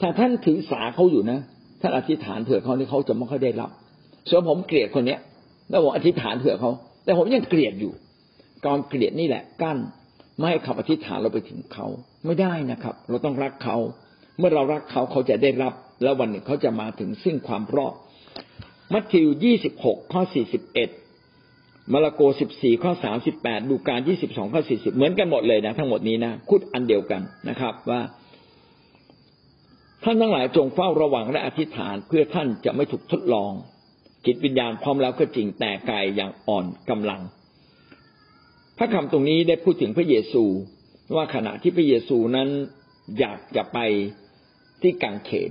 [0.00, 1.38] ถ้าท่านถือสาเขาอยู่นะ
[1.80, 3.70] ท่านอธิษฐานเผื่อเขานี่เขาจะไม่ค่อยได้รับ
[4.28, 5.20] ส่วนผมเกลียดคนเนี้ย
[5.70, 6.70] แล้วผมอธิษฐานเผื่อเขา
[7.04, 7.92] แต่ผมยังเกลียดอยู่
[8.66, 9.78] การเกลียดนี่แหละกั้น
[10.36, 11.86] ไม่ให้คำอธิษฐานเราไปถึงเขา
[12.26, 13.76] ไม่ได้นะครับ เราต้องรักเขา
[14.38, 17.94] เมื่อเรารักเขาเขาจะได้รับ แล้ววันหนึ่งเขาจะมาถึงซึ่งความรอด
[18.92, 20.88] มัทธิวยี่สิบหกข้อสี่สิบเอ็ด
[21.92, 28.00] มาระโกสิบสี่ข้อสามสิบแปดดูการยี่สิบสองข้อสี่สิบเหมือนกันหมดเลยนะทั้งหมดนี้นะคุดอันเดียวกันนะครับว่า
[30.04, 33.52] ท่านทั้งหลายจงเฝ้าระวังและอธิษฐานเพื่อท่านจะไม่ถูกทดลอง
[34.26, 37.20] จิตวิญญาณพร้อมแล้วก็จริงแต่กายอย่างอ่อนกำลัง
[38.78, 40.44] พระคำตรงนี้ได้พูดถึงพระเยซู
[41.16, 42.48] ว่าขณะที่พระเยซูนั้น
[43.18, 43.78] อยากจะไป
[44.82, 45.50] ที่กังเขน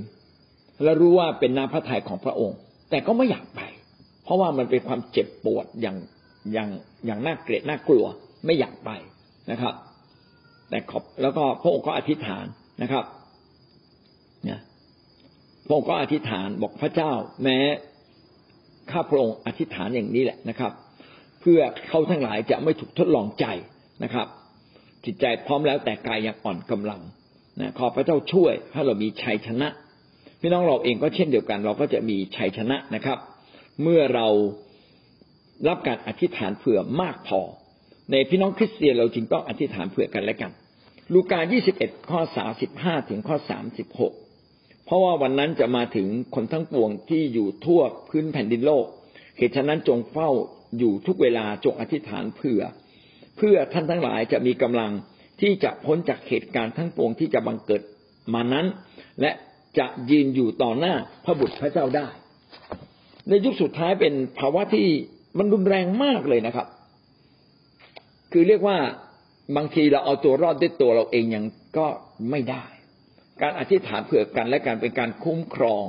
[0.83, 2.57] และรู้ว่าเป็นน้ำพระทัยของพระองค์
[2.89, 3.61] แต่ก็ไม่อยากไป
[4.23, 5.97] เพราะว่ามันเป็นความเจ็บปวดอย่าง
[6.53, 6.69] อย่าง
[7.05, 8.05] อย่างน่าเกลียดน่ากลัว
[8.45, 8.89] ไม่อยากไป
[9.51, 9.73] นะครับ
[10.69, 12.45] แต่ขอบแล้วก็พระองค์ก็อธิษฐาน
[12.81, 13.03] นะครับ
[14.47, 14.59] นี่ย
[15.65, 17.11] พระองค์ก็อธิษฐานบอกพระเจ้า
[17.43, 17.57] แม้
[18.91, 20.71] ข้าพระองค์อธิษฐานอย่างนี้แหละนะครับ
[21.41, 23.45] เพื่อเขาทั้งหลายจะไม่ถูกทดลองใจ
[24.03, 24.27] นะครับ
[25.05, 27.01] จิตใจพร้อมแล้วแต่กายยังอ่อนกำลัง
[27.59, 29.67] นะขอพระเจ้าช่วยให้เรามีชัยชนะ
[30.41, 33.17] พี่น้องเราเองก็เช่นเดียวกัน เราก็จะมีชัยชนะนะครับ
[33.83, 34.27] เมื่อเรา
[35.67, 37.41] รับการอธิษฐานเผื่อมากพอ
[38.11, 40.51] ในพี่น้องคริสเตียนเราจึงต้องอธิษฐานเผื่อกันและกัน
[41.13, 41.39] ลูกา
[41.75, 42.21] 21 ข้อ
[42.65, 43.37] 35 ถึงข้อ
[44.11, 48.85] 36 เพราะว่าวันนั้นจะมาถึงคนทั้งปวงที่อยู่ทั่วพื้นแผ่นดินโลก
[49.37, 50.29] เหตุฉะนั้นจงเฝ้า
[50.77, 52.61] อยู่ทุกเวลาจงอธิษฐานเผื่อ
[53.37, 54.91] เพื่อท่านทั้งหลายจะมีกำลัง
[55.41, 57.81] ที่จะพ้นจากเหตุการณ์ทั้งปวงที่จะบังเกิด
[58.33, 58.65] มานั้น
[59.21, 59.31] และ
[59.79, 60.93] จะยืนอยู่ต่อหน้า
[61.25, 62.07] พระบุตรพระเจ้าได้
[63.29, 64.87] ในยุคสุดท้ายเป็นภาวะที่
[65.37, 66.67] มันรุนแรงมากเลยนะครับ
[68.31, 68.77] คือเรียกว่า
[69.57, 71.45] บางทีเราเอาตัวรอดด้วยตัวเราเองยัง
[71.77, 71.87] ก็
[72.29, 72.63] ไม่ได้
[73.41, 75.83] การอธิษฐานเผื่อกันและการเป็นการคุ้มครอง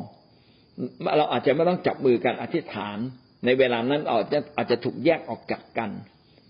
[1.19, 2.99] เราอาจจะไม่ต้องจับมือกันอธิษฐาน
[3.45, 5.91] ในเวลานั้นอาจจะอาจจะถูกแยกออกจากกัน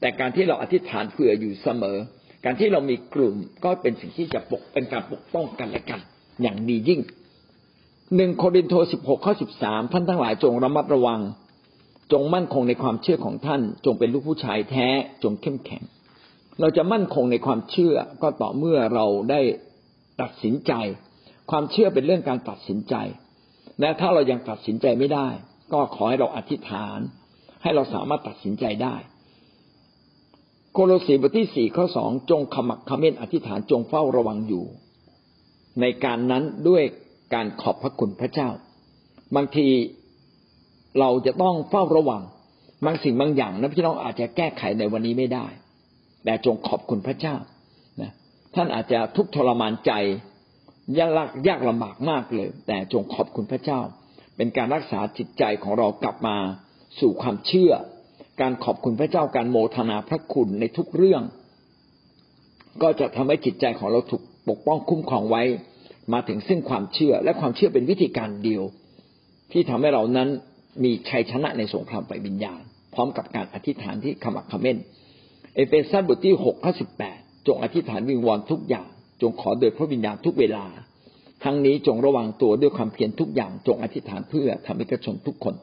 [0.00, 1.98] แต่การที่เราอธิษฐานเผื่ออยู่เสมอ
[2.44, 3.34] การที่เรามีกลุ่ม
[3.64, 6.00] ก็เป็นสิ่งที่จะปกเป็นการปกป้องกันและกัน
[6.42, 7.00] อย่างดียิ่ง
[8.16, 11.20] หนึ่งโครินโตสิบหกข้อสิบสามท่านทั้งหลายจงระมัดระวัง
[12.12, 14.88] จงมั่นคงในความเชื่อของท่าน จงเป็นลูกผู้ชายแท้
[15.22, 15.82] จงเข้มแข็ง
[16.60, 19.40] เราจะมั่นคงในความเชื่อก็ต่อเมื่อเราได้
[20.20, 20.72] ตัดสินใจ
[21.50, 22.94] ความเชื่อเป็นเรื่องการตัดสินใจ
[23.80, 25.28] และถ้าเรายังตัดสินใจไม่ได้
[25.72, 26.98] ก็ขอให้เราอธิษฐาน
[27.62, 28.96] ให้เราสามารถตัดสินใจได้
[30.72, 34.64] โคโลสีบทที่สี่ข้อสองจงขมักขม้นอธิษฐานจงเฝ้าระวังอยู่
[35.80, 36.82] ในการนั้นด้วย
[37.34, 38.48] การขอบพระคุณพระเจ้า
[39.36, 39.66] บางที
[40.98, 42.22] เราจะต้องเฝ้าระวัง
[42.84, 45.46] บางสิ่งบางอย่างนะพี่น้องอาจจะแก้ไขในวันนี้ไม่ได้
[46.24, 47.36] แต่จงขอบคุณพระเจ้า
[48.00, 48.10] นะ
[48.54, 49.92] ท่านอาจจะทุกทรมานใจ
[50.98, 53.80] ยากยากลำบากมากเลย แต่จงขอบคุณพระเจ้า
[54.36, 56.36] เป็นการรักษาจิตใจของเรากลับมา
[57.00, 57.72] สู่ความเชื่อ
[58.40, 61.22] การขอบคุณพระเจ้าการโมทนาพระคุณในทุกเรื่อง
[62.82, 65.42] ก็จะทำให้จิตใจของเราถูกปกป้องคุ้มครองไว้
[66.12, 68.62] มาถึงซึ่งความเชื่อและความเชื่อเป็นวิธีการเดียว
[69.52, 70.28] ที่ทำให้เรานั้น
[70.84, 72.60] มีชัยชนะในสงครามไฟวิญญาณ
[72.94, 74.78] พร้อมกับการอธิษฐานที่ขมักขม้น
[75.54, 78.86] เอเฟซัสบทที่หกข้อสิบแปดจงอธิษฐานวิงวอนทุกอย่าง
[79.22, 80.64] จงขอโดยพระวิญญาณทุกเวลา
[81.44, 85.54] ทั้งนี้จงระวังตัวด้วยความเพียรทุกอย่าง จงอธิษฐานเพื่อทำให้กระชนทุกคน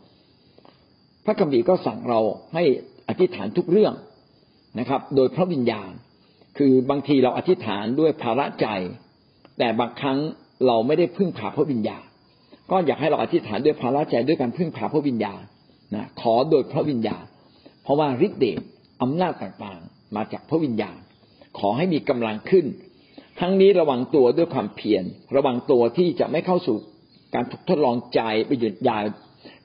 [1.26, 2.20] พระคัมภีร์ก็สั่งเรา
[2.54, 2.64] ให้
[3.10, 3.94] อธิษฐานทุกเรื่อง
[4.80, 5.92] นะครับ โดยพระวิญญาณ
[6.58, 8.68] คือบางทีเราอธิษฐานด้วยภาระใจ
[9.58, 10.18] แต่บางครั้ง
[10.68, 12.04] เราไม่ได้พึ่งพาพระวิญญาณ
[12.72, 15.42] ก็อยากให้เราอธิษฐานด้วยภาระใจด้วยการพึ่งพาพระวิญญาณ
[15.96, 17.24] นะขอโดยพระวิญญาณ
[17.84, 18.62] เพราะว่าฤทธิ์เดช
[19.02, 20.98] อำนาจต่างๆ มาจากพระวิญญาณ
[21.60, 22.66] ขอให้มีกำลังขึ้น
[23.40, 25.04] ทั้งนี้ระวังตัวด้วยความเพียร
[25.36, 26.78] ระวังตัวที่จะไม่เข้าสู่
[27.36, 28.98] การถูกทดลองใจไปหยุดยา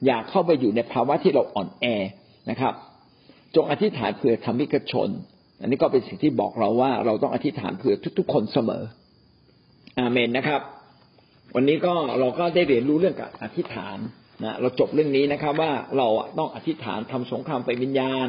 [0.05, 1.85] อยากเข้าไปอยู่ในภาวะที่เราอ่อนแอ
[2.49, 2.73] นะครับ
[3.55, 5.09] จงอธิษฐานเผื่อธรรมิกชน
[5.61, 8.83] อันนี้ก็เป็นสิ่งที่บอกเราว่าเราต้องอธิษฐานเผื่อทุก ๆ คนเสมอ
[9.99, 10.61] อาเมนนะครับ
[11.55, 13.97] วันนี้ก็เราก็ได้เรียนรู้เรื่องการอธิษฐาน
[14.43, 18.27] นะเราจบเรื่องนี้นะครับ ว่าเราต้องอธิษฐานทำสงครามไปวิญญาณ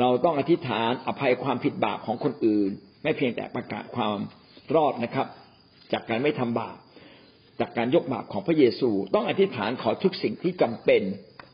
[0.00, 2.70] เราต้องอธิษฐานอภัยความผิดบาปของคนอื่น
[3.02, 4.16] ไม่เพียงแต่ประกาศความ
[4.74, 5.26] รอดนะครับ
[5.92, 6.76] จากการไม่ทำบาป
[7.60, 11.02] จากการยกบาปของพระเยซู ต้องอธิษฐานขอทุกสิ่งที่จำเป็น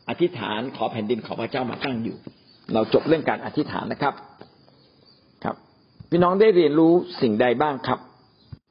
[0.09, 2.17] อธิษฐานขอแผ่นดินของพระเจ้ามาตั้งอยู่
[2.73, 4.13] เราจบเรื่องการอธิษฐานนะครับ
[5.43, 5.55] ครับ
[6.09, 7.99] พี่น้องได้เรียนรู้สิ่งใดบ้างครับ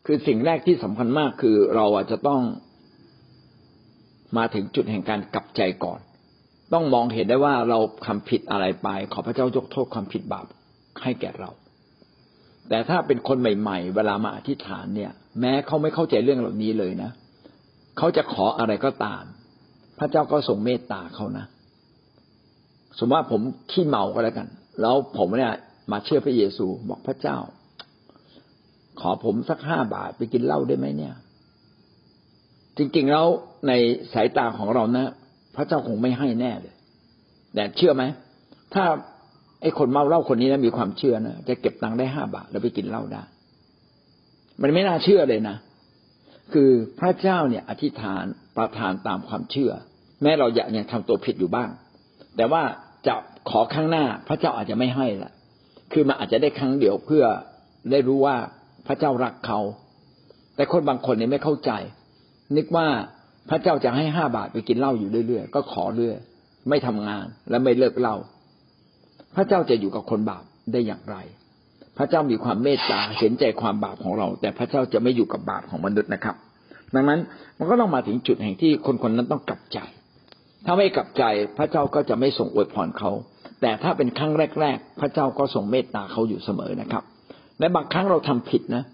[0.07, 2.43] คือสิ่งแรกที่สำคัญมากคือเราอาจจะต้อง
[4.37, 6.01] มาถึงจุดแห่งการกลับใจก่อน
[6.73, 10.47] ต้องมองเห็นได้ว่าเราทาผิดอะไรไป ขอพระเจ้ายกโทษความผิดบาป
[11.03, 11.51] ให้แก่เรา
[12.69, 17.11] แต่ถ้าเป็นคนใหม่ ๆ เวลามาอธิษฐานเนี่ย แม้เขาไม่เข้าใจเรื่องเหล่านี้เลยนะ
[17.99, 19.23] เขาจะขออะไรก็ตาม
[19.99, 21.47] พระเจ้าก็ทรงเมตตาเขานะ
[22.99, 23.41] สมมติว่าผม
[23.71, 24.49] ขี้เมาก็แล้วกัน
[24.81, 25.55] แล้วผมเนี่ย
[25.93, 27.37] มาเชื่อพระเยซูบอกพระเจ้า
[29.09, 31.15] อผมสักห้าบาทไปกินเหล้าได้ไหมเนี่ย
[32.77, 33.27] จริงๆแล้ว
[33.69, 33.73] ใน
[34.15, 35.07] สายตาของเรานะ
[35.55, 36.75] พระเจ้าคงไม่ให้แน่เลย
[37.55, 38.05] แต่เชื่อไหม
[38.75, 38.85] ถ้า
[39.63, 43.23] ไอ้คนเมาเหล้าคนนี้นะมีความเชื่อนะจะเก็บตังค์ได้ห้าบาทแล้วไปกินเหล้าได้
[44.63, 45.57] มันไม่น่าเชื่อเลยนะ
[46.53, 48.25] คือพระเจ้าเนี่ยอธิษฐาน
[48.57, 49.73] ประทานตามความเชื่อ
[50.23, 51.71] แม้เราอยากยังทำตัวผิดอยู่บ้าง
[52.37, 52.63] แต่ว่า
[53.07, 53.15] จะ
[53.51, 55.33] ขอครั้งหน้าพระเจ้าอาจจะไม่ให้ละ
[55.93, 57.25] คือมันอาจจะได้ครั้งเดียวเพื่อ
[57.91, 58.37] ได้รู้ว่า
[58.87, 59.61] พระเจ้ารักเขา
[60.57, 61.71] แต่คนบางคนเนี่ยไม่เข้าใจ
[62.57, 62.87] นึกว่า
[63.51, 66.17] พระเจ้าจะให้ห้าบาทไปกินเหล้าอยู่เรื่อยๆก็ขอเรื่อย
[66.69, 68.17] ไม่ทำงานและไม่เลิกเหล้า
[69.37, 71.17] พระเจ้าจะอยู่กับคนบาปได้อย่างไร
[71.99, 76.37] พระเจ้ามีความเมตตาเห็นใจความบาปของเรา แต่พระเจ้าจะไม่อยู่กับบาปของมนุษย์นะครับ
[76.95, 77.21] ดังนั้น
[77.59, 79.79] มันก็ต้องมาถึงจุดแห่งที่คนคนนั้นต้องกลับใจ
[80.67, 81.25] ถ้าไม่กลับใจ
[81.59, 83.11] พระเจ้าก็จะไม่ส่งอวยพรเขา
[83.61, 87.05] แต่ถ้าเป็นครั้งแรก ๆ พระเจ้าก็ส่งเมตตาเขาอยู่เสมอนะครับ
[87.61, 88.85] และบางครั้งเราทำผิดนะ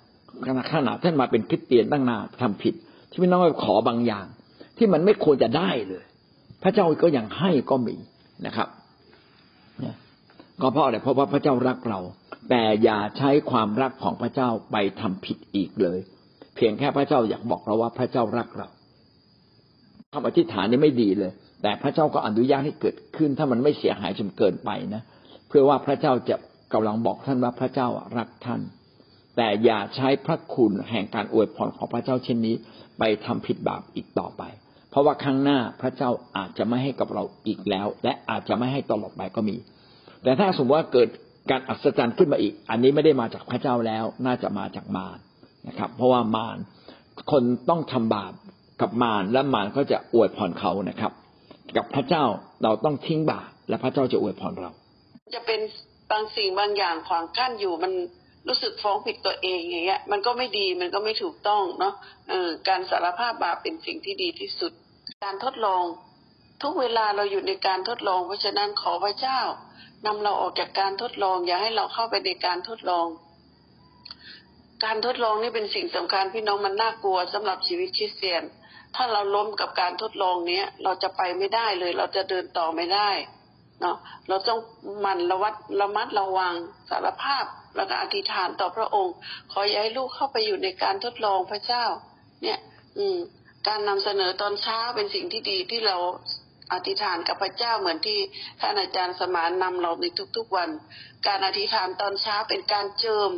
[0.46, 0.48] ข
[0.86, 2.74] นาดท่านมาเป็นคริสเตียนตั้งนานทำผิด
[3.10, 4.26] ที่ไม่น้องไปขอบางอย่าง
[4.78, 6.04] ที่มันไม่ควรจะได้เลย
[6.62, 7.96] พระเจ้าก็ยังให้ก็มี
[8.46, 8.68] นะครับ
[10.60, 12.00] ก็เพราะอะไรเพราะว่าพระเจ้ารักเรา
[12.50, 15.98] แต่อย่าใช้ความรักของพระเจ้าไปทำผิดอีกเลย
[16.56, 18.68] เพียงแค่พระเจ้าอยากบอกเราว่าพระเจ้ารักเรา
[20.14, 21.32] คำอธิษฐานนี่ไม่ดีเลย
[21.62, 25.02] แต่พระเจ้าก็อนุญาตให้เกิดขึ้น ถ้ามันไม่เสียหายจนเกินไปนะ
[25.48, 26.36] เพื่อว่าพระเจ้าจะ
[26.72, 28.60] กำลังบอกท่านว่าพระเจ้ารักท่าน
[29.36, 32.54] แต่อย่าใช้พระคุณแห่งการอวยพรของพระเจ้าเช่นนี้
[32.98, 34.42] ไปทำผิดบาปอีกต่อไป
[34.90, 39.56] เพราะว่าครั้งหน้าพระเจ้าอาจจะไม่ให้กับเราอีกแล้ว และอาจจะไม่ให้ตลอดไปก็มี
[40.22, 41.08] แต่ถ้าสมมติว่าเกิด
[41.50, 45.18] การอัศจรรย์ขึ้นมาอีก อันนี้ไม่ได้มาจากพระเจ้าแล้ว น่าจะมาจากมาร
[45.68, 46.56] นะครับ เพราะว่ามาร
[47.32, 48.32] คนต้องทำบาป
[48.80, 51.12] กับมารและมารก็จะอวยพรเขานะครับ
[51.76, 52.24] กับพระเจ้า
[52.62, 54.70] เราต้องทิ้งบาปและพระเจ้าจะอวยพรเรา
[55.34, 55.60] จะเป็น
[56.10, 57.92] บางสิ่งบางอย่างขวางกั้นอยู่มัน
[58.48, 61.94] รู้สึกฟ้องผิดตัวเองอย่างเงี้ย มันก็ไม่ดีมันก็ไม่ถูกต้องเนาะ
[62.30, 64.72] ออการสารภาพบาปเป็นสิ่งที่ดีที่สุด
[65.24, 65.84] การทดลอง
[66.62, 69.40] ทุกเวลาเราอยู่ในการทดลอง เพราะฉะนั้นขอพระเจ้า
[70.06, 73.06] นำเราออกจากการทดลอง อย่าให้เราเข้าไปในการทดลอง
[74.84, 78.42] การทดลองนี่เป็นสิ่งสำคัญพี่น้องมันน่ากลัวสำหรับชีวิตคริสเตียน
[78.96, 83.10] ถ้าเราล้มกับการทดลองเนี้ยเราจะไปไม่ได้เลย เราจะเดินต่อไม่ได้
[83.80, 83.96] เนาะ
[84.28, 84.58] เราต้อง
[85.04, 86.54] มันระวัดระมัดระวัง
[86.90, 87.44] สารภาพ
[87.76, 89.14] แล้วก็อธิษฐานต่อพระองค์
[89.52, 91.84] ขออย่าให้ลูกเข้าไปอยู่ในการทดลองพระเจ้า
[92.42, 92.58] เนี่ย
[92.98, 93.18] อืม
[93.68, 95.96] การนำเสนอตอนเช้าเป็นสิ่งที่ดีที่เรา
[96.72, 98.18] อธิษฐานกับพระเจ้าเหมือนที่
[98.60, 100.04] ท่านอาจารย์สมานนำเราใน
[100.36, 100.70] ทุกๆวัน
[101.26, 103.30] การอธิษฐานตอนเช้าเป็นการเจิม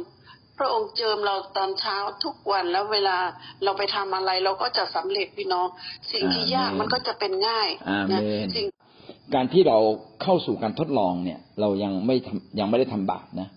[0.59, 3.19] พระองค์เจิมเราตอนเช้าทุกวันแล้วเวลา
[3.65, 5.69] เราไปทำอะไรเราก็จะสำเร็จพี่น้อง
[6.13, 7.69] สิ่งที่ยากมันก็จะเป็นง่าย
[8.13, 8.23] นะ
[8.55, 8.67] สิ่ง
[9.35, 9.79] การที่เรา
[10.23, 12.17] เข้าสู่การทดลองเนี่ย เรายังไม่
[12.59, 13.49] ยังไม่ได้ทำบาปนะ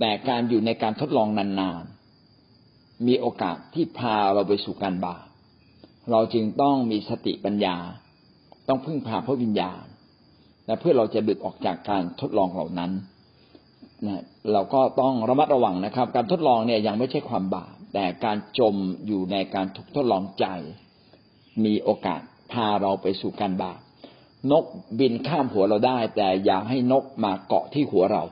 [0.00, 5.26] แต่การอยู่ในการทดลองนานๆ มีโอกาสที่พาเราไปสู่การบาป
[6.10, 7.76] เราจึงต้องมีสติปัญญา
[8.68, 9.82] ต้องพึ่งพาพระวิญญาณ
[10.66, 12.90] และเพื่อเราจะหลุดออกจากการทดลองเหล่านั้น
[14.06, 14.22] นะ
[14.52, 18.74] เราก็ต้องระมัดระวังนะครับ การทดลองเนี่ยยังไม่ใช่ความบาป แต่การจม
[19.06, 20.46] อยู่ในการทุกทดลองใจ
[21.64, 22.20] มีโอกาส
[22.52, 23.80] พาเราไปสู่การบาป
[24.50, 24.64] นก
[24.98, 28.22] บินข้ามหัวเราได้ แต่อย่าให้นกมาเกาะที่หัวเรา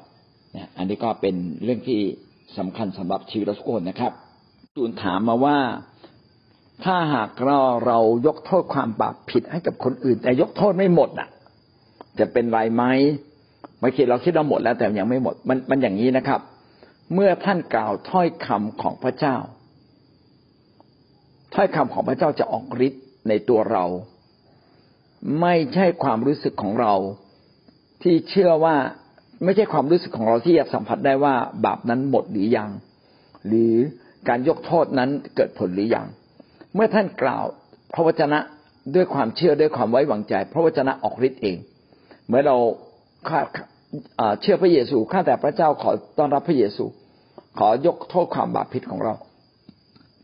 [0.53, 1.35] เนี่ยอันนี้ก็เป็น
[1.65, 2.01] เรื่องที่
[2.59, 4.13] สำคัญสำหรับชีวิตเราทุกคนนะครับ
[4.77, 5.59] ตูนถามมาว่า
[6.85, 11.29] ถ้าหากเราเรายกโทษความบาปผิดให้กับคนอื่น แต่ยกโทษไม่หมดอะ
[12.19, 12.85] จะเป็นไรไหม
[13.83, 16.41] บางทีเราคิดเราหมดแล้วแต่ยังไม่หมด มันมันอย่างนี้นะครับ
[17.15, 19.37] เมื่อท่านกล่าวถ้อยคำของพระเจ้า
[21.55, 23.85] ถ้อยคำของพระเจ้าจะออกฤทธิ์ในตัวเรา
[25.41, 26.95] ไม่ใช่ความรู้สึกของเรา
[28.03, 28.77] ที่เชื่อว่า
[29.45, 31.35] ไม่ใช่ความรู้สึกของเราที่จะสัมผัสได้ว่า
[31.65, 32.71] บาปนั้นหมดหรือยัง
[33.47, 33.75] หรือ
[34.29, 36.07] การยกโทษนั้นเกิดผลหรือยัง
[36.75, 37.45] เมื่อท่านกล่าว
[37.95, 38.39] พระวจนะ
[38.95, 41.59] ด้วยความเชื่อด้วยความไว้วางใจ พระวจนะออกฤทธิ์เอง
[42.29, 42.57] เมื่อเรา
[44.41, 46.85] เชื่อพระเยซูข้าแต่พระเจ้าขอต้อนรับพระเยซู
[47.59, 49.15] ขอยกโทษความบาปผิดของเรา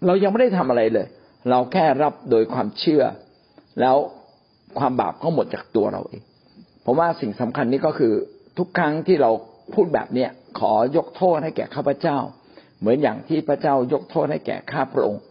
[0.07, 1.07] เรายังไม่ได้ทำอะไรเลย
[1.51, 3.03] เราแค่รับโดยความเชื่อ
[3.81, 3.97] แล้ว
[4.79, 6.23] ความบาปก็หมดจากตัวเราเอง
[6.85, 8.13] ผมว่าสิ่งสำคัญนี้ก็คือ
[8.59, 9.31] ทุกครั้งที่เรา
[9.75, 12.19] พูดแบบเนี้ยขอยกโทษให้แก่ข้าพเจ้า
[12.81, 15.23] เหมือนอย่างที่พระเจ้ายกโทษให้แก่ข้าพระองค์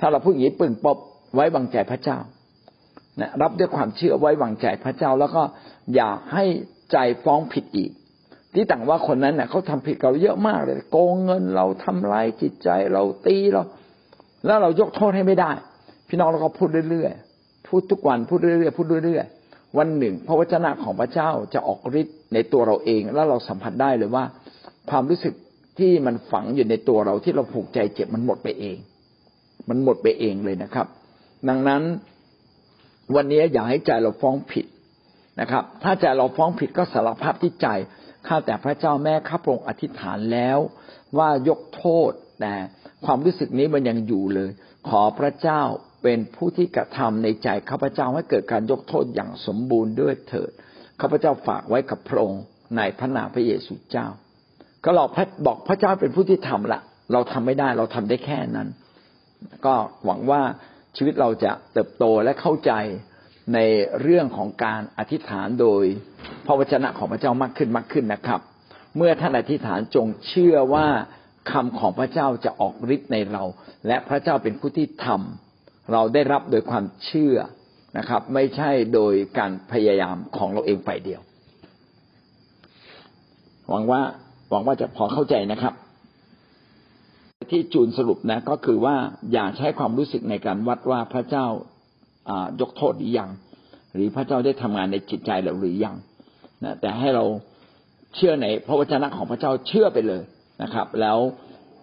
[0.00, 0.98] ถ้าเราพูดอย่างนี้ปึงปบ
[1.34, 2.18] ไว้วางใจพระเจ้า
[3.20, 5.42] นะรับด้วยความเชื่อไว้วางใจพระเจ้า แล้วก็
[5.94, 6.44] อย่าให้
[6.92, 7.90] ใจฟ้องผิดอีก
[8.54, 13.62] ที่ต่างว่าคนนั้นเน่ยเขาทำผิดเราเยอะมากเลย โกงเงินเราทำร้ายจิตใจเราตีเรา
[14.46, 15.50] แล้วเรายกโทษให้ไม่ได้
[16.08, 17.12] พี่น้องเราก็พูดเรื่อย
[17.76, 24.24] พูดทุกวันพูดเรื่อยๆพูดเรื่อยๆวันหนึ่ง พระวจนะของพระเจ้าจะออกฤทธิ์ในตัวเราเอง แล้วเราสัมผัสได้เลยว่า
[24.90, 25.34] ความรู้สึก
[25.78, 28.76] ที่มันฝังอยู่ในตัวเราที่เราผูกใจเจ็บมันหมดไปเอง
[29.68, 30.86] มันหมดไปเองเลยนะครับ
[31.48, 31.82] ดังนั้น
[33.14, 34.66] วันนี้อย่าให้ใจเราฟ้องผิด
[35.40, 37.68] นะครับ ถ้าใจเราฟ้องผิดก็สารภาพที่ใจ
[38.26, 40.58] ข้าแต่พระเจ้าแม่ข้าพระองค์อธิษฐานแล้ว
[41.18, 42.10] ว่ายกโทษ
[42.40, 42.54] แต่
[43.04, 44.50] ความรู้สึกนี้มันยังอยู่เลย
[44.88, 45.62] ขอพระเจ้า
[46.04, 50.50] เป็นผู้ที่กระทำในใจข้าพเจ้าให้เกิดการยกโทษอย่างสมบูรณ์ด้วยเถิด
[51.00, 52.42] ข้าพเจ้าฝากไว้กับพระองค์
[52.76, 54.06] ในพระนามพระเยซูเจ้า
[54.84, 55.04] ก็เรา
[55.46, 56.80] บอกพระเจ้าเป็นผู้ที่ทำละ
[57.12, 58.68] เราทำไม่ได้เราทำได้แค่นั้น
[59.66, 59.74] ก็
[60.04, 60.42] หวังว่า
[60.96, 62.72] ชีวิตเราจะเติบโตและเข้าใจ
[63.54, 63.58] ใน
[64.00, 65.84] เรื่องของการอธิษฐานโดย
[66.46, 68.40] พระวจนะของพระเจ้ามากขึ้นมากขึ้นนะครับ
[68.96, 70.86] เมื่อท่านอธิษฐานจงเชื่อว่า
[71.50, 73.44] คำของพระเจ้าจะออกฤทธิ์ในเรา
[73.86, 75.53] และพระเจ้าเป็นผู้ที่ทำ
[75.92, 77.36] เราได้รับโดยความเชื่อ
[77.98, 81.20] นะครับ ไม่ใช่โดยการพยายามของเราเองฝ่ายเดียว
[83.68, 84.00] หวังว่า
[84.50, 85.74] หวังว่าจะพอเข้าใจนะครับ
[87.50, 88.96] ที่จูนสรุปนะ ก็คือว่า
[89.32, 91.46] อย่าใช้ความรู้สึกในการวัดว่าพระเจ้า
[92.60, 93.30] ยกโทษหรือยัง
[93.94, 95.96] หรือพระเจ้าได้ทำงานในจิตใจเราหรือยัง
[96.64, 97.24] นะแต่ให้เรา
[98.14, 100.22] เชื่อในพระวจนะของพระเจ้าเชื่อไปเลย
[100.62, 101.18] นะครับ แล้ว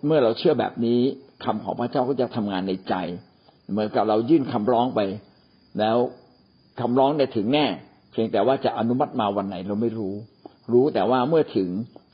[0.05, 0.99] เมื่อเราเชื่อแบบนี้
[1.43, 2.95] คำของพระเจ้าก็จะทำงานในใจ
[3.71, 4.99] เหมือนกับเรายื่นคำร้องไป
[5.79, 5.97] แล้ว
[6.79, 7.65] คำร้องเนี่ยถึงแน่
[8.11, 10.13] เพียงแต่ว่าจะอนุมัติมาวันไหนเราไม่รู้
[10.71, 11.69] รู้แต่ว่าเมื่อถึง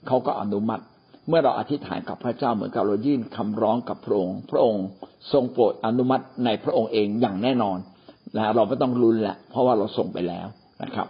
[0.08, 0.84] เขาก็อนุมัติ
[1.30, 4.86] เมื่อเราอธิษฐานกับพระเจ้าเหมือนกับเรายื่นคำร้องกับพระองค์ พระองค์
[5.32, 7.78] ทรงโปรดอนุมัติในพระองค์เองอย่างแน่นอน
[8.36, 10.48] นะเราไม่ต้องรุนแหละเพราะว่าเราส่งไปแล้ว
[10.84, 11.08] นะครับ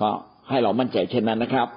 [0.00, 0.10] ก็
[0.48, 1.68] ให้เรามั่นใจเช่นนั้นนะครับ